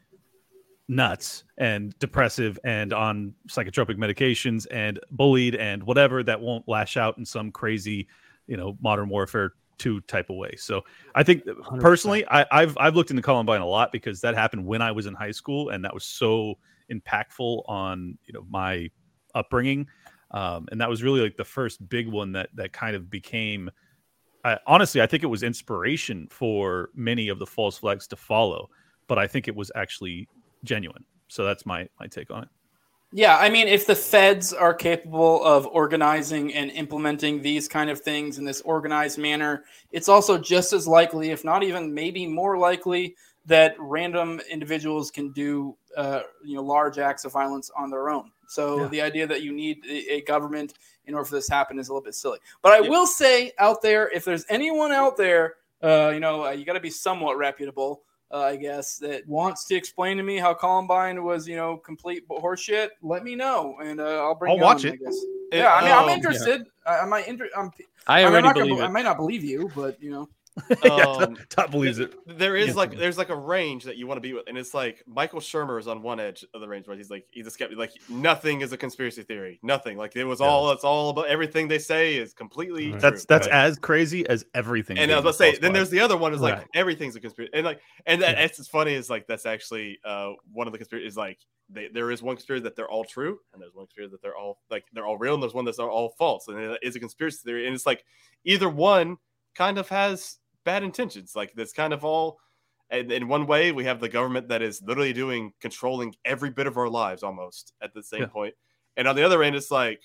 [0.91, 7.17] nuts and depressive and on psychotropic medications and bullied and whatever that won't lash out
[7.17, 8.09] in some crazy
[8.45, 10.81] you know modern warfare 2 type of way so
[11.15, 11.79] i think 100%.
[11.79, 15.05] personally I, i've i've looked into columbine a lot because that happened when i was
[15.05, 16.55] in high school and that was so
[16.91, 18.89] impactful on you know my
[19.33, 19.87] upbringing
[20.31, 23.71] um, and that was really like the first big one that that kind of became
[24.43, 28.69] I, honestly i think it was inspiration for many of the false flags to follow
[29.07, 30.27] but i think it was actually
[30.63, 32.49] genuine so that's my my take on it
[33.13, 37.99] Yeah, I mean, if the feds are capable of organizing and implementing these kind of
[37.99, 42.57] things in this organized manner, it's also just as likely, if not even maybe more
[42.57, 43.15] likely,
[43.45, 48.31] that random individuals can do, uh, you know, large acts of violence on their own.
[48.47, 48.87] So Yeah.
[48.89, 50.73] the idea that you need a, government
[51.05, 52.39] in order for this to happen is a little bit silly.
[52.61, 56.51] But I will say out there, if there's anyone out there, uh, you know, uh,
[56.51, 58.03] you got to be somewhat reputable.
[58.33, 62.27] Uh, I guess that wants to explain to me how Columbine was, you know, complete
[62.29, 62.89] horseshit.
[63.01, 64.51] Let me know, and uh, I'll bring.
[64.51, 64.99] I'll you watch on, it.
[65.01, 65.15] I guess.
[65.51, 66.65] It- yeah, I mean, I'm um, interested.
[66.85, 67.27] I, I might.
[67.27, 67.71] Inter- I'm,
[68.07, 68.91] I I, mean, I'm already not gonna believe I it.
[68.91, 70.29] might not believe you, but you know.
[70.83, 74.05] yeah, Um, top believes it There is Yes, like there's like a range that you
[74.05, 76.67] want to be with, and it's like Michael Shermer is on one edge of the
[76.67, 79.97] range where he's like he's a skeptic, like nothing is a conspiracy theory, nothing.
[79.97, 80.47] Like it was Yeah.
[80.47, 83.01] all it's all about everything they say is completely Right.
[83.01, 83.25] that's true.
[83.29, 83.55] that's Right.
[83.55, 85.73] as crazy as everything and I was being about to say, then flag.
[85.75, 86.67] there's the other one is like Right.
[86.73, 88.43] everything's a conspiracy, and like and that Yeah.
[88.43, 91.87] it's as funny as like that's actually uh one of the conspiracy is like they,
[91.87, 94.59] there is one conspiracy that they're all true, and there's one conspiracy that they're all
[94.69, 97.37] like they're all real, and there's one that's all false, and it is a conspiracy
[97.45, 98.03] theory, and it's like
[98.43, 99.15] either one
[99.55, 102.39] kind of has bad intentions, like that's kind of all.
[102.89, 106.67] And in one way, we have the government that is literally doing controlling every bit
[106.67, 108.27] of our lives almost at the same Yeah.
[108.27, 108.53] point.
[108.97, 110.01] And on the other end, it's like,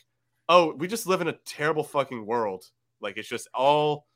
[0.49, 2.65] oh, we just live in a terrible fucking world.
[3.01, 4.07] Like it's just all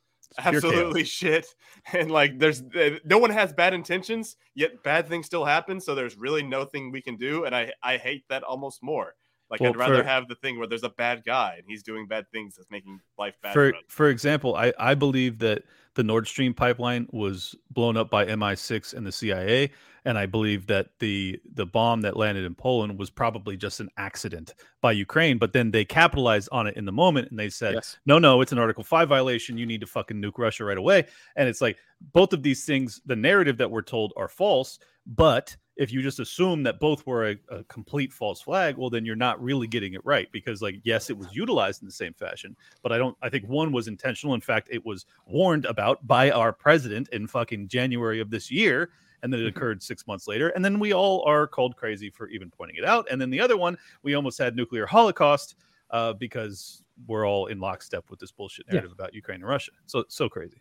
[0.41, 1.47] pure absolutely shit.
[1.93, 5.81] And like there's uh, no one has bad intentions, yet bad things still happen.
[5.81, 7.45] So there's really nothing we can do.
[7.47, 9.15] And I I hate that almost more.
[9.51, 11.83] Like Well, I'd rather for- have the thing where there's a bad guy and he's
[11.83, 13.53] doing bad things that's making life bad.
[13.53, 15.65] for for for example, I I believe that
[16.01, 19.71] the Nord Stream pipeline was blown up by MI6 and the CIA,
[20.07, 23.91] and I believe that the the bomb that landed in Poland was probably just an
[23.99, 25.37] accident by Ukraine.
[25.37, 27.99] But then they capitalized on it in the moment, and they said, Yes.
[28.07, 29.59] "No, no, it's an Article Five violation.
[29.59, 31.07] You need to fucking nuke Russia right away."
[31.37, 31.77] And it's like
[32.15, 36.21] both of these things, the narrative that we're told are false, but if you just
[36.21, 39.95] assume that both were a, a complete false flag, well, then you're not really getting
[39.95, 43.17] it right because, like, yes, it was utilized in the same fashion, but I don't.
[43.23, 44.35] I think one was intentional.
[44.35, 48.91] In fact, it was warned about by our president in fucking January of this year,
[49.23, 52.29] and then it occurred six months later, and then we all are called crazy for
[52.29, 53.07] even pointing it out.
[53.11, 55.57] And then the other one, we almost had nuclear holocaust
[55.91, 58.75] uh, because we're all in lockstep with this bullshit Yeah.
[58.75, 59.73] narrative about Ukraine and Russia.
[59.87, 60.61] So so crazy.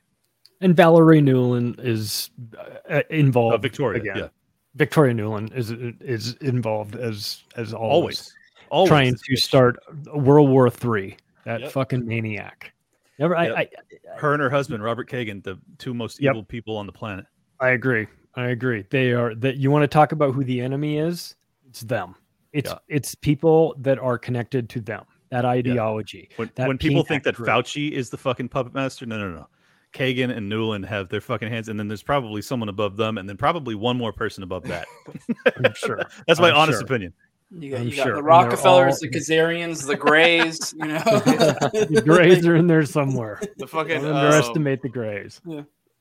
[0.61, 2.31] And Valerie Nuland is
[2.89, 3.55] uh, involved.
[3.55, 4.17] Uh, Victoria, again.
[4.17, 4.27] yeah.
[4.79, 8.33] Victoria Nuland is is involved as as always,
[8.69, 8.89] Always.
[8.89, 9.77] Trying to start
[10.13, 11.17] World War Three.
[11.45, 11.71] That Yep.
[11.71, 12.71] fucking maniac.
[13.19, 13.35] Never.
[13.35, 13.55] Yep.
[13.57, 13.67] I, I
[14.17, 16.31] her and her husband Robert Kagan, the two most Yep.
[16.31, 17.25] evil people on the planet.
[17.59, 18.07] I agree.
[18.35, 18.85] I agree.
[18.89, 21.35] They are that you want to talk about who the enemy is?
[21.67, 22.15] It's them.
[22.53, 22.77] It's Yeah.
[22.87, 25.03] it's people that are connected to them.
[25.29, 26.29] That ideology.
[26.37, 27.49] When, that when people think that group.
[27.49, 29.47] Fauci is the fucking puppet master, no, no, no.
[29.93, 33.27] Kagan and Nuland have their fucking hands, and then there's probably someone above them, and
[33.27, 34.87] then probably one more person above that.
[35.57, 36.01] I'm sure.
[36.27, 36.85] That's my I'm honest sure.
[36.85, 37.13] opinion.
[37.51, 38.15] You got, you got sure.
[38.15, 40.73] the Rockefellers, all- the Khazarians, the Greys.
[40.77, 43.41] You know, the Greys are in there somewhere.
[43.57, 45.41] The fucking Don't underestimate the Greys.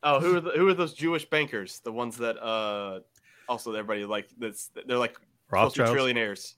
[0.03, 1.81] Oh, who are the, who are those Jewish bankers?
[1.83, 3.01] The ones that uh
[3.49, 5.17] also everybody like that's they're like
[5.49, 5.91] supposed to be Rothschilds?
[5.91, 6.55] trillionaires.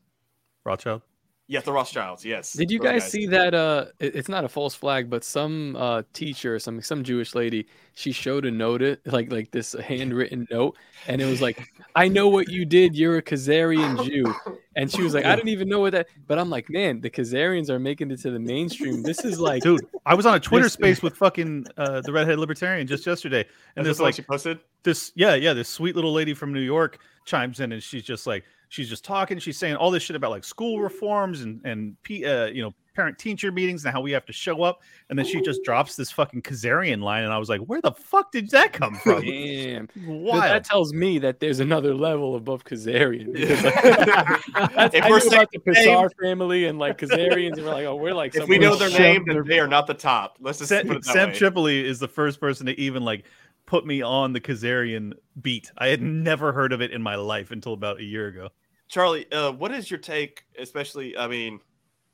[0.64, 1.02] Rothschild.
[1.50, 2.24] Yes, the Rothschilds.
[2.24, 2.52] Yes.
[2.52, 3.54] Did you those guys see that?
[3.54, 8.12] Uh, it's not a false flag, but some uh teacher, some some Jewish lady, she
[8.12, 10.76] showed a note, it like like this handwritten note,
[11.08, 11.66] and it was like,
[11.96, 12.94] "I know what you did.
[12.94, 14.32] You're a Khazarian Jew,"
[14.76, 17.10] and she was like, "I didn't even know what that." But I'm like, man, the
[17.10, 19.02] Khazarians are making it to the mainstream.
[19.02, 22.12] This is like, Dude, I was on a Twitter This- space with fucking uh, the
[22.12, 23.44] redhead libertarian just yesterday,
[23.74, 24.60] and Is this like like she posted?
[24.84, 28.26] this yeah yeah this sweet little lady from new york chimes in and she's just
[28.26, 32.00] like she's just talking she's saying all this shit about like school reforms and and
[32.02, 34.80] P, uh, you know parent teacher meetings and how we have to show up
[35.10, 37.92] and then she just drops this fucking khazarian line and i was like where the
[37.92, 39.88] fuck did that come from damn.
[40.06, 40.42] Wild.
[40.42, 43.32] that tells me that there's another level above Khazarian.
[43.32, 44.38] because, Yeah.
[44.74, 47.96] That's, If I we're about the Pissar family and like Khazarians, and we're like, oh,
[47.96, 50.36] we're like, If we know their name, then they are not the top.
[50.40, 51.34] Let's just Sam, put it that Sam way.
[51.34, 53.24] Tripoli is the first person to even like
[53.66, 55.70] put me on the Khazarian beat.
[55.78, 58.50] I had never heard of it in my life until about a year ago.
[58.90, 61.16] Charlie, uh, what is your take, especially?
[61.16, 61.60] I mean,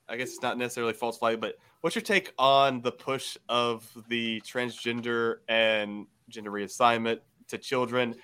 [0.09, 3.91] I guess it's not necessarily false flag, but what's your take on the push of
[4.09, 8.15] the transgender and gender reassignment to children?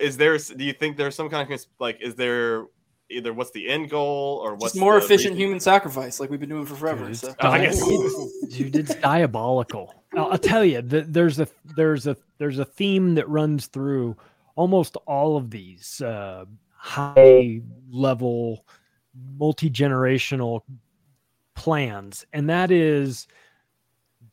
[0.00, 0.36] Is there?
[0.36, 1.98] Do you think there's some kind of like?
[2.00, 2.64] Is there
[3.08, 5.36] either what's the end goal or what's just more the efficient reason?
[5.36, 7.06] human sacrifice, like we've been doing for forever.
[7.06, 7.28] Dude, so.
[7.28, 9.94] it's, I guess- dude, it's diabolical.
[10.16, 11.46] I'll, I'll tell you, th- there's a
[11.76, 14.16] there's a there's a theme that runs through
[14.56, 16.46] almost all of these uh,
[16.86, 17.60] high
[17.90, 18.64] level,
[19.36, 20.60] multi generational
[21.54, 23.26] plans, and that is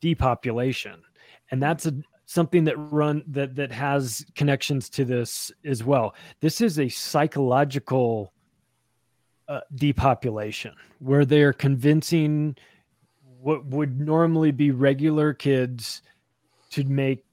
[0.00, 1.02] depopulation,
[1.50, 1.94] and that's a
[2.26, 6.14] something that run that that has connections to this as well.
[6.40, 8.32] This is a psychological
[9.48, 12.56] uh, depopulation where they're convincing
[13.40, 16.02] what would normally be regular kids
[16.70, 17.24] to make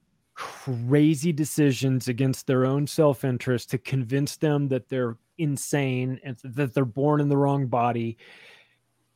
[0.42, 6.84] crazy decisions against their own self-interest to convince them that they're insane and that they're
[6.84, 8.18] born in the wrong body.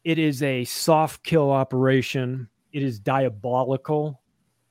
[0.03, 2.47] It is a soft kill operation.
[2.73, 4.21] It is diabolical.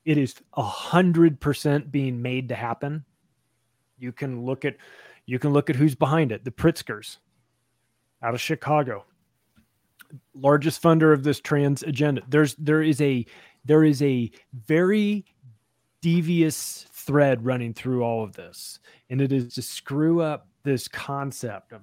[0.05, 3.03] It is a hundred percent being made to happen.
[3.97, 4.77] You can look at
[5.25, 6.45] you can look at who's behind it.
[6.45, 7.17] The pritzkers
[8.23, 9.03] out of Chicago,
[10.33, 12.21] largest funder of this trans agenda.
[12.29, 13.25] There's there is a
[13.65, 15.25] there is a very
[16.05, 18.79] devious thread running through all of this,
[19.09, 21.81] and it is to screw up this concept of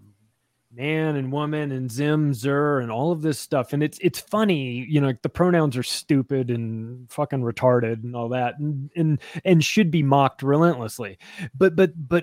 [0.73, 3.73] man and woman and zim zer and all of this stuff.
[3.73, 8.29] And it's it's funny, you know, the pronouns are stupid and fucking retarded and all
[8.29, 11.19] that, and and and should be mocked relentlessly.
[11.53, 12.23] But but but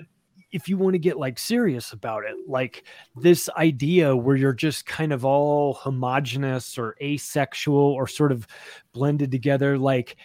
[0.52, 4.86] if you want to get like serious about it, like this idea where you're just
[4.86, 8.46] kind of all homogenous or asexual or sort of
[8.94, 10.16] blended together, like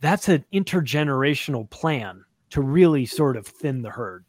[0.00, 4.24] that's an intergenerational plan to really sort of thin the herd.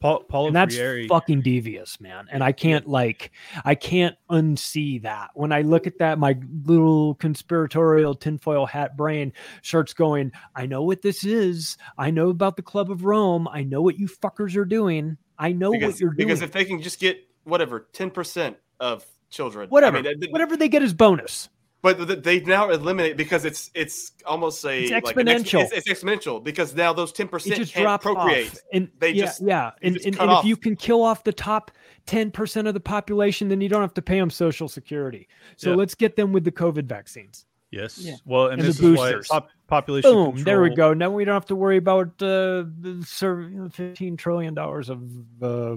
[0.00, 2.26] Paul Paulo And that's Freire- fucking devious, man.
[2.32, 3.32] And I can't like
[3.66, 5.28] I can't unsee that.
[5.34, 10.82] When I look at that, my little conspiratorial tinfoil hat brain starts going, I know
[10.84, 11.76] what this is.
[11.98, 13.46] I know about the Club of Rome.
[13.48, 15.18] I know what you fuckers are doing.
[15.38, 16.28] I know what because, you're doing.
[16.28, 19.66] because if they can just get whatever ten percent of children.
[19.66, 21.50] I Whatever, mean, whatever they get is bonus.
[21.82, 25.62] But they now eliminate because it's it's almost a It's like ex- exponential.
[25.62, 28.48] it's, it's exponential because now those ten percent just can't procreate.
[28.50, 31.24] off, and They yeah, just- yeah, and, just and, and if you can kill off
[31.24, 31.70] the top
[32.04, 35.26] ten percent of the population, then you don't have to pay them Social Security.
[35.56, 35.76] So Yeah.
[35.76, 37.46] let's get them with the COVID vaccines.
[37.70, 37.98] Yes.
[37.98, 38.16] Yeah.
[38.26, 39.28] Well, and, And the this is why boosters.
[39.28, 40.42] pop- population Boom!
[40.42, 40.92] There we go.
[40.92, 45.08] Now we don't have to worry about uh, the fifteen trillion dollars of
[45.40, 45.76] uh,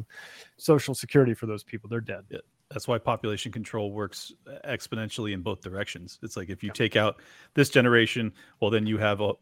[0.57, 1.89] Social Security for those people.
[1.89, 2.23] They're dead.
[2.29, 2.39] Yeah,
[2.73, 4.33] that's why population control works
[4.67, 6.19] exponentially in both directions.
[6.23, 7.21] It's like if you take out
[7.53, 9.33] this generation, well, then you have a,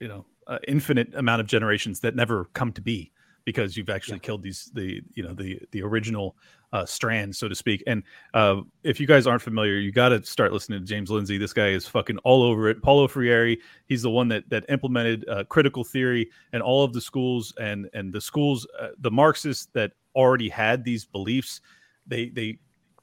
[0.00, 3.12] you know, a infinite amount of generations that never come to be
[3.44, 6.36] because you've actually killed these the you know the the original
[6.72, 7.82] uh, strand, so to speak.
[7.86, 8.02] And
[8.32, 11.38] uh, if you guys aren't familiar, you got to start listening to James Lindsay.
[11.38, 12.82] This guy is fucking all over it.
[12.82, 13.56] Paulo Freire,
[13.86, 17.88] he's the one that that implemented uh, critical theory and all of the schools and
[17.94, 21.60] and the schools, uh, the Marxists that already had these beliefs,
[22.06, 22.58] they they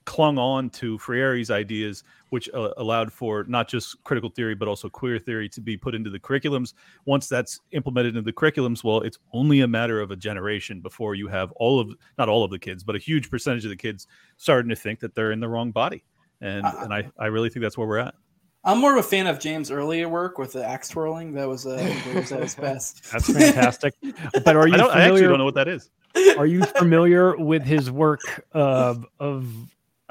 [0.06, 4.90] clung on to Freire's ideas, which uh, allowed for not just critical theory but also
[4.90, 6.74] queer theory to be put into the curriculums.
[7.06, 11.16] Once that's implemented in the curriculums, well, it's only a matter of a generation before
[11.16, 13.78] you have all of not all of the kids, but a huge percentage of the
[13.78, 14.08] kids
[14.38, 16.04] starting to think that they're in the wrong body.
[16.42, 18.16] And Uh, and I I really think that's where we're at.
[18.64, 21.34] I'm more of a fan of James' earlier work with the axe twirling.
[21.34, 23.12] That was, uh, that was at his best.
[23.12, 23.96] That's fantastic.
[24.44, 25.90] but are you I, don't, I actually don't know what that is.
[26.38, 28.22] are you familiar with his work
[28.52, 29.48] of of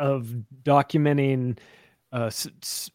[0.00, 1.58] of documenting
[2.12, 2.90] uh, s- s-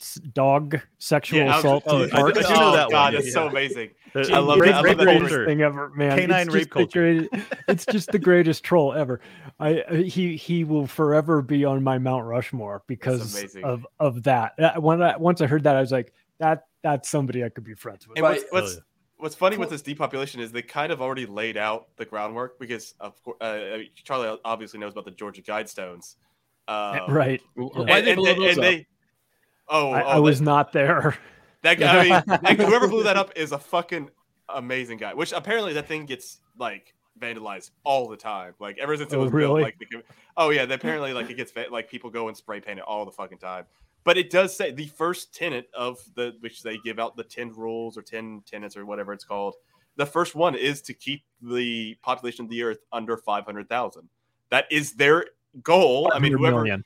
[0.00, 1.84] s- dog sexual Yeah, I was- assault?
[1.86, 2.38] oh, in I parks?
[2.38, 3.32] do know oh, that God, one, that's yeah.
[3.32, 3.90] so amazing.
[4.14, 4.74] The- I love rape- that.
[4.74, 6.18] I love the that greatest thing ever, man.
[6.18, 7.28] Canine it's rape just the culture.
[7.28, 9.20] great- it's just the greatest troll ever.
[9.60, 14.54] I I- he he will forever be on my Mount Rushmore because of of that.
[14.58, 17.64] Uh, When I, once I heard that, I was like, that that's somebody I could
[17.64, 18.16] be friends with.
[18.18, 18.52] And what's Right.
[18.52, 18.80] what's, yeah.
[19.18, 22.94] what's funny with this depopulation is they kind of already laid out the groundwork because
[23.00, 26.14] of course uh, Charlie obviously knows about the Georgia Guidestones.
[26.68, 27.42] Um, right.
[27.54, 28.62] Why And, they blow and, those and up?
[28.64, 28.86] they,
[29.68, 31.16] oh, I, oh, I was that, not there.
[31.62, 31.98] that guy.
[31.98, 34.10] I mean, that- whoever blew that up is a fucking
[34.48, 35.14] amazing guy.
[35.14, 38.54] Which apparently that thing gets like vandalized all the time.
[38.60, 39.62] Like ever since it Oh, was really?
[39.64, 40.04] built, like
[40.36, 43.12] oh yeah, apparently like it gets like people go and spray paint it all the
[43.12, 43.64] fucking time.
[44.04, 47.52] But it does say the first tenet of the which they give out the ten
[47.52, 49.56] rules or ten tenets or whatever it's called.
[49.96, 54.08] The first one is to keep the population of the earth under five hundred thousand.
[54.50, 55.26] That is their
[55.62, 56.10] goal.
[56.14, 56.84] I mean, 500 whoever million.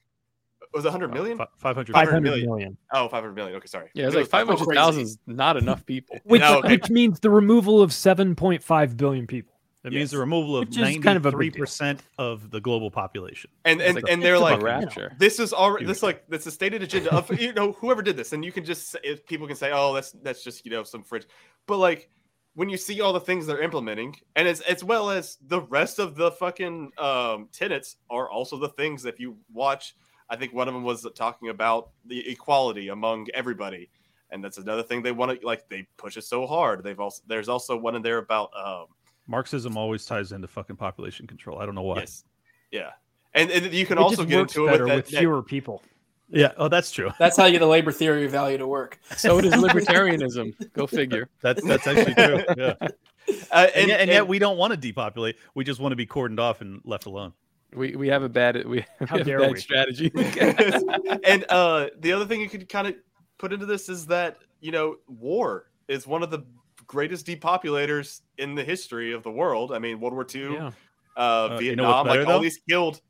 [0.75, 1.39] was it hundred uh, million?
[1.59, 1.93] Five hundred.
[1.93, 2.47] 500 million.
[2.49, 2.77] million.
[2.93, 3.57] Oh, 500 million.
[3.57, 3.91] Okay, sorry.
[3.95, 5.03] Yeah, it's It like was five hundred crazy.
[5.03, 6.19] is not enough people.
[6.25, 6.69] Which, No, okay.
[6.73, 9.53] which means the removal of 7.5 billion people.
[9.83, 9.99] That Yes.
[9.99, 11.63] means the removal of Which is kind of a ninety-three big deal.
[11.63, 13.51] percent of the global population.
[13.65, 15.13] And and, like- and they're like, rapture.
[15.19, 15.89] this is already Huge.
[15.97, 18.65] this like that's a stated agenda of you know whoever did this, and you can
[18.65, 21.27] just if people can say, oh, that's that's just you know some fridge,
[21.67, 22.09] but like
[22.55, 25.99] when you see all the things they're implementing, and as as well as the rest
[25.99, 29.95] of the fucking um, tenets are also the things that if you watch,
[30.29, 33.91] I think one of them was talking about the equality among everybody.
[34.31, 35.69] And that's another thing they want to like.
[35.69, 36.83] They push it so hard.
[36.83, 38.87] They've also there's also one in there about um,
[39.27, 41.59] Marxism always ties into fucking population control.
[41.59, 41.99] I don't know why.
[42.01, 42.25] Yes.
[42.71, 42.91] Yeah.
[43.35, 45.43] And, and you can It also get works into it with, that, with that- fewer
[45.43, 45.83] people.
[46.33, 46.53] Yeah.
[46.57, 47.11] Oh, that's true.
[47.19, 48.99] That's how you get the labor theory of value to work.
[49.17, 50.55] So does libertarianism.
[50.73, 51.29] Go figure.
[51.43, 52.43] That's that's actually true.
[52.57, 52.75] Yeah.
[52.81, 52.87] uh,
[53.53, 55.37] And, and, yet, and yet and- we don't want to depopulate.
[55.55, 57.33] We just want to be cordoned off and left alone.
[57.75, 59.61] We we have a bad we, we How have dare a bad we.
[59.61, 60.11] strategy.
[61.25, 62.95] and uh, the other thing you could kind of
[63.39, 66.41] put into this is that you know war is one of the
[66.87, 69.73] greatest depopulators in the history of the world.
[69.73, 70.71] I mean, World War II, Yeah.
[71.17, 73.01] uh, Uh, you know what's Vietnam, like better, all these killed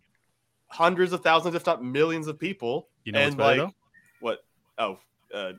[0.68, 2.88] hundreds of thousands, if not millions, of people.
[3.04, 3.74] You know and what's better, like
[4.20, 4.44] what?
[4.78, 4.98] Oh,
[5.34, 5.52] uh,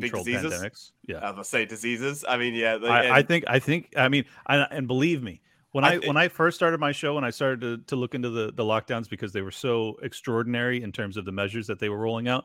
[0.00, 0.52] big Control diseases.
[0.52, 0.90] pandemics.
[1.06, 1.18] Yeah.
[1.18, 2.24] I was say diseases.
[2.26, 2.76] I mean, yeah.
[2.82, 5.40] I, I think I think I mean I, and believe me
[5.72, 8.14] when I I, when I first started my show and I started to, to look
[8.14, 11.78] into the, the lockdowns because they were so extraordinary in terms of the measures that
[11.78, 12.44] they were rolling out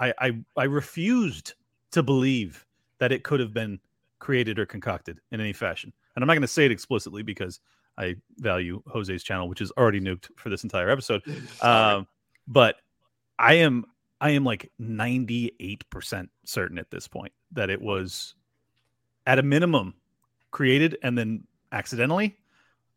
[0.00, 1.54] I, I I refused
[1.92, 2.66] to believe
[2.98, 3.78] that it could have been
[4.18, 7.60] created or concocted in any fashion and I'm not going to say it explicitly because
[7.98, 11.22] I value Jose's channel which is already nuked for this entire episode
[11.62, 12.06] um,
[12.46, 12.76] but
[13.42, 13.84] I am
[14.20, 18.34] I am like 98% certain at this point that it was
[19.26, 19.94] at a minimum
[20.52, 22.36] created and then accidentally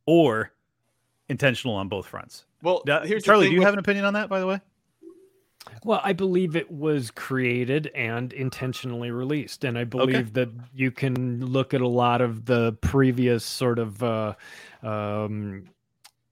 [0.06, 0.52] or
[1.28, 2.46] intentional on both fronts.
[2.62, 4.62] well, Now, here's Charlie, do you with- have an opinion on that by the way?
[5.84, 11.44] Well, I believe it was created and intentionally released, and I believe that you can
[11.44, 14.36] look at a lot of the previous sort of uh,
[14.84, 15.64] um,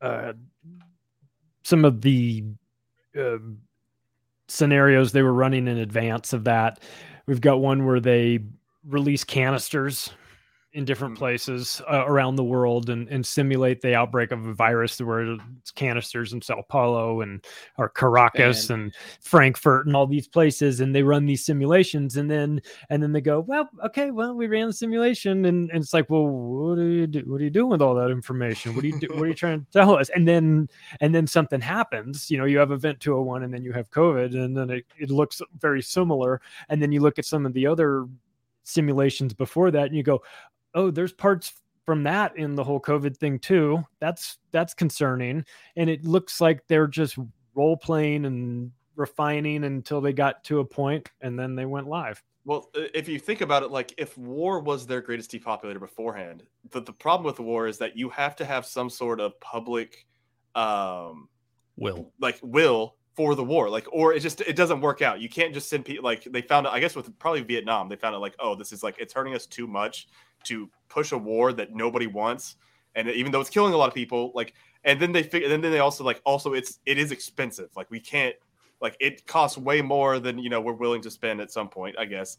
[0.02, 0.34] uh,
[1.64, 2.44] some of the
[3.19, 3.38] uh,
[4.53, 6.80] scenarios they were running in advance of that.
[7.25, 8.39] We've got one where they
[8.85, 10.11] release canisters
[10.74, 15.00] in different places uh, around the world and, and simulate the outbreak of a virus
[15.00, 17.45] where it's canisters in Sao Paulo and
[17.78, 22.60] or Caracas and Frankfurt and all these places and they run these simulations and then
[22.90, 26.10] and then they go well okay well we ran the simulation and, and it's like
[26.10, 28.74] well what do you do what are you doing with all that information?
[28.74, 30.10] What do you do what are you trying to tell us?
[30.10, 30.68] And then
[31.02, 34.34] and then something happens you know you have event 201 and then you have covid
[34.34, 37.68] and then it, it looks very similar and then you look at some of the
[37.68, 38.08] other
[38.64, 40.22] simulations before that and you go
[40.76, 41.54] oh there's parts
[41.86, 45.44] from that in the whole covid thing too that's that's concerning
[45.76, 47.18] and it looks like they're just
[47.56, 52.22] role playing and refining until they got to a point and then they went live
[52.45, 56.82] Well, if you think about it, like if war was their greatest depopulator beforehand, the,
[56.82, 60.06] the problem with war is that you have to have some sort of public
[60.54, 61.30] um
[61.78, 62.12] Will.
[62.20, 63.70] like will for the war.
[63.70, 65.22] Like or it just it doesn't work out.
[65.22, 67.95] You can't just send people like they found out I guess with probably Vietnam, they
[67.95, 70.08] found out like, oh, this is like it's hurting us too much
[70.45, 72.56] to push a war that nobody wants.
[72.95, 74.53] And even though it's killing a lot of people, like
[74.84, 77.70] and then they figure and then they also like also it's it is expensive.
[77.76, 78.36] Like we can't
[78.84, 81.95] like it costs way more than you know we're willing to spend at some point
[81.98, 82.38] i guess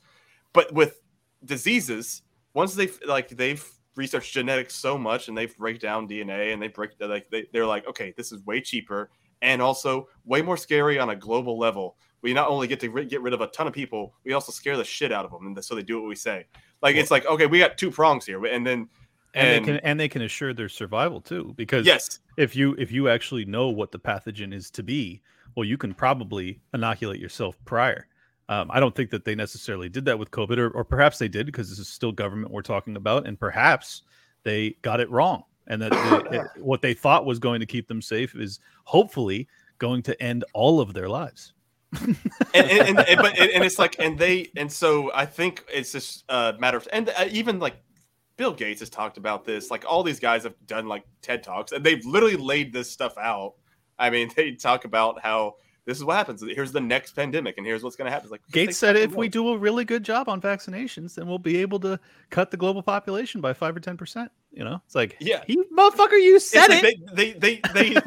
[0.53, 1.01] but with
[1.45, 2.23] diseases
[2.53, 3.67] once they've like they've
[3.97, 7.67] researched genetics so much and they break down dna and they break like they, they're
[7.67, 9.11] like okay this is way cheaper
[9.43, 13.05] and also way more scary on a global level we not only get to ri-
[13.05, 15.47] get rid of a ton of people we also scare the shit out of them
[15.47, 16.47] and so they do what we say.
[16.83, 18.89] Like it's like okay we got two prongs here and then
[19.35, 22.19] and, and, they can and they can assure their survival too because yes.
[22.37, 25.23] if you if you actually know what the pathogen is to be
[25.55, 28.09] well you can probably inoculate yourself prior.
[28.51, 31.29] Um, i don't think that they necessarily did that with covid or, or perhaps they
[31.29, 34.03] did because this is still government we're talking about and perhaps
[34.43, 35.93] they got it wrong and that
[36.31, 39.49] they- it- what they thought was going to keep them safe is hopefully
[39.79, 41.55] going to end all of their lives
[42.55, 45.93] and, and, and, but and, and it's like and they and so I think it's
[45.93, 47.77] just a matter of and uh, even like
[48.37, 49.71] Bill Gates has talked about this.
[49.71, 53.17] Like all these guys have done like TED talks and they've literally laid this stuff
[53.19, 53.55] out.
[53.99, 55.57] I mean, they talk about how
[55.87, 56.43] this is what happens.
[56.43, 58.25] Here's the next pandemic, and here's what's going to happen.
[58.25, 61.39] It's like Gates said if we do a really good job on vaccinations, then we'll
[61.39, 62.01] be able to
[62.31, 64.33] cut the global population by five or ten percent.
[64.51, 65.43] You know, it's like, Yeah.
[65.47, 67.15] he motherfucker, you said like it.
[67.15, 67.95] They they they.
[67.95, 68.01] they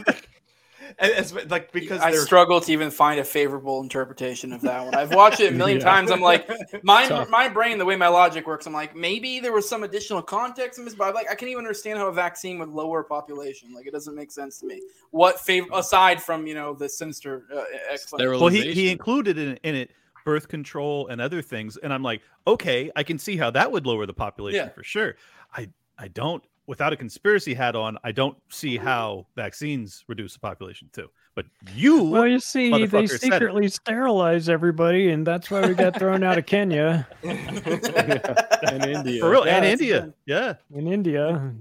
[1.00, 4.96] and it's like because I struggle to even find a favorable interpretation of that one.
[4.96, 5.86] I've watched it a million Yeah.
[5.86, 6.12] times.
[6.12, 6.50] I'm like,
[6.84, 7.30] my Tough.
[7.30, 10.80] my brain, the way my logic works, I'm like, maybe there was some additional context
[10.80, 13.74] in this, but I'm like, I can't even understand how a vaccine would lower population.
[13.74, 14.82] Like, it doesn't make sense to me.
[15.12, 18.40] What favor aside from you know the sinister uh, explanation?
[18.40, 19.92] Well, he, he included in, in it
[20.26, 23.86] birth control and other things, and I'm like, okay, I can see how that would
[23.86, 24.70] lower the population Yeah.
[24.74, 25.16] for sure.
[25.56, 30.40] I I don't, without a conspiracy hat on, I don't see how vaccines reduce the
[30.40, 31.08] population too.
[31.36, 31.46] But
[31.76, 33.22] you, well you see they motherfucker said it.
[33.34, 39.20] secretly sterilize everybody and that's why we got thrown out of kenya and India.
[39.22, 40.14] for real, Yeah, and India, good.
[40.26, 40.54] yeah.
[40.74, 41.54] in india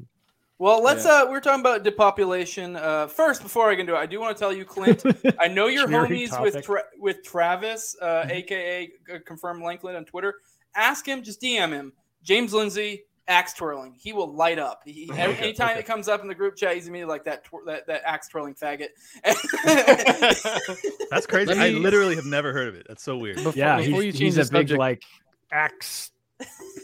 [0.58, 1.04] Well, let's.
[1.04, 2.76] uh We're talking about depopulation.
[2.76, 5.02] Uh, first, before I can do it, I do want to tell you, Clint.
[5.38, 6.64] I know you're Cheery homies with.
[6.64, 10.36] Tra- with Travis, uh, aka uh, confirmed Lankland on Twitter.
[10.74, 11.92] Ask him, just DM him.
[12.22, 13.94] James Lindsay, axe twirling.
[13.98, 14.82] He will light up.
[14.84, 15.80] He, every, Okay, anytime okay.
[15.80, 18.28] it comes up in the group chat, he's immediately like that twir- that that axe
[18.28, 18.88] twirling faggot.
[21.10, 21.54] That's crazy.
[21.54, 22.86] Let I literally have never heard of it.
[22.88, 23.36] That's so weird.
[23.36, 25.02] Before, yeah before you he's, change he's the a big like
[25.50, 26.10] axe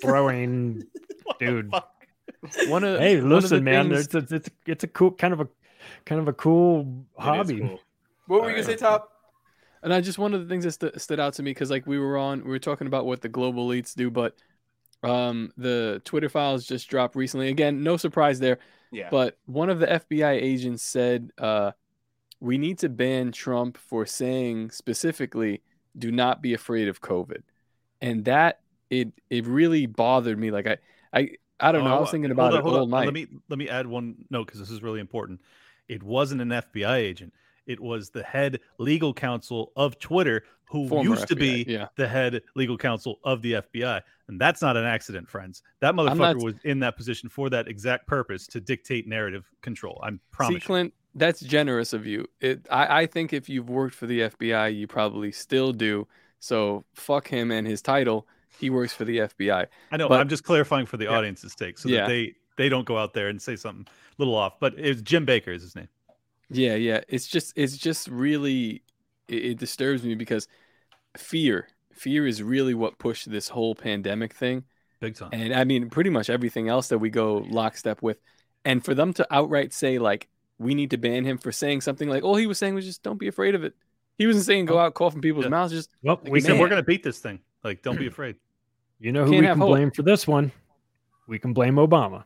[0.00, 0.84] throwing
[1.38, 1.70] dude
[2.68, 4.86] one of hey one of the listen man things- it's a, it's, a, it's a
[4.88, 5.48] cool kind of a
[6.06, 7.80] kind of a cool It is hobby cool.
[8.26, 9.10] what were you gonna say, Top?
[9.82, 11.86] And I just one of the things that stu- stood out to me because like
[11.88, 14.36] we were on, we were talking about what the global elites do, but
[15.02, 17.48] um, the Twitter files just dropped recently.
[17.48, 18.58] Again, no surprise there.
[18.90, 19.08] Yeah.
[19.10, 21.72] But one of the FBI agents said, uh,
[22.40, 25.62] "We need to ban Trump for saying specifically,
[25.98, 27.42] do not be afraid of COVID,"
[28.00, 28.60] and that
[28.90, 30.50] it it really bothered me.
[30.50, 30.76] Like I
[31.12, 31.96] I I don't know.
[31.96, 33.06] I was thinking about Oh, it on, hold all night.
[33.06, 35.40] Let me let me add one note because this is really important.
[35.88, 37.32] It wasn't an FBI agent.
[37.66, 41.88] It was the head legal counsel of Twitter, who Former used to be yeah.
[41.96, 45.62] the head legal counsel of the FBI, and that's not an accident, friends.
[45.80, 50.00] That motherfucker not- was in that position for that exact purpose to dictate narrative control.
[50.02, 50.54] I'm See, promise.
[50.54, 50.60] you.
[50.66, 52.26] Clint, that's generous of you.
[52.40, 56.08] It, I, I think if you've worked for the FBI, you probably still do.
[56.40, 58.26] So fuck him and his title.
[58.58, 59.66] He works for the FBI.
[59.92, 60.08] I know.
[60.08, 61.18] but- I'm just clarifying for the Yeah.
[61.18, 62.00] audience's sake, so Yeah.
[62.02, 64.60] that they they don't go out there and say something a little off.
[64.60, 65.88] But it's Jim Baker is his name.
[66.50, 67.00] Yeah, yeah.
[67.08, 68.82] It's just, it's just really,
[69.26, 70.48] it, it disturbs me because
[71.16, 74.64] fear, fear is really what pushed this whole pandemic thing.
[75.00, 75.30] Big time.
[75.32, 78.18] And I mean, pretty much everything else that we go lockstep with.
[78.64, 80.28] And for them to outright say, like,
[80.58, 83.02] we need to ban him for saying something like, all he was saying was just
[83.02, 83.74] don't be afraid of it.
[84.18, 85.50] He wasn't saying go out coughing people's Yeah.
[85.50, 85.72] mouths.
[85.72, 87.40] Just well we we said can we're gonna beat this thing.
[87.64, 88.36] Like, don't be afraid.
[89.00, 89.68] you know who Can't we can hope.
[89.68, 90.52] blame for this one
[91.26, 92.24] we can blame Obama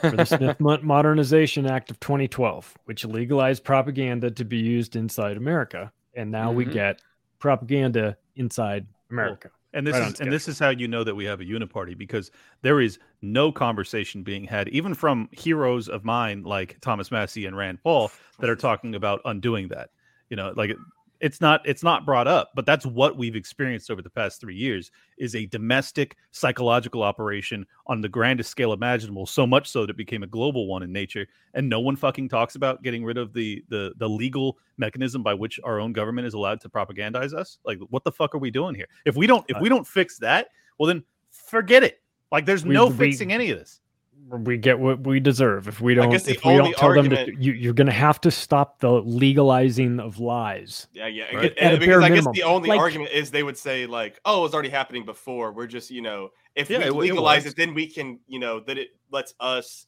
[0.00, 5.90] for the Smith Modernization Act of 2012, which legalized propaganda to be used inside America.
[6.14, 6.72] And now we Mhm.
[6.72, 7.02] get
[7.38, 9.50] propaganda inside America.
[9.74, 11.96] And this Right is and this is how you know that we have a uniparty
[11.96, 12.30] because
[12.62, 17.56] there is no conversation being had, even from heroes of mine like Thomas Massie and
[17.56, 18.10] Rand Paul,
[18.40, 19.90] that are talking about undoing that.
[20.30, 20.78] You know, like it-
[21.20, 24.54] it's not it's not brought up, but that's what we've experienced over the past three
[24.54, 29.26] years is a domestic psychological operation on the grandest scale imaginable.
[29.26, 32.28] So much so that it became a global one in nature, and no one fucking
[32.28, 36.26] talks about getting rid of the the the legal mechanism by which our own government
[36.26, 37.58] is allowed to propagandize us.
[37.64, 38.86] Like, what the fuck are we doing here?
[39.04, 42.00] If we don't if uh, we don't fix that, well then forget it.
[42.30, 43.80] Like, there's We- no we- fixing any of this.
[44.30, 45.68] We get what we deserve.
[45.68, 47.72] If we don't, guess the if we only don't tell them argument- that you, you're
[47.72, 50.86] going to have to stop the legalizing of lies.
[50.92, 51.24] Yeah, yeah.
[51.34, 51.52] Right.
[51.56, 52.32] and- At a because I guess minimum.
[52.34, 55.52] the only Like- argument is they would say like, "Oh, it was already happening before.
[55.52, 58.18] We're just, you know, if Yeah, we it wa- it legalize it, then we can,
[58.26, 59.86] you know, that it lets us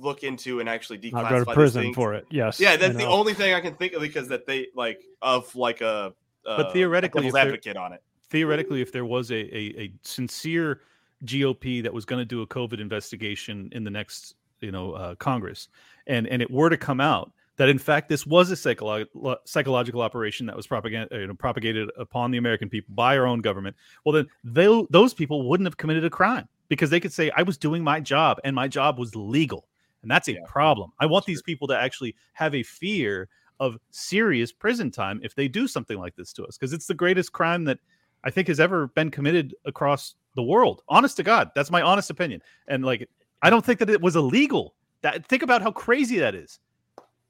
[0.00, 1.94] look into and actually declassify Not go to prison things.
[1.96, 2.26] for it.
[2.30, 2.58] Yes.
[2.58, 3.10] Yeah, that's the know.
[3.10, 6.14] only thing I can think of because that they like of like a.
[6.46, 8.02] Uh, But theoretically, devil's if there- advocate on it.
[8.30, 10.80] theoretically, if there was a, a, a sincere
[11.24, 15.14] GOP that was going to do a COVID investigation in the next, you know, uh,
[15.16, 15.68] Congress,
[16.06, 20.02] and and it were to come out that in fact this was a psycholo- psychological
[20.02, 23.76] operation that was propaganda, you know, propagated upon the American people by our own government,
[24.04, 27.42] well then they, those people wouldn't have committed a crime because they could say I
[27.42, 29.66] was doing my job and my job was legal,
[30.02, 30.92] and that's a problem.
[30.98, 33.28] I want these people to actually have a fear
[33.58, 36.94] of serious prison time if they do something like this to us because it's the
[36.94, 37.78] greatest crime that
[38.22, 40.82] I think has ever been committed across the world.
[40.88, 42.40] Honest to God, that's my honest opinion.
[42.68, 43.08] And like,
[43.42, 44.74] I don't think that it was illegal.
[45.02, 46.60] That think about how crazy that is.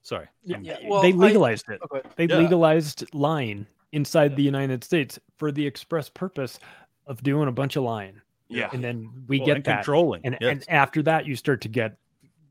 [0.02, 0.26] Sorry.
[0.44, 1.80] Yeah, Yeah, well, they I- legalized it.
[1.84, 2.06] okay.
[2.16, 2.38] They Yeah.
[2.38, 6.58] legalized lying inside the United States for the express purpose
[7.06, 8.20] of doing a bunch of lying.
[8.48, 8.68] Yeah.
[8.72, 9.74] And then we Well, get and that.
[9.78, 10.20] controlling.
[10.24, 10.50] And yes.
[10.52, 11.96] and after that, you start to get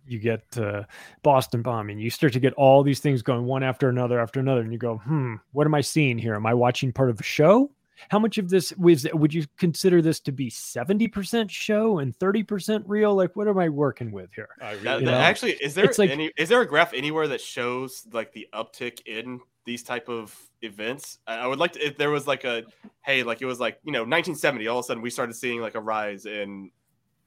[0.08, 0.84] you get uh,
[1.24, 1.98] Boston bombing.
[1.98, 4.78] You start to get all these things going one after another after another, and you
[4.78, 6.36] go, hmm, what am I seeing here?
[6.36, 7.72] Am I watching part of a show?
[8.10, 12.16] How much of this was would you consider this to be seventy percent show and
[12.16, 13.16] thirty percent real?
[13.16, 14.50] Like, what am I working with here?
[14.60, 16.32] That- that- actually, is there It's like- any?
[16.38, 21.20] Is there a graph anywhere that shows like the uptick in these type of events?
[21.28, 21.86] I I would like to.
[21.86, 22.64] If there was like a,
[23.02, 25.62] hey, like it was like you know 1970, all of a sudden we started seeing
[25.62, 26.72] like a rise in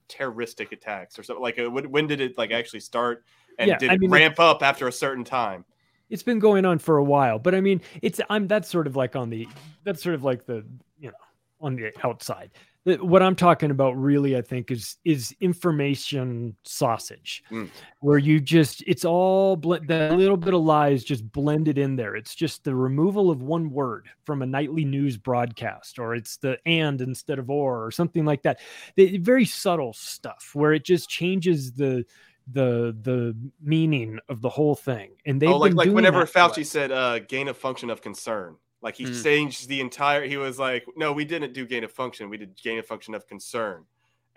[0.09, 1.43] terroristic attacks or something.
[1.43, 3.25] Like, uh, when, when did it like actually start?
[3.59, 5.65] And Yeah, did I it mean, ramp up after a certain time?
[6.11, 8.97] It's been going on for a while but i mean it's i'm that's sort of
[8.97, 9.47] like on the
[9.85, 10.65] that's sort of like the
[10.99, 11.17] you know
[11.61, 12.51] on the outside.
[12.85, 17.69] What i'm talking about really i think is is information sausage Mm.
[18.01, 22.17] where you just it's all ble- that little bit of lies just blended in there.
[22.17, 26.59] It's just the removal of one word from a nightly news broadcast or it's the
[26.65, 28.61] and instead of or or something like that.
[28.97, 32.07] The- very subtle stuff where it just changes the
[32.53, 36.91] the the meaning of the whole thing and they've oh, like like whenever Fauci said
[36.91, 39.23] uh, gain of function of concern, like he Mm.
[39.23, 40.25] changed the entire.
[40.27, 42.31] He was like, no, we didn't do gain of function.
[42.31, 43.85] We did gain of function of concern.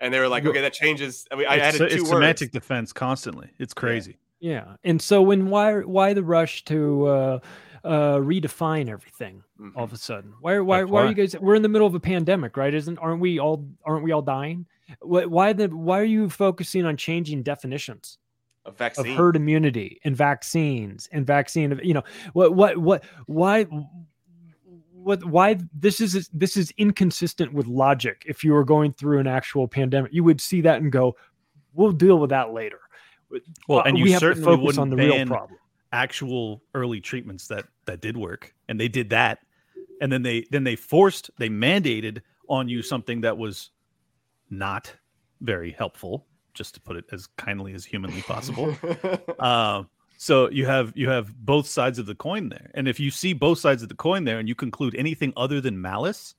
[0.00, 1.26] And they were like, okay, that changes.
[1.30, 2.10] I mean, I it's, added two it's words.
[2.10, 3.50] semantic defense constantly.
[3.58, 4.18] It's crazy.
[4.40, 7.38] Yeah, and so when why why the rush to uh,
[7.84, 9.72] uh, redefine everything Mhm.
[9.76, 10.34] all of a sudden?
[10.40, 11.36] Why why That's why are you guys?
[11.38, 12.74] We're in the middle of a pandemic, right?
[12.74, 14.66] Isn't aren't we all aren't we all dying?
[15.00, 18.18] Why, why the why are you focusing on changing definitions
[18.64, 19.16] a of vaccine.
[19.16, 21.80] herd immunity and vaccines and vaccine?
[21.82, 23.66] You know what what what why.
[24.92, 25.24] What?
[25.24, 28.22] Why this is this is inconsistent with logic.
[28.24, 31.16] If you were going through an actual pandemic, you would see that and go,
[31.74, 32.78] "We'll deal with that later."
[33.66, 35.58] Well, Uh, and you we have to certainly focus wouldn't on the real ban problem.
[35.90, 39.40] actual early treatments that that did work, and they did that,
[40.00, 43.70] and then they then they forced they mandated on you something that was
[44.52, 44.94] not
[45.40, 48.76] very helpful, just to put it as kindly as humanly possible.
[49.38, 49.82] uh,
[50.18, 53.32] so you have you have both sides of the coin there, and if you see
[53.32, 56.34] both sides of the coin there, and you conclude anything other than malice,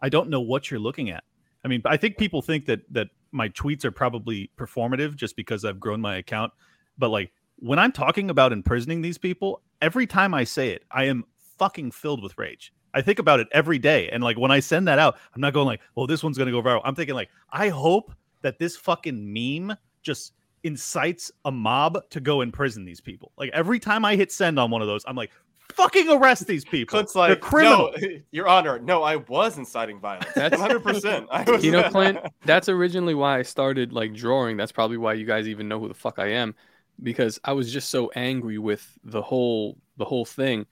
[0.00, 1.24] I don't know what you're looking at.
[1.64, 5.64] I mean, I think people think that that my tweets are probably performative just because
[5.64, 6.52] I've grown my account,
[6.96, 11.04] but like when I'm talking about imprisoning these people, every time I say it, I
[11.04, 11.24] am
[11.58, 12.72] fucking filled with rage.
[12.96, 15.52] I think about it every day, and like when I send that out, I'm not
[15.52, 18.12] going like, "Well, this one's gonna go viral." I'm thinking like, I hope
[18.42, 20.32] that this fucking meme just
[20.64, 23.32] incites a mob to go imprison these people.
[23.36, 25.30] Like every time I hit send on one of those, I'm like,
[25.74, 27.96] "Fucking arrest these people." Clint's They're like, criminals.
[28.00, 30.32] no, Your Honor, no, I was inciting violence.
[30.34, 30.82] That's- 100.
[30.82, 31.62] percent was.
[31.64, 34.56] You know, Clint, that's originally why I started like drawing.
[34.56, 36.54] That's probably why you guys even know who the fuck I am,
[37.02, 40.66] because I was just so angry with the whole the whole thing,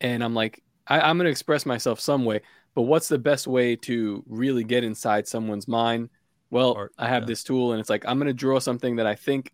[0.00, 2.40] and I'm like, I, I'm gonna express myself some way,
[2.74, 6.10] but what's the best way to really get inside someone's mind
[6.50, 7.26] well, Or- I have yeah.
[7.26, 9.50] this tool, and it's like I'm gonna draw something that I think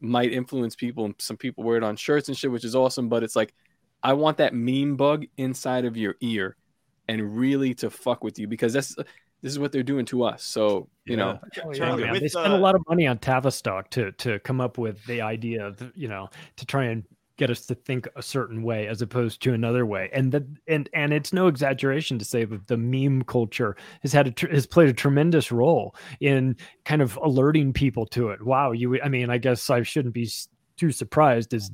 [0.00, 3.08] might influence people, and some people wear it on shirts and shit, which is awesome.
[3.08, 3.54] But it's like
[4.02, 6.56] I want that meme bug inside of your ear,
[7.08, 8.94] and really to fuck with you because that's
[9.42, 10.42] this is what they're doing to us.
[10.44, 13.18] So you know, Oh, yeah, Charlie, with, they spend uh, a lot of money on
[13.18, 17.04] Tavistock to to come up with the idea, of, you know, to try and
[17.36, 20.10] get us to think a certain way as opposed to another way.
[20.12, 24.26] And that and and it's no exaggeration to say that the meme culture has had
[24.26, 28.44] a tr- has played a tremendous role in kind of alerting people to it.
[28.44, 30.30] Wow, you I mean, I guess I shouldn't be
[30.76, 31.70] too surprised as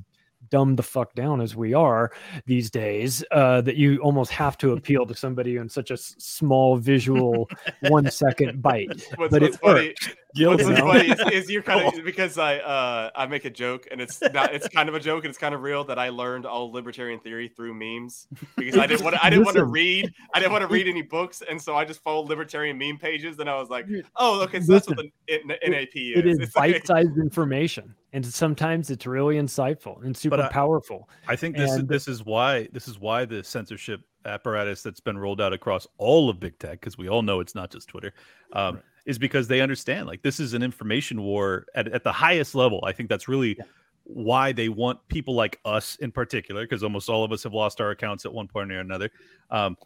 [0.51, 2.11] dumb the fuck down as we are
[2.47, 6.15] these days uh, that you almost have to appeal to somebody in such a s-
[6.19, 7.49] small visual
[7.89, 10.15] one second bite What's, but what's it funny, works.
[10.35, 10.87] What's you know?
[10.87, 14.21] funny is, is you're kind of because I uh I make a joke and it's
[14.33, 16.71] not it's kind of a joke and it's kind of real that I learned all
[16.73, 18.27] libertarian theory through memes
[18.57, 21.03] because I didn't want I didn't want to read I didn't want to read any
[21.03, 23.87] books and so I just followed libertarian meme pages and I was like
[24.17, 26.39] oh okay so that's what the NAP is it is.
[26.39, 31.09] It's bite-sized information and sometimes it's really insightful and super I- powerful.
[31.29, 35.01] I think this is And- this is why this is why the censorship apparatus that's
[35.01, 37.89] been rolled out across all of big tech because we all know it's not just
[37.89, 38.15] Twitter
[38.53, 42.55] um, is because they understand like this is an information war at, at the highest
[42.55, 42.83] level.
[42.87, 43.59] I think that's really
[44.05, 47.81] why they want people like us in particular because almost all of us have lost
[47.81, 49.11] our accounts at one point or another.
[49.51, 49.77] Um,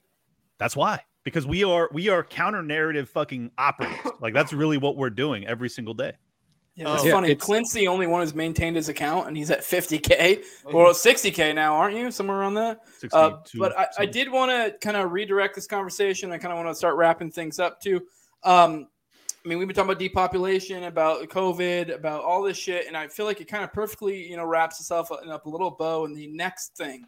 [0.59, 4.13] that's why because we are we are counter narrative fucking operators.
[4.21, 6.13] like that's really what we're doing every single day.
[6.75, 7.31] Yeah, it's Yeah, funny.
[7.31, 11.55] it's- Clint's the only one who's maintained his account, and he's at 50k or 60k
[11.55, 12.11] now, aren't you?
[12.11, 12.81] Somewhere around that.
[13.15, 16.33] Uh, but I, I did want to kind of redirect this conversation.
[16.33, 18.03] I kind of want to start wrapping things up too.
[18.45, 18.89] Um,
[19.47, 23.07] I mean, we've been talking about depopulation, about COVID, about all this shit, and I
[23.07, 26.05] feel like it kind of perfectly, you know, wraps itself up in a little bow
[26.05, 27.05] in the next thing.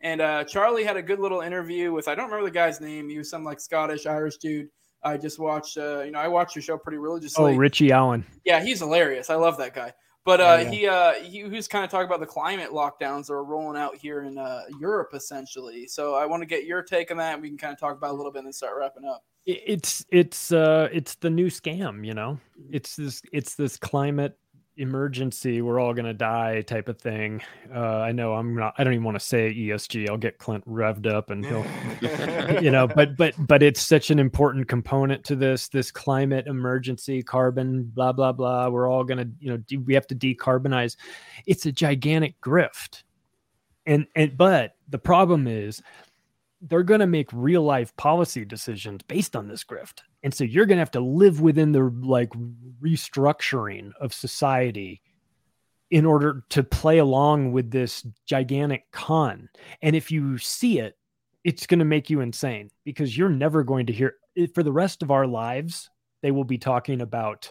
[0.00, 3.08] And uh, Charlie had a good little interview with I don't remember the guy's name.
[3.08, 4.68] He was some like Scottish Irish dude.
[5.02, 7.54] I just watched, uh, you know, I watched your show pretty religiously.
[7.54, 9.28] oh richie allen Yeah, he's hilarious.
[9.28, 9.92] I love that guy.
[10.24, 10.70] But uh, Yeah, yeah.
[10.70, 13.96] he uh, he, was kind of talking about the climate lockdowns that are rolling out
[13.96, 15.88] here in uh, Europe, essentially.
[15.88, 17.34] So I want to get your take on that.
[17.34, 19.04] And we can kind of talk about it a little bit and then start wrapping
[19.04, 19.24] up.
[19.66, 22.38] It's it's uh it's the new scam you know?
[22.70, 24.36] It's this it's this climate
[24.76, 27.42] emergency we're all gonna die type of thing.
[27.74, 30.66] Uh i know i'm not i don't even want to say esg i'll get clint
[30.66, 31.66] revved up and he'll
[32.62, 37.22] you know but but but it's such an important component to this this climate emergency
[37.22, 40.96] carbon blah blah blah we're all gonna you know de- we have to decarbonize.
[41.46, 43.02] It's a gigantic grift.
[43.86, 45.82] And and but the problem is
[46.62, 50.00] they're going to make real life policy decisions based on this grift.
[50.22, 52.30] And so you're going to have to live within the like
[52.82, 55.00] restructuring of society
[55.90, 59.48] in order to play along with this gigantic con.
[59.82, 60.96] And if you see it
[61.44, 64.72] it's going to make you insane because you're never going to hear eh, for the
[64.72, 65.90] rest of our lives
[66.22, 67.50] they will be talking about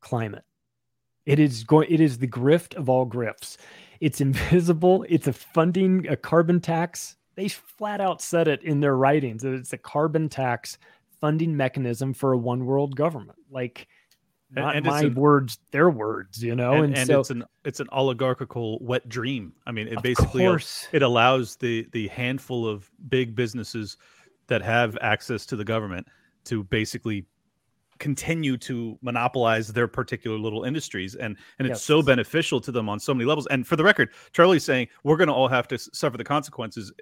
[0.00, 0.44] climate.
[1.26, 3.56] It is going it is the grift of all grifts.
[4.00, 5.04] It's invisible.
[5.08, 9.54] It's a funding a carbon tax they flat out said it in their writings that
[9.54, 10.76] it's a carbon tax
[11.20, 13.86] funding mechanism for a one world government like
[14.50, 17.44] not and my an- words their words you know and, and, and so it's an
[17.64, 19.52] it's an oligarchical wet dream.
[19.66, 20.88] I mean, it basically course.
[20.90, 23.98] it allows the the handful of big businesses
[24.46, 26.08] that have access to the government
[26.46, 27.26] to basically
[27.98, 31.84] continue to monopolize their particular little industries and and it's Yes.
[31.84, 33.46] so beneficial to them on so many levels.
[33.48, 36.92] And for the record charlie's saying we're going to all have to suffer the consequences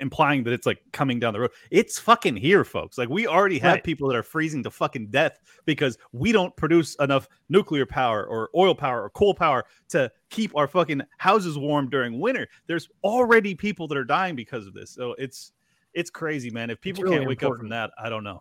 [0.00, 1.50] implying that it's like coming down the road.
[1.70, 2.98] It's fucking here folks.
[2.98, 3.84] Like we already have Right.
[3.84, 8.50] people that are freezing to fucking death because we don't produce enough nuclear power or
[8.56, 12.48] oil power or coal power to keep our fucking houses warm during winter.
[12.66, 14.90] There's already people that are dying because of this.
[14.90, 15.52] So it's
[15.94, 16.70] it's crazy man.
[16.70, 18.40] If people really can't wake up from that i don't know.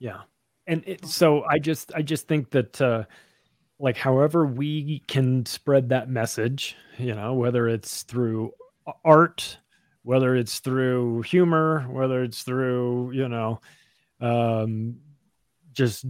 [0.00, 0.22] Yeah
[0.68, 3.02] and it, so i just i just think that uh
[3.80, 8.52] like however we can spread that message you know whether it's through
[9.04, 9.58] art
[10.02, 13.60] whether it's through humor whether it's through you know
[14.20, 14.96] um
[15.72, 16.04] just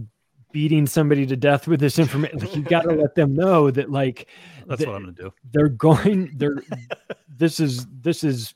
[0.51, 3.91] beating somebody to death with this information like you got to let them know that
[3.91, 4.27] like
[4.67, 5.33] that's what i'm going to do.
[5.51, 6.63] they're going they're
[7.37, 8.53] this is this is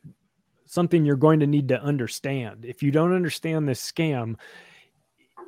[0.73, 2.65] something you're going to need to understand.
[2.65, 4.35] If you don't understand this scam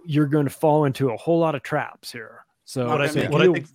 [0.06, 3.14] you're going to fall into a whole lot of traps here so what I so
[3.22, 3.68] think, what I think,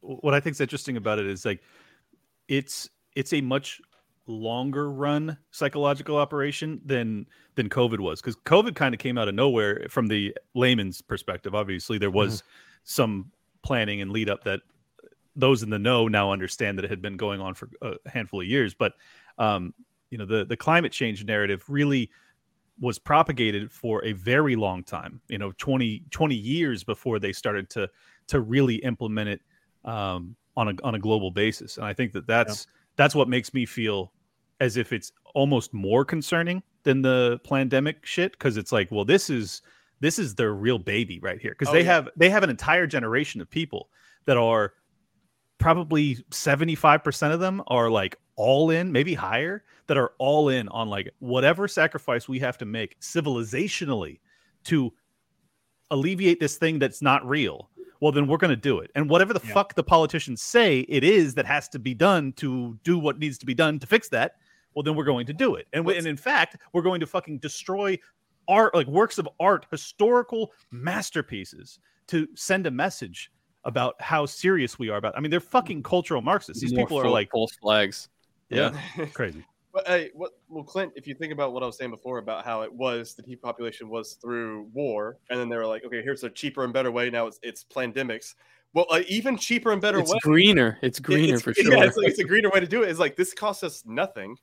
[0.00, 1.62] what I think is interesting about it is like,
[2.46, 3.80] it's it's a much
[4.26, 9.34] longer run psychological operation than than COVID was because COVID kind of came out of
[9.34, 11.54] nowhere from the layman's perspective.
[11.54, 12.42] Obviously, there was
[12.84, 13.30] some
[13.62, 14.60] planning and lead up that
[15.34, 18.42] those in the know now understand that it had been going on for a handful
[18.42, 18.74] of years.
[18.74, 18.92] But
[19.38, 19.72] um,
[20.10, 22.10] you know, the the climate change narrative really
[22.80, 27.70] was propagated for a very long time you know 20 20 years before they started
[27.70, 27.88] to
[28.26, 29.40] to really implement it
[29.84, 33.54] um, on a on a global basis and i think that that's that's what makes
[33.54, 34.12] me feel
[34.60, 39.30] as if it's almost more concerning than the pandemic shit because it's like well this
[39.30, 39.62] is
[40.00, 41.94] this is their real baby right here because Oh, they yeah.
[41.94, 43.88] have they have an entire generation of people
[44.26, 44.72] that are
[45.58, 50.88] probably 75% of them are like all in maybe higher that are all in on
[50.88, 54.18] like whatever sacrifice we have to make civilizationally
[54.64, 54.92] to
[55.90, 57.70] alleviate this thing that's not real
[58.00, 59.52] well then we're going to do it and whatever the Yeah.
[59.52, 63.38] fuck the politicians say it is that has to be done to do what needs
[63.38, 64.36] to be done to fix that
[64.74, 67.38] well then we're going to do it and, and in fact we're going to fucking
[67.38, 67.98] destroy
[68.48, 73.30] art like works of art historical masterpieces to send a message
[73.64, 75.84] about how serious we are about i mean they're fucking mm.
[75.84, 78.08] cultural marxists these More people are full- like false flags.
[78.50, 78.70] Yeah
[79.14, 80.30] crazy But hey, what?
[80.48, 83.14] Well, Clint, if you think about what I was saying before about how it was
[83.14, 86.72] the depopulation was through war, and then they were like, okay, here's a cheaper and
[86.72, 87.10] better way.
[87.10, 88.34] Now it's it's pandemics.
[88.72, 90.18] Well, uh, even cheaper and better way It's way.
[90.22, 90.78] greener.
[90.80, 91.72] It's greener it's- for sure.
[91.76, 92.88] Yeah, it's, like, it's a greener way to do it.
[92.88, 94.36] It's like this costs us nothing,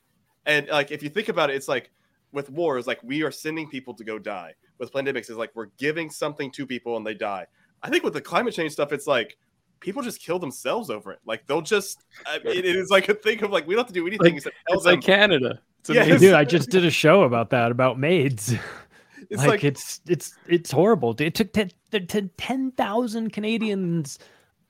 [0.45, 1.91] and like if you think about it, it's like
[2.34, 4.53] with war, it's like we are sending people to go die.
[4.80, 7.45] With pandemics, it's like we're giving something to people and they die.
[7.84, 9.38] I think with the climate change stuff, it's like
[9.82, 11.20] people just kill themselves over it.
[11.26, 12.06] Like they'll just.
[12.26, 14.26] I mean, it is like a thing of like we don't have to do anything
[14.28, 15.02] Like- except tell it's like.
[15.02, 15.60] Canada.
[15.82, 16.20] It's Yeah, amazing.
[16.20, 18.53] Dude, I just did a show about that about maids.
[19.30, 21.16] It's like, like- it's it's it's horrible.
[21.18, 21.70] It took 10
[22.38, 24.20] 10,000 Canadians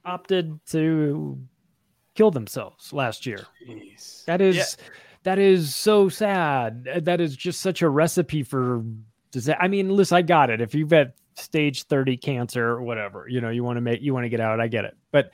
[0.05, 1.39] opted to
[2.13, 3.39] kill themselves last year.
[3.67, 4.23] Jeez.
[4.25, 4.85] That is Yeah.
[5.23, 6.83] that is so sad.
[7.05, 8.83] That is just such a recipe for
[9.31, 10.61] disa- I mean, listen, I got it.
[10.61, 14.13] If you've got stage 30 cancer or whatever, you know, you want to make you
[14.13, 14.95] want to get out, I get it.
[15.11, 15.31] But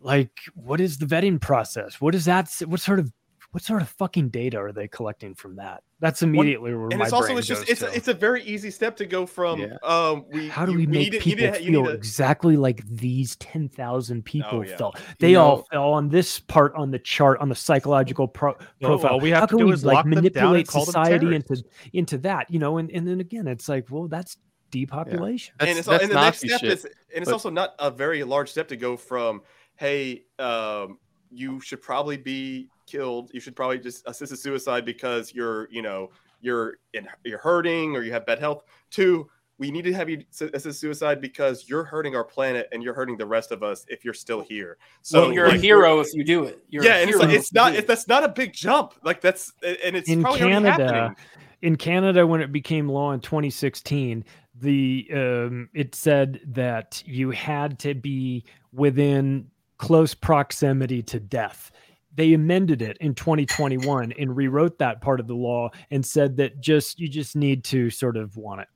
[0.00, 2.00] like what is the vetting process?
[2.00, 3.12] What is that what sort of
[3.52, 5.82] what sort of fucking data are they collecting from that?
[6.00, 7.88] That's immediately where and my it's also brain it's just it's to.
[7.88, 9.76] a, it's a very easy step to go from Yeah.
[9.84, 12.56] um we How do we you make need to- you people to- feel to- exactly
[12.56, 14.76] like these 10,000 people Oh, yeah.
[14.76, 14.98] felt?
[14.98, 18.56] You They all know- fell on this part on the chart on the psychological pro-
[18.80, 19.12] profile.
[19.12, 20.68] all we have How to can do we is like lock them down and manipulate
[20.70, 21.62] society into
[21.92, 22.78] into that, you know?
[22.78, 24.36] And and then again, it's like, well, that's
[24.72, 25.54] depopulation.
[25.60, 26.72] and That's- it's and the next step shit.
[26.72, 29.42] is and it's but- also not a very large step to go from
[29.76, 30.98] hey um
[31.30, 35.80] you should probably be killed you should probably just assist a suicide because you're you
[35.82, 39.28] know you're in you're hurting or you have bad health to
[39.58, 42.94] we need to have you s- assist suicide because you're hurting our planet and you're
[42.94, 46.08] hurting the rest of us if you're still here so So you're a hero if
[46.14, 46.58] you do it.
[46.68, 47.86] You're yeah a and it's, hero like, if it's not it, it.
[47.86, 51.14] that's not a big jump like that's and it's in probably Canada,
[51.62, 54.24] in Canada, when it became law in 2016,
[54.62, 59.48] the um, it said that you had to be within
[59.78, 61.70] close proximity to death.
[62.14, 66.60] They amended it in 2021 and rewrote that part of the law and said that
[66.60, 68.68] just you just need to sort of want it.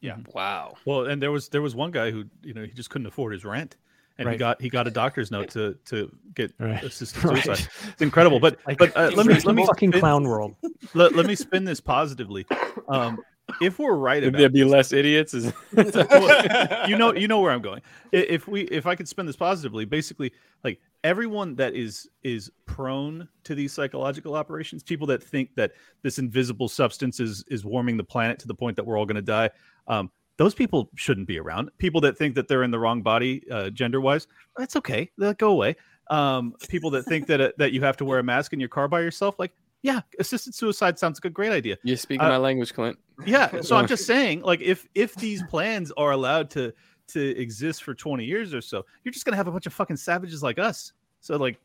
[0.00, 0.16] Yeah.
[0.34, 0.74] Wow.
[0.84, 3.32] Well, and there was there was one guy who you know he just couldn't afford
[3.34, 3.76] his rent,
[4.18, 6.82] and he got he got a doctor's note to to get Right.
[6.82, 7.46] assisted Right.
[7.46, 10.54] It's incredible, but Like, but uh, let me let me fucking spin- clown world.
[10.94, 12.46] Let, let me spin this positively.
[12.88, 13.18] Um,
[13.60, 15.34] if we're right about there be less idiots?
[15.34, 15.52] Is
[16.88, 17.82] you know you know where i'm going.
[18.12, 20.32] If we if i could spin this positively basically
[20.64, 25.72] like everyone that is is prone to these psychological operations people that think that
[26.02, 29.16] this invisible substance is is warming the planet to the point that we're all going
[29.16, 29.50] to die
[29.88, 31.70] um those people shouldn't be around.
[31.76, 35.10] People that think that they're in the wrong body uh, gender wise that's okay.
[35.18, 35.76] They'll go away.
[36.08, 38.68] Um people that think that uh, that you have to wear a mask in your
[38.68, 39.52] car by yourself like
[39.82, 42.98] yeah assisted suicide sounds like a great idea You're speaking Uh, my language, Clint.
[43.26, 46.72] yeah so i'm just saying like if if these plans are allowed to
[47.08, 49.96] to exist for 20 years or so you're just gonna have a bunch of fucking
[49.96, 51.58] savages like us so like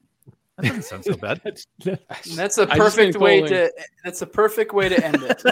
[0.57, 3.71] that doesn't sound so bad That's- That's a I just perfect way calling- to.
[4.05, 5.41] That's a perfect way to end it.
[5.43, 5.51] so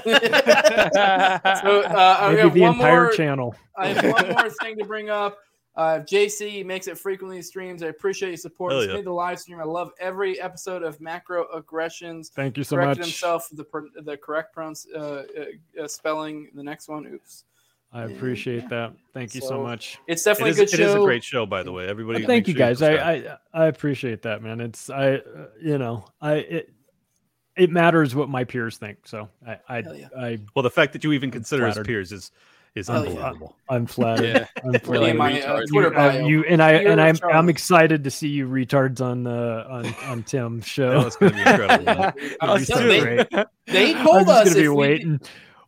[1.81, 3.11] uh, I Maybe have the one entire more.
[3.14, 3.56] channel.
[3.77, 5.38] I have one more thing to bring up.
[5.76, 7.82] Uh, JC makes it frequently streams.
[7.82, 8.74] I appreciate your support.
[8.74, 8.95] Hell It's yeah.
[8.98, 9.60] made the live stream.
[9.60, 12.30] I love every episode of Macro Aggressions.
[12.30, 13.08] Thank you so Corrected much.
[13.08, 13.66] himself the
[14.04, 16.50] the correct pronounce uh, uh, uh, spelling.
[16.54, 17.45] The next one, oops.
[17.91, 18.94] I appreciate that.
[19.14, 20.00] Thank you so, So, much.
[20.08, 20.90] It's definitely is, a good it show.
[20.90, 22.82] is a great show by the way everybody Well, thank you sure guys.
[22.82, 24.62] I, I I appreciate that, man.
[24.62, 26.74] It's I uh, you know I it
[27.56, 29.00] it matters what my peers think.
[29.06, 30.08] So I I, yeah.
[30.18, 31.88] I well the fact that you even consider us flattered.
[31.88, 32.32] peers is
[32.76, 33.10] is Hell yeah.
[33.12, 34.26] unbelievable I'm flattered.
[34.26, 34.48] Yeah.
[34.64, 35.10] I'm flattered.
[35.10, 35.62] in my uh.
[35.68, 39.00] Twitter you, uh, you and I Peer and I'm I'm excited to see you retards
[39.02, 40.91] on uh, on on Tim's show.
[40.91, 42.14] Oh, it's gonna be incredible man.
[42.66, 43.30] So they, be great.
[43.68, 45.20] they I'm told just us gonna be if we- waiting,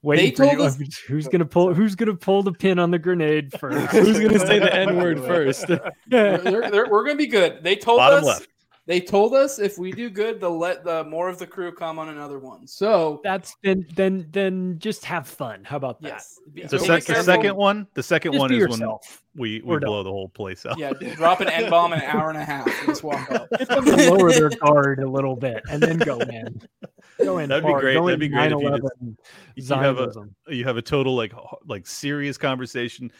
[0.01, 0.77] waiting for told us-
[1.07, 1.73] Who's gonna pull?
[1.73, 3.87] Who's gonna pull the pin on the grenade first?
[3.95, 5.67] Who's gonna say the N word first?
[5.67, 5.91] they're-
[6.39, 7.63] they're- we're gonna be good.
[7.63, 8.47] They told Bottom us left.
[8.87, 11.97] They told us if we do good, they'll let the more of the crew come
[11.97, 12.67] on another one.
[12.67, 15.63] So That's then then then just have fun.
[15.63, 16.21] How about that?
[16.53, 19.23] yes, The, sec- the second one, the second Just one is yourself.
[19.33, 19.87] when we, we We're done.
[19.89, 20.77] blow the whole place up.
[20.77, 22.67] Yeah, drop an N bomb in an hour and a half.
[22.67, 23.47] And just walk up.
[23.57, 26.61] Get them to lower their guard a little bit and then go in.
[27.23, 27.49] Go in.
[27.49, 27.95] That'd be great.
[27.95, 29.17] Go That'd be great if you 9/11
[29.55, 30.11] You have a
[30.49, 31.33] you have a total like
[31.65, 33.11] like serious conversation.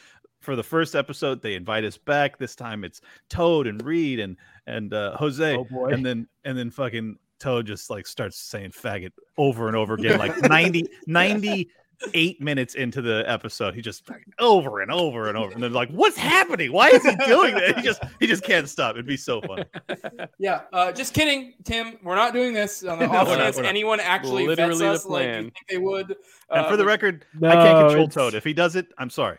[0.46, 2.38] For the first episode, they invite us back.
[2.38, 4.36] This time it's Toad and Reed and
[4.68, 5.88] and uh, Jose, Oh, boy.
[5.88, 10.18] and then and then fucking Toad just like starts saying faggot over and over again,
[10.20, 13.74] like 90, 98 minutes into the episode.
[13.74, 14.08] He just
[14.38, 16.72] over and over and over, and they're like, "What's happening?
[16.72, 18.94] Why is he doing that?" He just he just can't stop.
[18.94, 19.64] It'd be so funny.
[20.38, 21.98] Yeah, uh, just kidding, Tim.
[22.04, 23.68] We're not doing this on the No, off we're not, chance we're not.
[23.70, 25.42] anyone actually vets Literally the us like you plan.
[25.44, 26.10] think they would.
[26.50, 28.34] And Uh, for the which- record, I can't control it's- Toad.
[28.34, 29.38] If he does it, I'm sorry.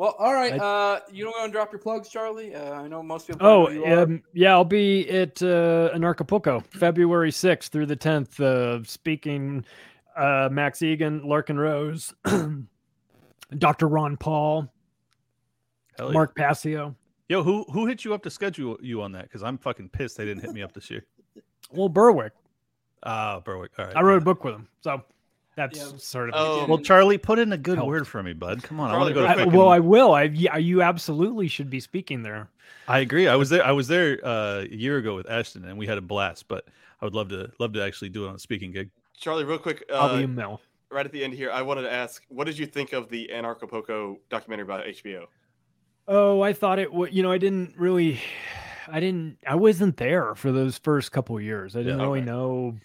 [0.00, 0.54] Well, all right.
[0.54, 0.56] I-
[0.94, 2.54] Uh, you don't want to drop your plugs, Charlie?
[2.54, 3.46] Uh, I know most people.
[3.46, 4.02] Oh, know who you are.
[4.04, 9.62] um, yeah, I'll be at uh, in Acapulco, February 6th through the 10th, uh, speaking
[10.16, 12.14] uh, Max Egan, Larken Rose,
[13.58, 13.88] Dr.
[13.88, 14.72] Ron Paul,
[15.98, 16.12] Hell yeah.
[16.14, 16.96] Mark Passio.
[17.28, 19.24] Yo, who who hit you up to schedule you on that?
[19.24, 21.04] Because I'm fucking pissed they didn't hit me up this year.
[21.72, 22.32] Well, Berwick.
[23.02, 23.72] Ah, Berwick.
[23.78, 23.96] All right.
[23.96, 24.66] I wrote a book with him.
[24.80, 25.02] So
[25.60, 25.98] that's Yeah.
[25.98, 26.34] sort of.
[26.36, 27.88] Oh, Well, Charlie, put in a good Help.
[27.88, 28.62] word for me, bud.
[28.62, 29.28] Come on, I want to go to.
[29.28, 30.14] I, Frickin- well, I will.
[30.14, 32.48] I yeah, you absolutely should be speaking there.
[32.88, 33.28] I agree.
[33.28, 33.64] I was there.
[33.64, 36.48] I was there uh, a year ago with Ashton, and we had a blast.
[36.48, 36.64] But
[37.00, 38.90] I would love to love to actually do it on a speaking gig.
[39.18, 40.60] Charlie, real quick, I'll be uh, a mill.
[40.90, 43.30] right at the end here, I wanted to ask, what did you think of the
[43.32, 45.26] Anarchapulco documentary about HBO?
[46.08, 47.12] Oh, I thought it would.
[47.14, 48.20] You know, I didn't really.
[48.90, 49.36] I didn't.
[49.46, 51.76] I wasn't there for those first couple of years.
[51.76, 52.04] I didn't Yeah.
[52.06, 52.26] really Okay.
[52.30, 52.76] know.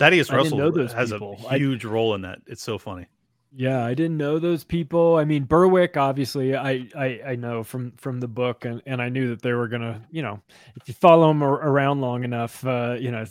[0.00, 1.38] Thaddeus I Russell has people.
[1.44, 2.40] a I- huge role in that.
[2.48, 3.06] It's so funny.
[3.52, 5.16] Yeah, I didn't know those people.
[5.16, 9.08] I mean, Berwick, obviously, I I, I know from from the book, and, and I
[9.08, 10.40] knew that they were gonna, you know,
[10.76, 13.24] if you follow them around long enough, uh, you know,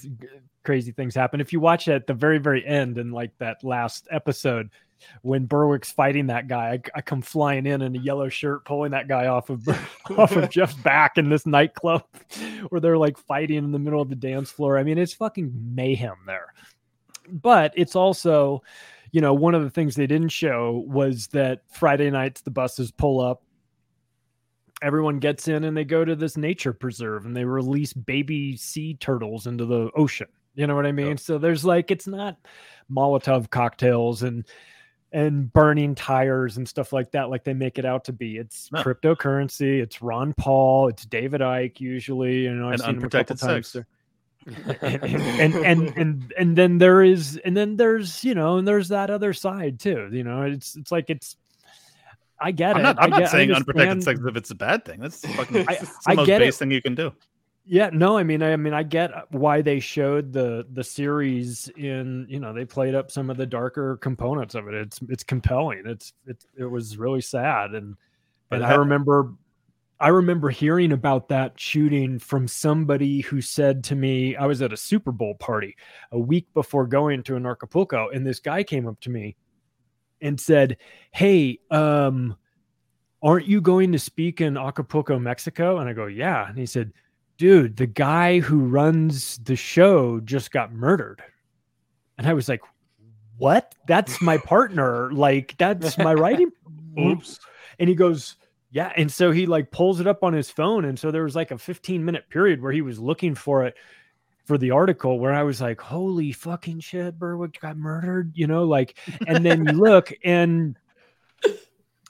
[0.65, 1.39] crazy things happen.
[1.39, 4.69] If you watch it at the very very end, and like that last episode,
[5.21, 8.91] when Berwick's fighting that guy, I, I come flying in in a yellow shirt, pulling
[8.91, 9.67] that guy off of
[10.17, 12.03] off of Jeff's back in this nightclub,
[12.69, 14.77] where they're like fighting in the middle of the dance floor.
[14.77, 16.53] I mean, it's fucking mayhem there.
[17.31, 18.63] But it's also
[19.11, 22.91] you know, one of the things they didn't show was that Friday nights the buses
[22.91, 23.43] pull up,
[24.81, 28.95] everyone gets in and they go to this nature preserve and they release baby sea
[28.95, 30.27] turtles into the ocean.
[30.55, 31.17] You know what I mean?
[31.17, 32.37] So there's like it's not
[32.91, 34.45] Molotov cocktails and
[35.11, 38.37] and burning tires and stuff like that, like they make it out to be.
[38.37, 38.81] It's No.
[38.83, 39.81] cryptocurrency.
[39.81, 40.87] It's Ron Paul.
[40.89, 41.79] It's David Icke.
[41.79, 43.85] Usually, you know, I've And seen him a couple unprotected times sex.
[44.81, 45.03] and,
[45.43, 49.09] and and and and then there is and then there's you know and there's that
[49.09, 51.35] other side too you know it's it's like it's
[52.39, 52.99] i get I'm it not.
[52.99, 55.01] I I'm not get- I saying unprotected sex if it's a bad thing.
[55.01, 55.57] That's fucking.
[55.67, 56.45] I- it's I the most get it.
[56.45, 57.11] base thing you can do.
[57.71, 62.25] Yeah no i mean i mean i get why they showed the the series in
[62.27, 64.73] you know they played up some of the darker components of it.
[64.73, 65.83] It's it's compelling.
[65.85, 67.75] It's it, it was really sad.
[67.75, 67.95] And
[68.49, 69.35] But and i remember
[69.99, 74.73] i remember hearing about that shooting from somebody who said to me i was at
[74.73, 75.75] a super bowl party
[76.11, 79.35] a week before going to an acapulco and this guy came up to me
[80.21, 80.77] and said
[81.11, 82.35] hey um
[83.21, 85.77] aren't you going to speak in acapulco mexico?
[85.77, 86.47] And i go yeah.
[86.47, 86.93] And he said
[87.39, 91.23] dude the guy who runs the show just got murdered.
[92.19, 92.61] And i was like
[93.37, 93.73] what?
[93.87, 95.11] That's my partner.
[95.13, 96.51] Like that's my writing
[96.99, 97.39] Oops.
[97.79, 98.35] and he goes
[98.71, 98.91] yeah.
[98.95, 100.85] And so he like pulls it up on his phone.
[100.85, 103.75] And so there was like a 15 minute period where he was looking for it
[104.45, 108.63] for the article where i was like holy fucking shit berwick got murdered you know
[108.63, 108.97] like
[109.27, 110.75] and then you look and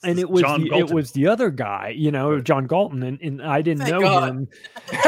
[0.03, 3.41] and it was the, it was the other guy you know john galton and, and
[3.41, 4.29] i didn't Thank know God.
[4.29, 4.47] him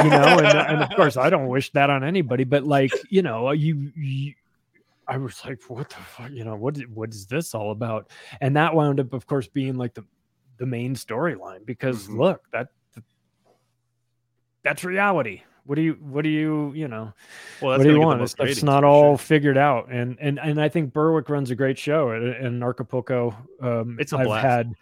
[0.04, 3.22] you know and, and of course i don't wish that on anybody but like you
[3.22, 4.34] know you, you
[5.08, 6.32] i was like what the fuck?
[6.32, 8.10] You know what is- what is this all about?
[8.40, 10.04] And that wound up of course being like the
[10.58, 12.18] the main storyline because Mhm.
[12.20, 12.68] look that
[14.64, 17.14] that's reality what do you what do you you know
[17.62, 19.26] Well, that's what do you want it's, ratings not all sure.
[19.26, 23.36] figured out and and and i think berwick runs a great show at, in acapulco
[23.62, 24.46] um It's a i've blast.
[24.46, 24.74] had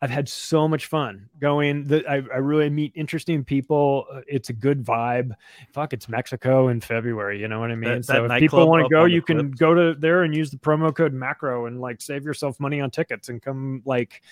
[0.00, 4.48] i've had so much fun going the, I, I really meet interesting people uh, it's
[4.48, 5.32] a good vibe
[5.72, 8.68] fuck it's mexico in february you know what i mean That- so that if people
[8.68, 9.58] want to go you can cliffs.
[9.60, 12.90] go to there and use the promo code macro and like save yourself money on
[12.90, 14.22] tickets and come like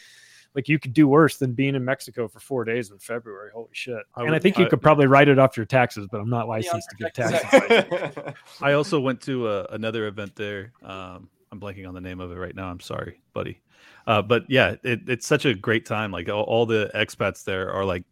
[0.54, 3.50] like you could do worse than being in Mexico for four days in February.
[3.54, 4.02] Holy shit!
[4.14, 6.48] I and I think you could probably write it off your taxes, but I'm not
[6.48, 8.34] licensed to give unprotected taxes.
[8.62, 10.72] I also went to uh, another event there.
[10.82, 12.68] Um, I'm blanking on the name of it right now.
[12.68, 13.60] I'm sorry, buddy.
[14.06, 16.10] Uh, but yeah, it, it's such a great time.
[16.10, 18.04] Like all, all the expats there are like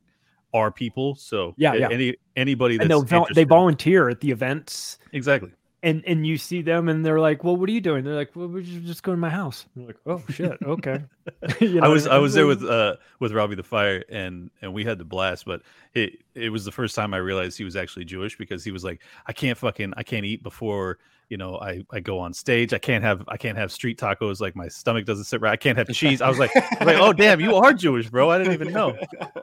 [0.55, 1.15] our people.
[1.15, 1.89] So Yeah, yeah.
[1.91, 4.99] Any anybody that's and they'll they volunteer at the events.
[5.13, 5.51] exactly.
[5.81, 8.35] And and you see them and they're like, "Well, what are you doing?" They're like,
[8.35, 11.05] "Well, we're just going to my house." I'm like, "Oh shit, okay."
[11.61, 14.85] You I was I was there with uh with Robbie the Fire and and we
[14.85, 15.63] had the blast, but
[15.95, 18.83] it it was the first time I realized he was actually Jewish because he was
[18.83, 20.99] like, I can't fucking I can't eat before
[21.29, 22.73] you know I I go on stage.
[22.73, 24.41] I can't have I can't have street tacos.
[24.41, 25.53] Like my stomach doesn't sit right.
[25.53, 26.21] I can't have cheese.
[26.21, 28.31] I was like, I was like oh damn, you are Jewish, bro.
[28.31, 28.97] I didn't even know.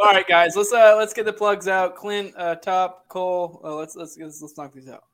[0.00, 1.96] All right, guys, let's uh let's get the plugs out.
[1.96, 3.60] Clint, uh, top, Cole.
[3.64, 5.04] Uh, let's let's let's let's knock these out.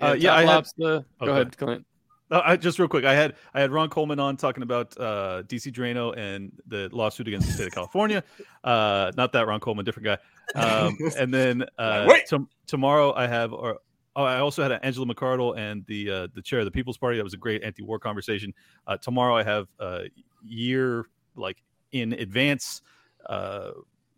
[0.00, 1.86] Uh, yeah, I had- Lobster- Oh, Go go ahead, Clint.
[2.30, 5.42] Uh, I, just real quick, I had I had Ron Coleman on talking about uh,
[5.46, 8.24] DC Drano and the lawsuit against the state of California.
[8.64, 10.60] Uh, not that Ron Coleman, different guy.
[10.60, 12.28] Um, and then uh, Wait.
[12.66, 13.78] tomorrow I have, or
[14.16, 17.16] oh, I also had Angela McArdle and the uh, the chair of the People's Party.
[17.16, 18.52] That was a great anti-war conversation.
[18.86, 20.04] Uh, tomorrow I have a
[20.42, 21.62] year like
[21.92, 22.82] in advance
[23.26, 23.70] uh,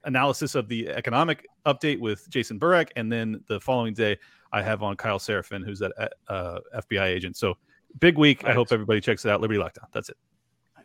[0.05, 4.19] analysis of the economic update with Jason Burack, and then the following day
[4.53, 5.93] I have on Kyle Seraphin, who's that
[6.29, 7.37] uh, FBI agent.
[7.37, 7.57] So
[8.01, 8.45] big week.
[8.45, 9.41] I hope everybody checks it out.
[9.41, 9.87] Liberty Lockdown.
[9.93, 10.17] That's it.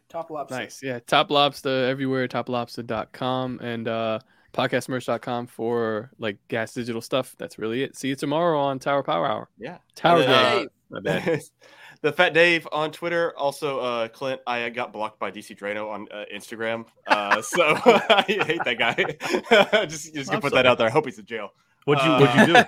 [0.09, 0.55] Top lobster.
[0.55, 0.83] Nice.
[0.83, 0.99] Yeah.
[0.99, 4.19] Top Lobster everywhere, toplobster.com and uh
[4.53, 7.35] podcastmerch.com for like gas digital stuff.
[7.37, 7.95] That's really it.
[7.95, 9.49] See you tomorrow on Tower Power Hour.
[9.57, 9.77] Yeah.
[9.95, 11.41] Tower And then, My uh, bad.
[12.01, 13.33] the Fat Dave on Twitter.
[13.37, 16.85] Also, uh, Clint, I got blocked by DC Drano on uh, Instagram.
[17.07, 19.85] Uh, so I hate that guy.
[19.85, 20.63] just just gonna put sorry.
[20.63, 20.87] that out there.
[20.87, 21.49] I hope he's in jail.
[21.85, 22.63] What'd you What'd you do?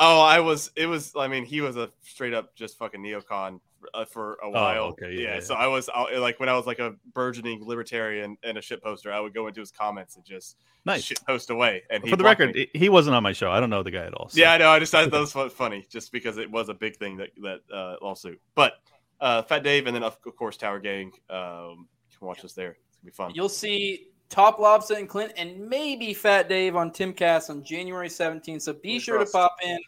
[0.00, 0.70] Oh, I was.
[0.76, 1.12] It was.
[1.16, 3.60] I mean, he was a straight up just fucking neocon
[3.94, 4.84] uh, for a while.
[4.84, 5.40] Oh, okay, yeah, yeah.
[5.40, 8.82] So I was I, like when I was like a burgeoning libertarian and a shit
[8.82, 11.04] poster, I would go into his comments and just Nice.
[11.04, 11.82] shit post away.
[11.90, 12.68] And he For the record, me.
[12.72, 13.50] he- he wasn't on my show.
[13.50, 14.28] I don't know the guy at all.
[14.28, 14.70] so- Yeah, I know.
[14.70, 17.60] I just thought that was funny, just because it was a big thing that that
[17.72, 18.40] uh, lawsuit.
[18.54, 18.74] But
[19.20, 21.12] uh, Fat Dave, and then of of course Tower Gang.
[21.30, 22.76] Um, you can watch us there.
[22.88, 23.32] It's gonna be fun.
[23.34, 28.62] You'll see Top Lobster and Clint and maybe Fat Dave on Timcast on January 17th.
[28.62, 29.78] So be sure to pop in.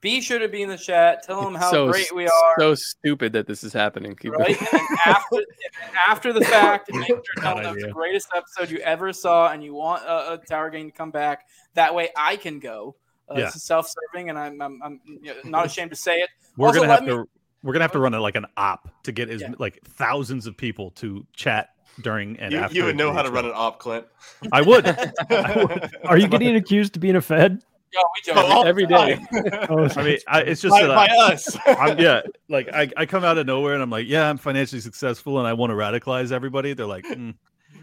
[0.00, 1.24] Be sure to be in the chat.
[1.24, 2.54] Tell them how so great we are.
[2.58, 4.14] So stupid that this is happening.
[4.14, 4.56] Keep right?
[4.58, 4.86] going.
[5.04, 5.36] After,
[6.08, 9.62] after the fact, make sure to tell them the greatest episode you ever saw, and
[9.64, 11.48] you want a, a Tower Gang to come back.
[11.74, 12.94] That way, I can go.
[13.28, 13.48] Uh, Yeah.
[13.50, 16.30] Self-serving, and I'm, I'm, I'm you know, not ashamed to say it.
[16.56, 17.28] We're Also, gonna have me- to
[17.64, 19.54] we're gonna have to run it like an op to get as Yeah.
[19.58, 21.70] like thousands of people to chat
[22.02, 22.76] during and you, after.
[22.76, 24.06] you would know how to run an op, Clint.
[24.52, 24.86] I would.
[25.30, 25.90] I would.
[26.04, 27.62] Are you getting accused of being a Fed?
[27.92, 28.36] Yo, we joke.
[28.44, 29.26] all Every the time.
[29.70, 31.56] Oh, I mean, I, it's just by, that by I, us.
[31.66, 34.80] I'm, yeah, like I, I come out of nowhere and I'm like, yeah, I'm financially
[34.80, 36.74] successful and I want to radicalize everybody.
[36.74, 37.34] They're like, mm,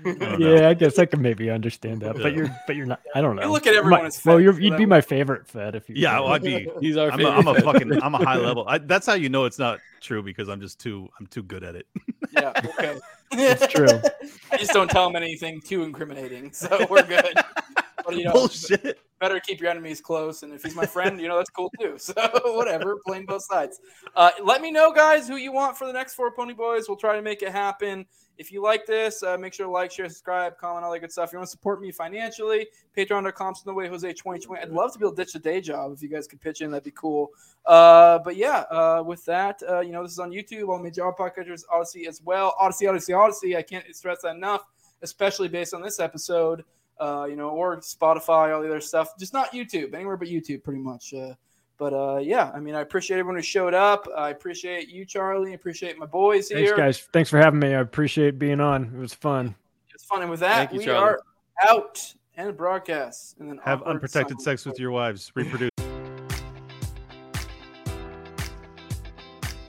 [0.06, 2.38] I yeah, I guess I can maybe understand that, but Yeah.
[2.38, 3.02] you're but you're not.
[3.15, 3.44] I don't know.
[3.44, 5.95] You look at everyone My- as well, you're, you'd be my favorite Fed if you.
[5.98, 6.26] yeah, were.
[6.26, 6.69] well, I'd be.
[6.80, 7.38] He's our I'm a, favorite.
[7.40, 8.03] I'm a fucking.
[8.03, 8.65] I'm a high level.
[8.68, 11.10] I, that's how you know it's not true because I'm just too.
[11.19, 11.88] I'm too good at it.
[12.32, 12.99] Yeah, okay.
[13.32, 13.88] It's true.
[14.52, 17.34] I just don't tell them anything too incriminating, so we're good.
[18.06, 18.99] But you know, Bullshit.
[19.19, 20.44] better keep your enemies close.
[20.44, 21.98] And if he's my friend, you know that's cool too.
[22.06, 22.14] So
[22.56, 23.80] whatever, playing both sides.
[24.15, 26.86] Uh, let me know, guys, who you want for the next four Pony Boys.
[26.88, 28.06] We'll try to make it happen.
[28.38, 31.11] If you like this, uh, make sure to like, share, subscribe, comment, all that good
[31.11, 31.30] stuff.
[31.30, 34.61] If you want to support me financially, patreon.com, no way, Jose 2020.
[34.61, 36.61] I'd love to be able to ditch the day job if you guys could pitch
[36.61, 36.69] in.
[36.72, 37.30] That'd be cool.
[37.65, 41.10] Uh, but yeah, uh, with that, uh, you know, this is on YouTube, all major
[41.18, 42.53] podcasters, Odysee as well.
[42.60, 43.56] Odysee, Odysee, Odysee.
[43.56, 44.65] I can't stress that enough,
[45.02, 46.64] especially based on this episode
[47.00, 49.18] uh, you know, or Spotify, all the other stuff.
[49.18, 51.14] Just not YouTube, anywhere but YouTube, pretty much.
[51.14, 51.34] Uh,
[51.78, 54.08] but uh, yeah, I mean, I appreciate everyone who showed up.
[54.16, 55.52] I appreciate you, Charlie.
[55.52, 56.78] I appreciate my boys Thanks, here.
[56.78, 57.00] guys.
[57.12, 57.76] Thanks for having me.
[57.76, 58.86] I appreciate being on.
[58.96, 59.56] It was fun.
[59.94, 60.22] It's fun.
[60.22, 61.16] And with that, you, we Charlie.
[61.16, 61.20] are
[61.68, 63.38] out and broadcast.
[63.40, 65.32] And then Have unprotected sex with your wives.
[65.36, 65.75] Reproduce.